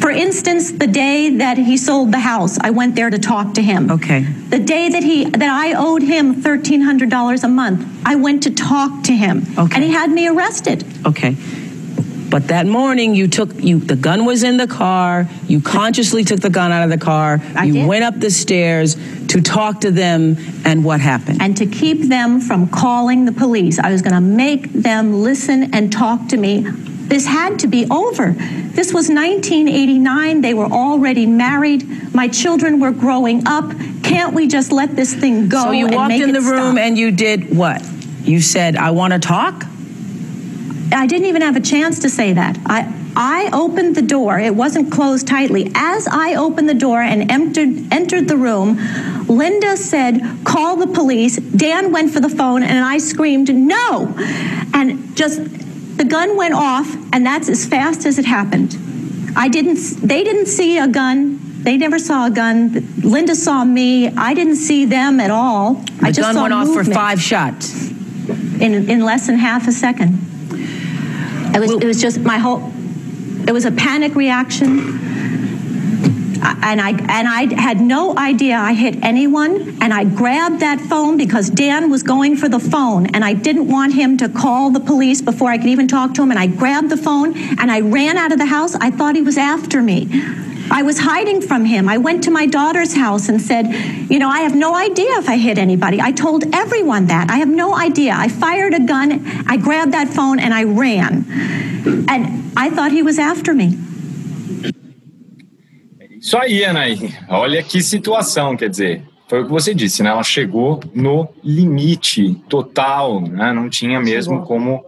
[0.00, 3.62] For instance, the day that he sold the house, I went there to talk to
[3.62, 3.90] him.
[3.90, 4.20] Okay.
[4.22, 8.42] The day that he that I owed him thirteen hundred dollars a month, I went
[8.44, 9.44] to talk to him.
[9.58, 9.74] Okay.
[9.74, 10.84] And he had me arrested.
[11.06, 11.36] Okay.
[12.28, 13.78] But that morning, you took you.
[13.78, 15.28] The gun was in the car.
[15.46, 17.40] You consciously took the gun out of the car.
[17.54, 17.86] I you did.
[17.86, 18.96] went up the stairs
[19.28, 20.36] to talk to them.
[20.64, 21.40] And what happened?
[21.40, 25.72] And to keep them from calling the police, I was going to make them listen
[25.72, 26.66] and talk to me.
[27.08, 28.32] This had to be over.
[28.32, 30.40] This was 1989.
[30.40, 32.14] They were already married.
[32.14, 33.72] My children were growing up.
[34.02, 35.64] Can't we just let this thing go?
[35.64, 36.78] so you walked in the room stop?
[36.78, 37.82] and you did what?
[38.22, 39.64] You said, "I want to talk."
[40.92, 42.58] I didn't even have a chance to say that.
[42.66, 44.38] I I opened the door.
[44.38, 45.70] It wasn't closed tightly.
[45.74, 48.78] As I opened the door and entered entered the room,
[49.28, 54.14] Linda said, "Call the police." Dan went for the phone and I screamed, "No!"
[54.74, 55.40] And just
[55.96, 58.76] the gun went off and that's as fast as it happened.
[59.36, 61.40] I didn't they didn't see a gun.
[61.62, 62.72] They never saw a gun.
[63.02, 64.08] Linda saw me.
[64.08, 65.74] I didn't see them at all.
[65.74, 67.90] The I just gun saw went off for five shots.
[68.60, 70.20] in in less than half a second.
[71.54, 72.70] It was, it was just my whole.
[73.48, 75.15] It was a panic reaction,
[76.62, 79.76] and I and I had no idea I hit anyone.
[79.80, 83.68] And I grabbed that phone because Dan was going for the phone, and I didn't
[83.68, 86.30] want him to call the police before I could even talk to him.
[86.30, 88.74] And I grabbed the phone and I ran out of the house.
[88.74, 90.08] I thought he was after me.
[90.70, 91.88] I was hiding from him.
[91.88, 93.66] I went to my daughter's house and said,
[94.10, 96.00] You know, I have no idea if I hit anybody.
[96.00, 97.30] I told everyone that.
[97.30, 98.14] I have no idea.
[98.16, 101.24] I fired a gun, I grabbed that phone, and I ran.
[102.08, 103.78] And I thought he was after me.
[106.26, 107.14] Isso aí, Anaí.
[107.28, 109.04] Olha que situação, quer dizer.
[109.28, 110.10] foi o que você disse, né?
[110.10, 113.52] Ela chegou no limite total, né?
[113.52, 114.46] Não tinha mesmo chegou.
[114.48, 114.84] como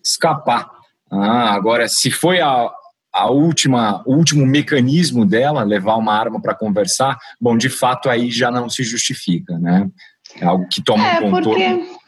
[0.00, 0.70] escapar.
[1.10, 2.70] Ah, agora, se foi a,
[3.12, 8.30] a última, o último mecanismo dela, levar uma arma para conversar, bom, de fato aí
[8.30, 9.88] já não se justifica, né?
[10.40, 11.78] É algo que toma é, um contorno.
[11.80, 12.00] Porque...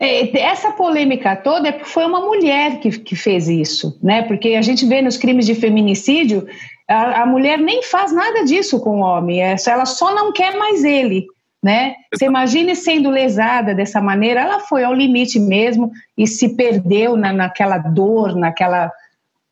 [0.00, 4.22] É, essa polêmica toda é foi uma mulher que, que fez isso, né?
[4.22, 6.44] Porque a gente vê nos crimes de feminicídio,
[6.88, 10.56] a, a mulher nem faz nada disso com o homem, é, ela só não quer
[10.56, 11.26] mais ele
[11.62, 11.96] né?
[12.14, 17.32] Você imagine sendo lesada dessa maneira, ela foi ao limite mesmo e se perdeu na,
[17.32, 18.92] naquela dor, naquela.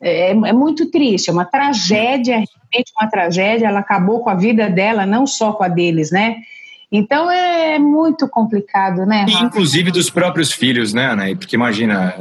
[0.00, 3.66] É, é, muito triste, é uma tragédia, realmente uma tragédia.
[3.66, 6.36] Ela acabou com a vida dela, não só com a deles, né?
[6.90, 9.26] Então é muito complicado, né?
[9.42, 11.36] Inclusive dos próprios filhos, né, Ana?
[11.36, 12.14] Porque imagina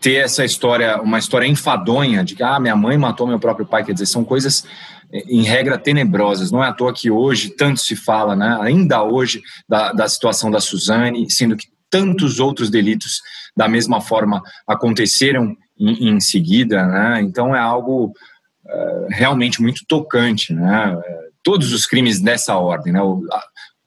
[0.00, 3.84] ter essa história, uma história enfadonha de que ah, minha mãe matou meu próprio pai,
[3.84, 4.64] quer dizer, são coisas
[5.12, 6.52] em regra tenebrosas.
[6.52, 10.50] Não é à toa que hoje tanto se fala, né, ainda hoje, da, da situação
[10.50, 13.20] da Suzane, sendo que tantos outros delitos
[13.56, 17.20] da mesma forma aconteceram em, em seguida, né?
[17.22, 20.96] Então é algo uh, realmente muito tocante, né?
[21.42, 23.00] Todos os crimes dessa ordem, né?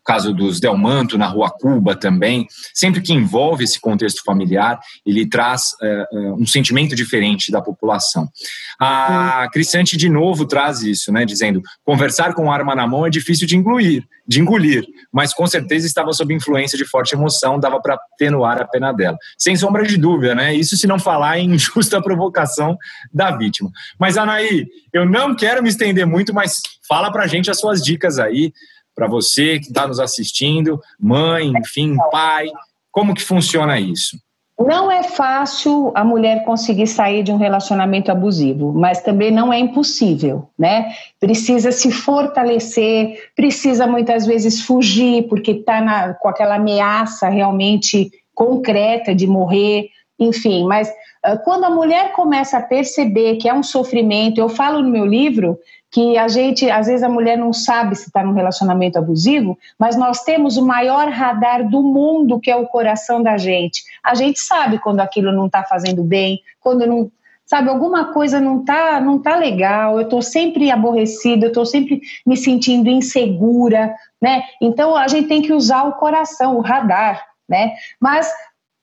[0.08, 5.74] Caso dos Delmanto na Rua Cuba também, sempre que envolve esse contexto familiar, ele traz
[5.82, 8.30] uh, um sentimento diferente da população.
[8.80, 9.50] A.
[9.52, 13.58] Crisante de novo traz isso, né, dizendo: conversar com arma na mão é difícil de
[13.58, 18.62] engolir, de engolir, mas com certeza estava sob influência de forte emoção, dava para atenuar
[18.62, 19.18] a pena dela.
[19.38, 20.54] Sem sombra de dúvida, né?
[20.56, 22.78] Isso se não falar em injusta provocação
[23.14, 23.70] da vítima.
[24.00, 28.20] Mas Anaí, eu não quero me estender muito, mas fala para gente as suas dicas
[28.20, 28.54] aí
[28.98, 32.48] para você que está nos assistindo, mãe, enfim, pai?
[32.91, 34.18] Como que funciona isso?
[34.60, 39.60] Não é fácil a mulher conseguir sair de um relacionamento abusivo, mas também não é
[39.60, 40.95] impossível, né?
[41.19, 49.28] Precisa se fortalecer, precisa muitas vezes fugir, porque está com aquela ameaça realmente concreta de
[49.28, 50.65] morrer, enfim.
[50.65, 54.90] Mas uh, quando a mulher começa a perceber que é um sofrimento, eu falo no
[54.90, 55.60] meu livro
[55.98, 59.95] que a gente, às vezes a mulher não sabe se está num relacionamento abusivo, mas
[59.95, 63.82] nós temos o maior radar do mundo, que é o coração da gente.
[64.03, 67.11] A gente sabe quando aquilo não está fazendo bem, quando não,
[67.48, 71.99] sabe, alguma coisa não tá, não tá legal, eu estou sempre aborrecida, eu estou sempre
[72.24, 73.91] me sentindo insegura,
[74.22, 74.44] né?
[74.61, 77.74] Então a gente tem que usar o coração, o radar, né?
[77.99, 78.32] Mas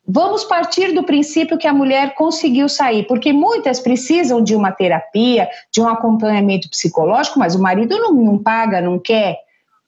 [0.07, 5.49] Vamos partir do princípio que a mulher conseguiu sair, porque muitas precisam de uma terapia,
[5.73, 9.39] de um acompanhamento psicológico, mas o marido não, não paga, não quer,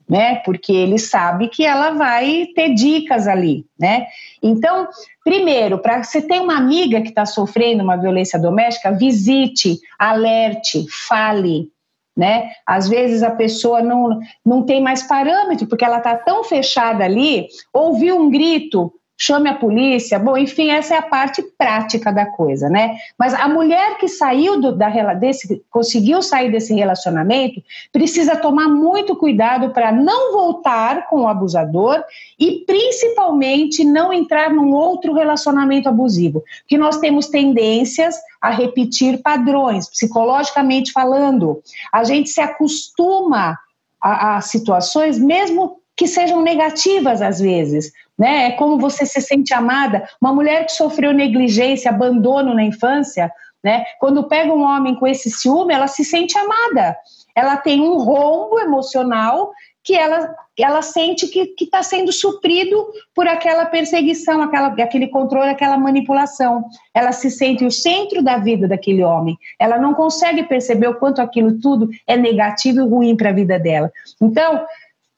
[0.09, 0.37] né?
[0.37, 4.07] Porque ele sabe que ela vai ter dicas ali, né?
[4.43, 4.89] Então,
[5.23, 11.69] primeiro, para você ter uma amiga que está sofrendo uma violência doméstica, visite, alerte, fale,
[12.17, 12.53] né?
[12.67, 17.49] Às vezes a pessoa não, não tem mais parâmetro, porque ela está tão fechada ali,
[17.71, 20.19] ouviu um grito, chame a polícia.
[20.19, 22.97] Bom, enfim, essa é a parte prática da coisa, né?
[23.19, 27.63] Mas a mulher que saiu do, da, desse, conseguiu sair desse relacionamento,
[27.93, 32.05] precisa tomar muito cuidado para não voltar com o abusador
[32.39, 39.89] e principalmente não entrar num outro relacionamento abusivo, porque nós temos tendências a repetir padrões,
[39.89, 41.63] psicologicamente falando.
[41.93, 43.59] A gente se acostuma
[44.01, 48.49] a, a situações, mesmo que sejam negativas às vezes, né?
[48.49, 50.09] É como você se sente amada.
[50.21, 53.33] Uma mulher que sofreu negligência, abandono na infância,
[53.65, 53.85] né?
[53.99, 56.97] Quando pega um homem com esse ciúme, ela se sente amada.
[57.35, 59.53] Ela tem um rombo emocional
[59.87, 65.79] que ela, ela sente que está sendo suprido por aquela perseguição, aquela, aquele controle, aquela
[65.79, 66.65] manipulação.
[66.93, 69.39] Ela se sente o centro da vida daquele homem.
[69.61, 73.61] Ela não consegue perceber o quanto aquilo tudo é negativo e ruim para a vida
[73.61, 73.93] dela.
[74.21, 74.67] Então,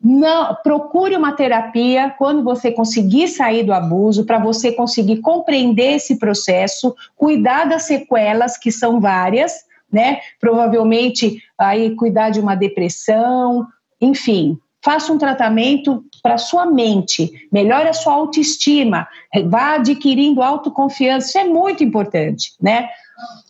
[0.03, 6.19] não, procure uma terapia quando você conseguir sair do abuso, para você conseguir compreender esse
[6.19, 10.21] processo, cuidar das sequelas, que são várias, né?
[10.41, 13.67] Provavelmente aí cuidar de uma depressão,
[14.01, 19.09] enfim, faça um tratamento para sua mente, melhore a sua autoestima,
[19.47, 22.89] vá adquirindo autoconfiança, isso é muito importante, né?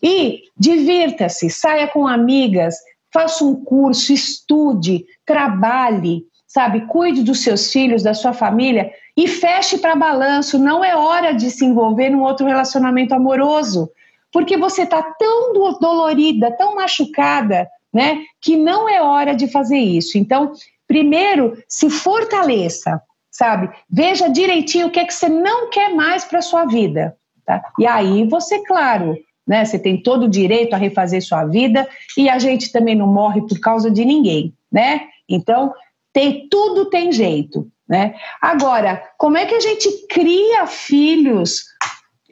[0.02, 2.76] E divirta-se, saia com amigas,
[3.12, 6.86] faça um curso, estude, trabalhe, sabe?
[6.86, 10.58] Cuide dos seus filhos, da sua família e feche para balanço.
[10.58, 13.90] Não é hora de se envolver num outro relacionamento amoroso,
[14.32, 18.22] porque você está tão dolorida, tão machucada, né?
[18.40, 20.16] Que não é hora de fazer isso.
[20.16, 20.52] Então,
[20.86, 23.00] primeiro, se fortaleça,
[23.30, 23.70] sabe?
[23.88, 27.14] Veja direitinho o que é que você não quer mais para sua vida,
[27.44, 27.62] tá?
[27.78, 29.16] E aí você, claro,
[29.46, 29.64] né?
[29.66, 33.42] Você tem todo o direito a refazer sua vida e a gente também não morre
[33.42, 35.02] por causa de ninguém, né?
[35.28, 35.74] Então,
[36.12, 37.70] Tem, tudo tem jeito.
[37.88, 38.14] Né?
[38.40, 41.64] Agora, como é que a gente cria filhos,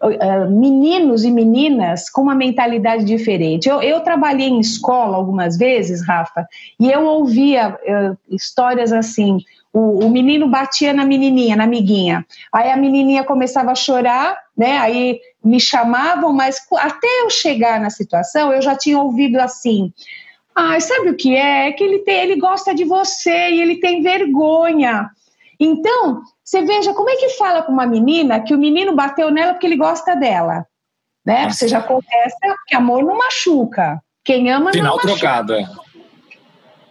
[0.03, 3.67] uh, meninos e meninas, com uma mentalidade diferente?
[3.67, 6.47] Eu, eu, trabalhei em escola algumas vezes, Rafa,
[6.79, 9.39] e eu ouvia uh, histórias assim:
[9.73, 14.77] o, o, menino batia na menininha, na amiguinha, aí a menininha começava a chorar, né?
[14.77, 19.91] Aí me chamavam, mas até eu chegar na situação, eu já tinha ouvido assim.
[20.57, 21.69] Ah, sabe o que é?
[21.69, 25.11] É que ele, tem, ele gosta de você e ele tem vergonha.
[25.61, 29.53] Então, você veja como é que fala com uma menina que o menino bateu nela
[29.53, 30.67] porque ele gosta dela.
[31.25, 31.51] Né?
[31.51, 34.01] Você já começa que amor não machuca.
[34.25, 35.19] Quem ama Final não machuca.
[35.19, 35.69] trocado, é.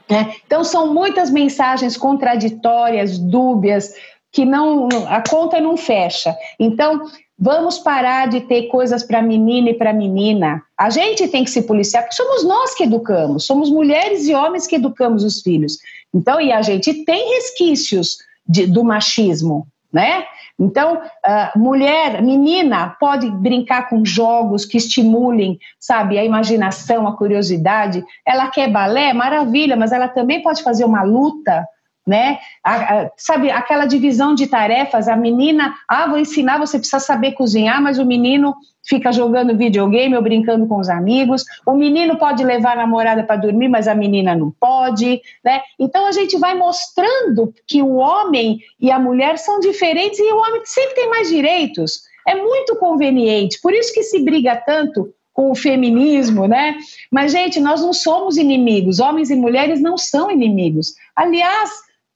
[0.08, 3.96] É, então são muitas mensagens contraditórias, dúbias,
[4.32, 6.36] que não a conta não fecha.
[6.60, 7.02] Então
[7.38, 10.64] vamos parar de ter coisas para menina e para menina.
[10.78, 14.68] A gente tem que se policiar, porque somos nós que educamos, somos mulheres e homens
[14.68, 15.78] que educamos os filhos.
[16.14, 18.18] Então e a gente tem resquícios
[18.48, 20.26] de, do machismo, né?
[20.57, 28.03] Então, uh, mulher, menina, pode brincar com jogos que estimulem, sabe, a imaginação, a curiosidade.
[28.26, 31.68] Ela quer balé, maravilha, mas ela também pode fazer uma luta,
[32.06, 32.38] né?
[32.64, 37.32] A, a, sabe, aquela divisão de tarefas, a menina, ah, vou ensinar, você precisa saber
[37.32, 38.53] cozinhar, mas o menino
[38.88, 41.44] fica jogando videogame ou brincando com os amigos.
[41.65, 45.61] O menino pode levar a namorada para dormir, mas a menina não pode, né?
[45.80, 50.38] Então a gente vai mostrando que o homem e a mulher são diferentes e o
[50.38, 52.03] homem sempre tem mais direitos.
[52.27, 56.77] É muito conveniente, por isso que se briga tanto com o feminismo, né?
[57.11, 59.02] Mas gente, nós não somos inimigos.
[59.02, 60.95] Homens e mulheres não são inimigos.
[61.14, 61.69] Aliás,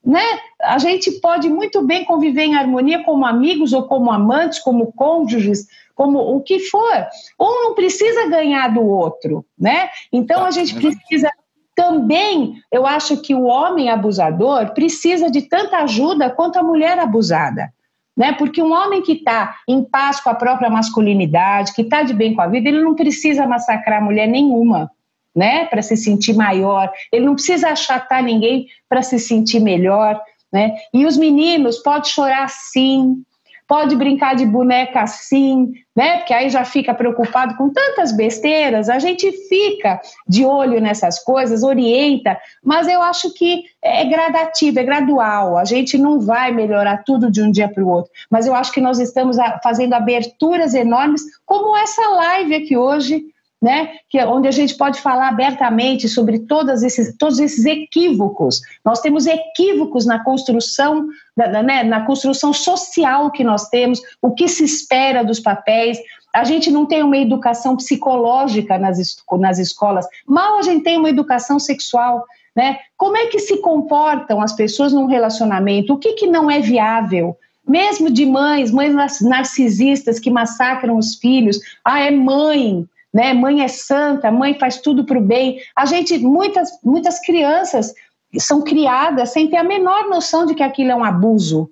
[0.09, 0.23] né?
[0.63, 5.67] A gente pode muito bem conviver em harmonia como amigos ou como amantes, como cônjuges,
[5.93, 7.07] como o que for.
[7.39, 9.87] Um não precisa ganhar do outro, né?
[10.11, 11.29] Então a gente precisa
[11.75, 17.71] também, eu acho que o homem abusador precisa de tanta ajuda quanto a mulher abusada.
[18.17, 18.33] Né?
[18.33, 22.33] Porque um homem que está em paz com a própria masculinidade, que está de bem
[22.33, 24.91] com a vida, ele não precisa massacrar mulher nenhuma,
[25.35, 25.65] né?
[25.65, 26.91] Para se sentir maior.
[27.11, 30.75] Ele não precisa achatar ninguém para se sentir melhor, né?
[30.93, 33.23] E os meninos podem chorar sim,
[33.69, 36.17] pode brincar de boneca assim, né?
[36.17, 38.89] Porque aí já fica preocupado com tantas besteiras.
[38.89, 44.83] A gente fica de olho nessas coisas, orienta, mas eu acho que é gradativo, é
[44.83, 45.55] gradual.
[45.55, 48.71] A gente não vai melhorar tudo de um dia para o outro, mas eu acho
[48.71, 53.23] que nós estamos fazendo aberturas enormes, como essa live aqui hoje
[53.61, 58.61] né, que é onde a gente pode falar abertamente sobre todos esses, todos esses equívocos.
[58.85, 64.63] Nós temos equívocos na construção, né, na construção social que nós temos, o que se
[64.63, 65.97] espera dos papéis.
[66.33, 68.97] A gente não tem uma educação psicológica nas,
[69.37, 72.25] nas escolas, mal a gente tem uma educação sexual.
[72.55, 72.79] Né?
[72.97, 75.93] Como é que se comportam as pessoas num relacionamento?
[75.93, 77.37] O que, que não é viável?
[77.67, 81.59] Mesmo de mães, mães narcisistas que massacram os filhos.
[81.85, 83.33] Ah, é mãe, né?
[83.33, 85.59] Mãe é santa, mãe faz tudo para o bem.
[85.75, 87.93] A gente, muitas, muitas crianças
[88.37, 91.69] são criadas sem ter a menor noção de que aquilo é um abuso.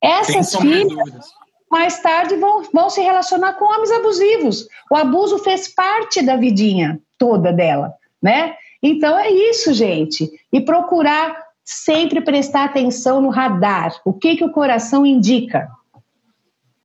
[0.00, 1.30] Essas filhas,
[1.70, 4.66] mais tarde, vão, vão se relacionar com homens abusivos.
[4.90, 7.92] O abuso fez parte da vidinha toda dela,
[8.22, 8.54] né?
[8.82, 10.30] Então é isso, gente.
[10.52, 14.00] E procurar sempre prestar atenção no radar.
[14.04, 15.68] O que, que o coração indica?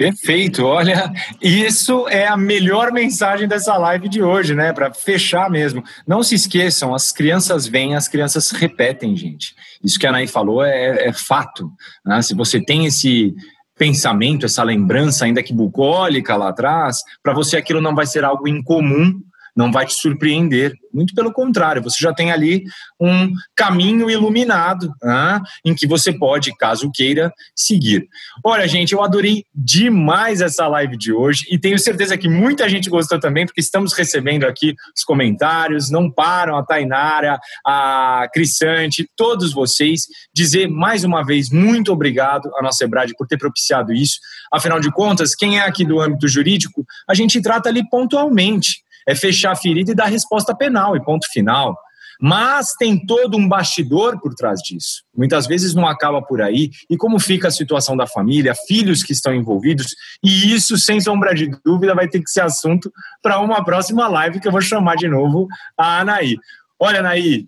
[0.01, 4.73] Perfeito, olha, isso é a melhor mensagem dessa live de hoje, né?
[4.73, 5.83] Para fechar mesmo.
[6.07, 9.53] Não se esqueçam, as crianças vêm, as crianças repetem, gente.
[9.83, 11.71] Isso que a Anaí falou é, é fato.
[12.03, 12.19] Né?
[12.23, 13.35] Se você tem esse
[13.77, 18.47] pensamento, essa lembrança, ainda que bucólica lá atrás, para você aquilo não vai ser algo
[18.47, 19.21] incomum,
[19.55, 20.73] não vai te surpreender.
[20.93, 22.63] Muito pelo contrário, você já tem ali
[22.99, 28.07] um caminho iluminado né, em que você pode, caso queira, seguir.
[28.43, 32.89] Olha, gente, eu adorei demais essa live de hoje e tenho certeza que muita gente
[32.89, 39.53] gostou também, porque estamos recebendo aqui os comentários, não param, a Tainara, a Crisante, todos
[39.53, 44.19] vocês, dizer mais uma vez muito obrigado à nossa Ebrade por ter propiciado isso.
[44.51, 49.15] Afinal de contas, quem é aqui do âmbito jurídico, a gente trata ali pontualmente é
[49.15, 51.77] fechar a ferida e dar resposta penal e ponto final.
[52.23, 55.01] Mas tem todo um bastidor por trás disso.
[55.17, 56.69] Muitas vezes não acaba por aí.
[56.87, 59.87] E como fica a situação da família, filhos que estão envolvidos,
[60.23, 64.39] e isso, sem sombra de dúvida, vai ter que ser assunto para uma próxima live
[64.39, 66.37] que eu vou chamar de novo a Anaí.
[66.79, 67.47] Olha, Anaí,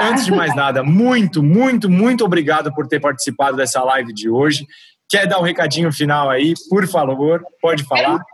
[0.00, 4.66] antes de mais nada, muito, muito, muito obrigado por ter participado dessa live de hoje.
[5.10, 7.44] Quer dar um recadinho final aí, por favor?
[7.60, 8.24] Pode falar.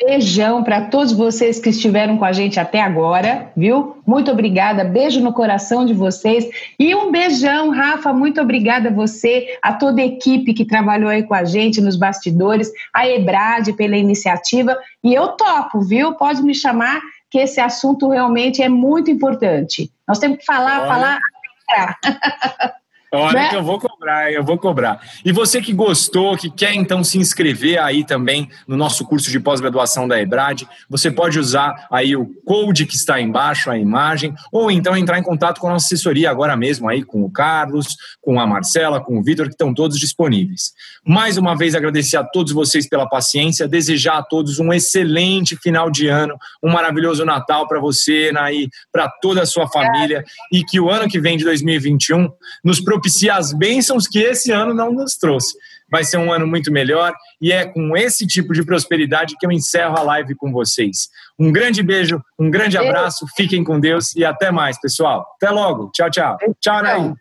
[0.00, 3.96] Beijão para todos vocês que estiveram com a gente até agora, viu?
[4.06, 6.48] Muito obrigada, beijo no coração de vocês.
[6.78, 11.24] E um beijão, Rafa, muito obrigada a você, a toda a equipe que trabalhou aí
[11.24, 14.78] com a gente nos bastidores, a Ebrade pela iniciativa.
[15.02, 16.14] E eu topo, viu?
[16.14, 19.90] Pode me chamar, que esse assunto realmente é muito importante.
[20.06, 20.88] Nós temos que falar, Olha.
[20.88, 21.98] falar.
[23.12, 23.48] Olha né?
[23.48, 25.00] que eu vou cobrar, eu vou cobrar.
[25.24, 29.40] E você que gostou, que quer então se inscrever aí também no nosso curso de
[29.40, 34.70] pós-graduação da EBRAD, você pode usar aí o code que está embaixo, a imagem, ou
[34.70, 38.38] então entrar em contato com a nossa assessoria agora mesmo aí com o Carlos, com
[38.38, 40.72] a Marcela, com o Vitor, que estão todos disponíveis.
[41.04, 45.90] Mais uma vez agradecer a todos vocês pela paciência, desejar a todos um excelente final
[45.90, 50.22] de ano, um maravilhoso Natal para você, Naí, para toda a sua família
[50.52, 52.28] e que o ano que vem de 2021
[52.62, 55.56] nos propicie as bênçãos que esse ano não nos trouxe.
[55.90, 59.52] Vai ser um ano muito melhor e é com esse tipo de prosperidade que eu
[59.52, 61.08] encerro a live com vocês.
[61.38, 65.24] Um grande beijo, um grande abraço, fiquem com Deus e até mais, pessoal.
[65.36, 65.90] Até logo.
[65.94, 66.36] Tchau, tchau.
[66.60, 67.12] Tchau, Naí.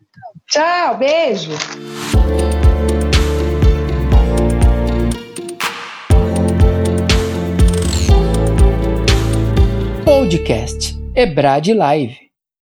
[0.49, 1.51] Tchau, beijo.
[10.03, 12.26] Podcast Ebrad Live.